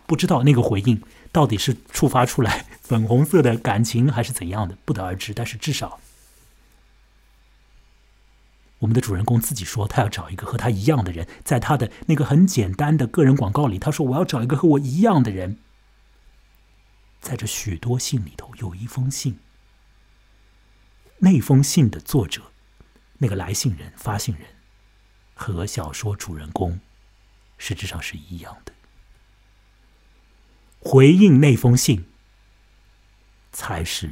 [0.06, 1.02] 不知道那个回应
[1.32, 5.34] 到底是触发出来粉红色的感情还是怎样的，不得而知。
[5.34, 6.02] 但是至少，
[8.80, 11.27] 我们的主人公自己说，他要找一个和他一样的人。
[11.43, 15.57] 在他的那个很简单的个人广告里，他说：“我要找一个和我一样的人。”
[17.19, 19.38] 在这许多信里头，有一封信。
[21.18, 22.53] 那封信的作者，
[23.18, 24.47] 那个来信人、发信人，
[25.34, 26.80] 和小说主人公
[27.57, 28.72] 实质上是一样的。
[30.80, 32.06] 回应那封信，
[33.51, 34.10] 才是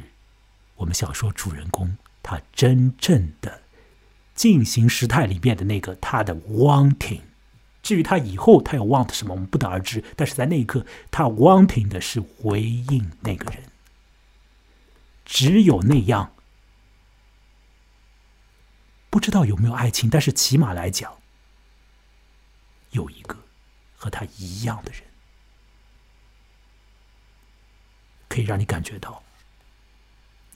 [0.76, 3.62] 我们小说主人公他真正的
[4.38, 7.22] 进行时态里面的那个他的 wanting。
[7.82, 10.04] 至于他以后他要 want 什么，我们不得而知。
[10.14, 13.64] 但是在那一刻，他 wanting 的是回应那个人，
[15.24, 16.32] 只有那样。
[19.10, 21.18] 不知道有没有爱情，但是起码来讲，
[22.92, 23.36] 有一个
[23.96, 25.02] 和他一样的人，
[28.28, 29.20] 可以让你感觉到，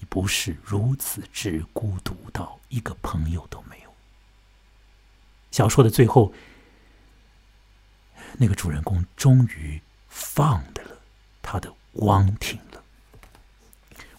[0.02, 3.90] 你不是如此之孤独到一个朋友都没有。
[5.52, 6.34] 小说的最后，
[8.36, 10.98] 那个主人公终于放的了
[11.40, 12.82] 他的汪婷了。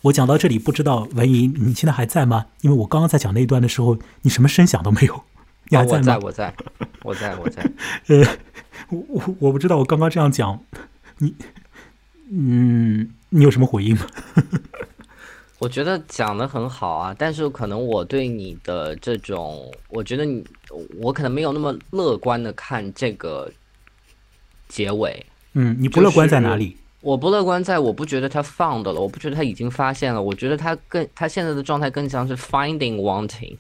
[0.04, 2.46] 我讲到这里，不知道文怡你现在还在吗？
[2.62, 5.26] 因为我刚刚在讲那一段的时候，你什么声响都没有。
[5.68, 6.18] 你还我吗？
[6.22, 6.56] 我在，
[7.02, 7.62] 我在，我在。
[8.08, 8.38] 呃，
[8.88, 10.64] 我我我不知道，我刚刚这样讲，
[11.18, 11.36] 你，
[12.32, 14.08] 嗯，你有什么回应吗？
[15.64, 20.44] 我觉得讲的很好啊，但是可能我对你的这种，我觉得你，
[21.02, 23.50] 我可能没有那么乐观的看这个
[24.68, 25.26] 结尾。
[25.54, 26.76] 嗯，你不乐观在哪里？
[27.00, 33.56] 我不乐观在我不觉得他放的了，我不觉得他已经发现了，我觉得他更他现在的状态更像是 finding wanting，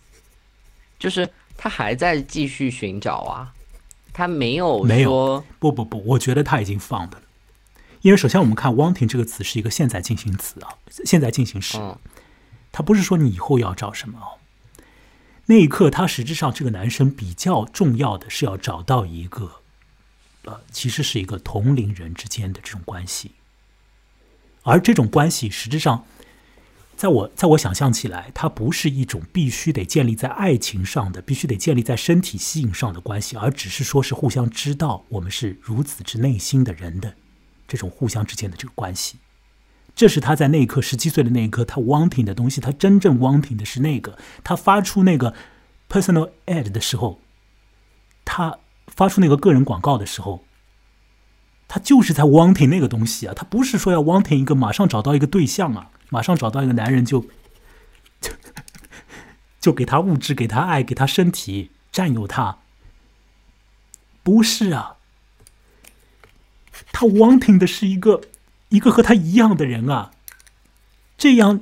[0.99, 1.25] 就是
[1.55, 3.53] 他还在继续寻找啊，
[4.11, 7.23] 他没有没说有不不不，我觉得他已经放的了。
[8.03, 11.97] 因为首先我们看 wanting 这个词是一个现在进行词啊，现在进行时，嗯
[12.71, 14.39] 它不是说你以后要找什么哦。
[15.45, 19.61] 那一刻，他实质上这个男生比较重要的是要找到一个，
[20.45, 23.31] 呃，其实是一个同龄人之间的这种关系，
[24.63, 26.05] 而这种关系实质上，
[26.97, 37.15] 在我在我想象起来，它不是一种必须得建立在爱情上的，必须得建立在身体吸引上的关系，而只是说是互相知道我们是如此之内心的人的
[37.74, 39.18] 这种互相之间的这个关系。
[39.95, 45.34] 这是他在那一刻十七岁的那一刻，他 wanting 的东西，他真正 wanting 的是那个，他发出那个
[45.90, 47.20] personal ad 的时候，
[48.24, 50.44] 他发出那个个人广告的时候，
[51.68, 57.22] 他就是在 wanting 那个东西啊，他不是说要 wanting 一个马上找到一个对象啊，马上找到一个男人就
[58.22, 58.32] 就
[59.60, 62.58] 就给他物质，给他爱，给他身体，占有他，
[64.24, 64.98] 不是啊，
[66.94, 68.22] 他 wanting 的是一个。
[68.70, 70.14] 一个和他一样的人啊，
[71.15, 71.61] 这样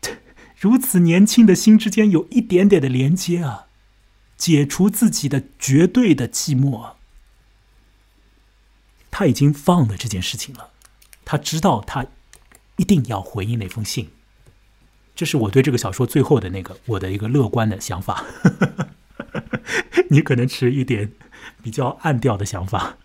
[0.58, 3.66] 如此年轻的心之间有一点点的连接啊，
[4.38, 6.92] 解除自己的绝对的寂寞。
[9.10, 10.70] 他已经放了这件事情了，
[11.26, 12.06] 他知道他
[12.76, 14.08] 一定要回应那封信。
[15.14, 18.24] 这是我对这个小说最后的那个我的一个乐观的想法。
[20.08, 21.12] 你可能持一点
[21.62, 22.96] 比较暗调的想法。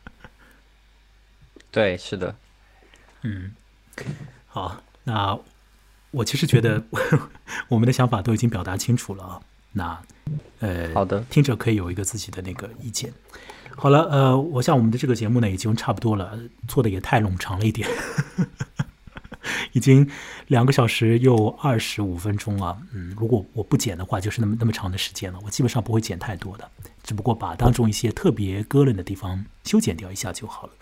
[1.71, 2.35] 对，是的。
[3.23, 3.51] 嗯，
[4.47, 5.39] 好，那
[6.11, 6.83] 我其实觉得
[7.69, 9.41] 我们的想法都已经表达清楚了啊。
[9.73, 10.01] 那
[10.59, 13.13] 呃，好的，听者可以有一个自己的那个意见。
[13.77, 16.37] 好了，呃，我想我们的这个节目呢已经差不多了，
[16.67, 17.87] 做的也太冗长了一点，
[19.71, 20.09] 已经
[20.47, 22.81] 两个小时又二十五分钟了。
[22.91, 25.39] 嗯，如果我不剪的话，就是那么那么长的时间了。
[25.45, 26.69] 我基本上不会剪太多的，
[27.01, 30.73] 只不过把当中一些特别割楞的地方修剪掉一下就好了。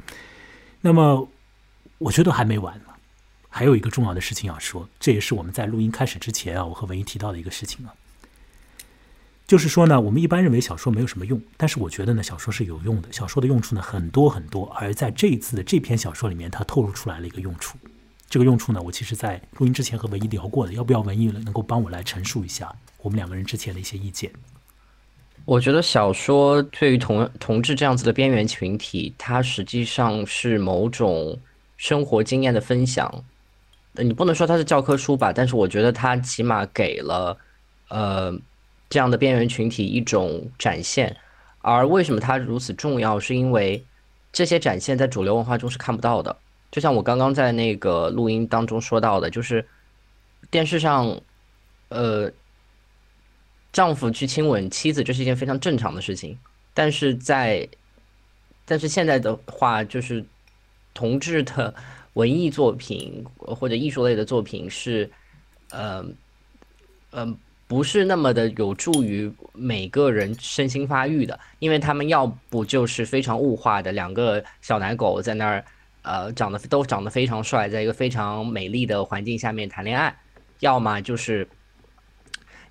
[0.81, 1.27] 那么。
[1.99, 2.85] 我觉得还没完呢，
[3.49, 7.93] 还有一个重要的事情要说，这也是我们在录音开始之前啊，我和文一提到的一个事情啊，
[9.45, 17.77] 就是说呢，我们一般认为小说没有什么用，但是我觉得呢，小说是有用的，小说的用处呢很多很多，而在这一次的这篇小说里面，它透露出来了一个用处，
[18.29, 24.31] 这个用处呢，我其实在录音之前和文一聊过的，要不要文一能够帮我来陈述一下我们两个人之前的一些意见？
[25.49, 31.37] 我觉得小说对于同同志这样子的边缘群体，它实际上是某种。
[31.81, 33.23] 生活经验的分享，
[33.93, 37.37] 你不能说它是教科书吧，但是我觉得它起码给了，
[37.87, 38.37] 呃，
[38.89, 41.15] 这样的边缘群体一种展现。
[41.61, 43.81] 而为什么它如此重要，是因为
[44.33, 46.35] 这些展现在主流文化中是看不到的。
[46.69, 49.65] 就像我刚刚在那个录音当中说到的，就是
[50.51, 51.17] 电视上，
[51.87, 52.29] 呃，
[53.71, 56.37] 丈夫去亲吻妻子，这是一件非常正常的事情。
[56.73, 57.67] 但是在，
[58.65, 60.25] 但是现在的话，就是。
[60.91, 61.73] 同志的
[62.13, 65.09] 文艺作品或者艺术类的作品是，
[65.69, 66.03] 呃，
[67.11, 67.37] 嗯，
[67.67, 75.63] 不是那么的有助于每个人身心发育的，因为他们要不就是非常物化的两个小奶狗在那儿，
[76.01, 80.13] 呃，长得都长得非常帅，在一个非常美丽的环境下面谈恋爱，
[80.59, 81.47] 要么就是，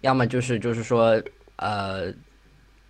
[0.00, 1.20] 要么就是就是说，
[1.56, 2.12] 呃，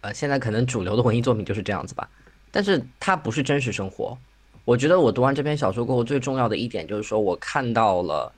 [0.00, 2.08] 呃，现在可能主流的文艺作品就是这样子吧，
[2.50, 4.16] 但是它不是真实生活。
[4.64, 8.32] 我觉得我读完这篇小说过后，最重要的一点就是说我看到了，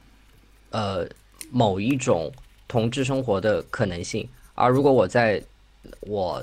[0.70, 1.08] 呃，
[1.50, 2.32] 某一种
[2.68, 4.28] 同志生活的可能性。
[4.54, 5.42] 而如果我在
[6.00, 6.40] 我，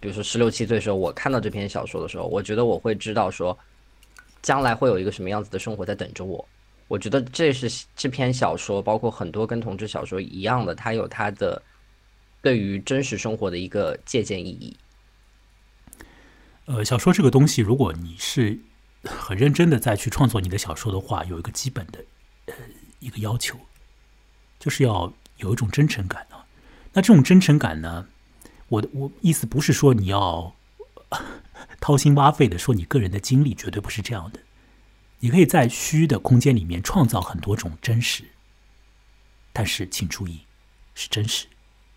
[0.00, 3.56] 比如说十六七岁时候，我看到这篇小说的时候，我觉得我会知道说，
[4.40, 6.46] 将来会有一个什么样子的生活在等着我。
[6.88, 11.62] 我觉得这是这篇小说，包括很多跟同志小说一样的，它有它的
[12.42, 14.76] 对于真实生活的一个借鉴意义。
[16.66, 18.58] 呃，小说这个东西，如果你是。
[19.08, 22.04] 很认真的再去创作你的小说的话，有一个基本的
[22.46, 22.54] 呃
[22.98, 23.56] 一个要求，
[24.58, 26.44] 就是要有一种真诚感啊。
[26.92, 28.08] 那这种真诚感呢，
[28.66, 30.52] 我的我意思不是说你要
[31.78, 34.40] 掏心挖肺的说你个人的经历，绝对不是这样的。
[35.26, 38.22] 你可以在虚的空间里面创造很多种真实，
[39.52, 40.42] 但是请注意，
[40.94, 41.48] 是真实，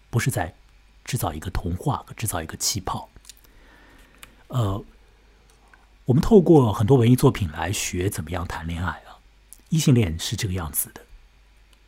[0.09, 0.55] 不是在
[1.05, 3.07] 制造一个童话和制造一个气泡。
[4.47, 4.83] 呃，
[6.05, 9.21] 我们透过很多文艺作品来学怎么样谈恋爱啊，
[9.69, 11.05] 异性恋是这个样子的。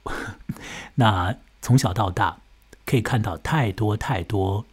[0.94, 2.40] 那从小到大
[2.86, 4.68] 可以看到太多太多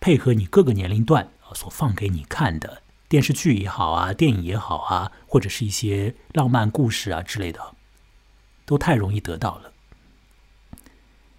[0.00, 2.80] 配合你各个年龄段啊所放给你看的。
[3.08, 7.74] 电视剧也好啊，电影也好啊，或者是一些浪漫故事啊之类的，
[8.66, 9.72] 都太容易得到了。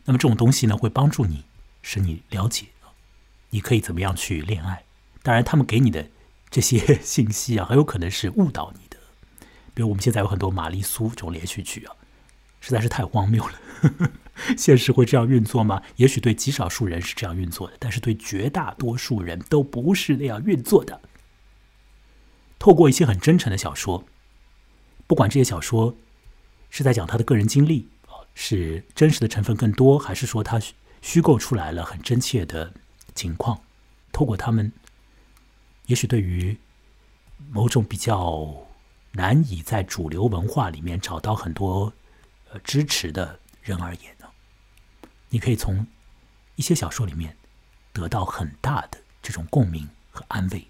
[0.06, 1.44] 那么这种东西呢，会帮助你，
[1.84, 2.68] 使你了解
[3.52, 4.84] 你可以怎么样去恋爱。
[5.22, 6.10] 当然，他们给你的
[6.50, 8.98] 这些 信息啊，很有可能是误导你的。
[9.76, 11.96] 比如我们现在有很多玛丽苏这种连续剧啊，
[12.60, 14.12] 实在是太荒谬了。
[14.58, 15.84] 现实会这样运作吗？
[15.98, 21.00] 也许对极少数人是这样运作的，但是对绝大多数人都不是那样运作的。
[22.60, 24.04] 透过一些很真诚的小说，
[25.08, 25.96] 不管这些小说
[26.70, 27.88] 是在讲他的个人经历，
[28.36, 30.62] 是真实的成分更多，还是说他
[31.02, 32.74] 虚构出来了很真切的
[33.16, 33.64] 情况，
[34.12, 34.72] 透过他们，
[35.86, 36.58] 也许对于
[37.50, 38.68] 某种比较
[39.14, 41.94] 难以在主流文化里面找到很多
[42.52, 44.28] 呃支持的人而言呢，
[45.30, 45.88] 你可以从
[46.56, 47.38] 一些小说里面
[47.94, 50.68] 得到很大的这种共鸣和安慰。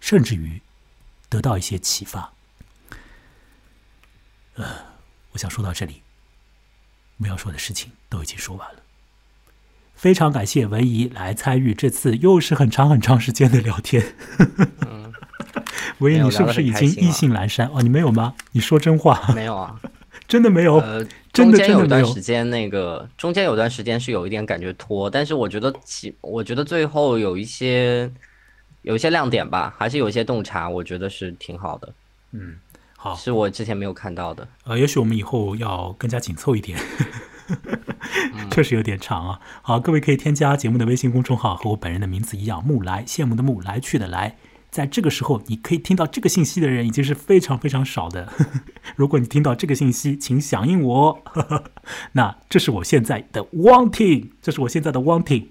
[0.00, 0.60] 甚至于
[1.34, 2.32] 得到一些启发。
[4.54, 4.64] 呃，
[5.32, 6.00] 我想说到这里，
[7.18, 8.80] 我要说的事情都已经说完了。
[9.96, 14.14] 非常感谢文怡来参与这次又是很长很长时间的聊天。
[15.98, 17.68] 文怡，你是不是已经意兴阑珊？
[17.74, 18.36] 哦，你没有吗？
[18.52, 19.32] 你说真话。
[19.34, 19.80] 没有啊，
[20.28, 20.76] 真的没有。
[20.76, 21.04] 呃，
[21.34, 28.08] 中间有段时间，那个中间有段时间是有一点感觉拖，但是我觉得起，我觉得最后有一些。
[28.84, 31.92] 有一些亮点吧，还是有一些洞察，我觉得是挺好的。
[32.32, 32.56] 嗯，
[32.96, 34.46] 好，是我之前没有看到的。
[34.64, 36.78] 呃，也许我们以后要更加紧凑一点，
[38.52, 39.40] 确实有点长啊。
[39.62, 44.36] 好，各位可以添加节目的微信公众号，和我本人的名字一样，木来，羡慕的木，来去的来。
[44.70, 48.30] 在这个时候，你可以听到这个信息的人已经是非常非常少的。
[48.96, 51.22] 如果你听到这个信息，请响应我。
[52.12, 55.46] 那这是我现在的 wanting，这是我现在的 wanting。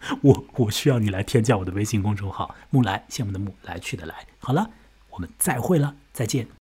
[0.22, 4.26] 我我需要你来添加我的微信公众号“木来”，羡慕的木，来去的来。
[4.38, 4.70] 好了，
[5.10, 6.46] 我们再会了，再见。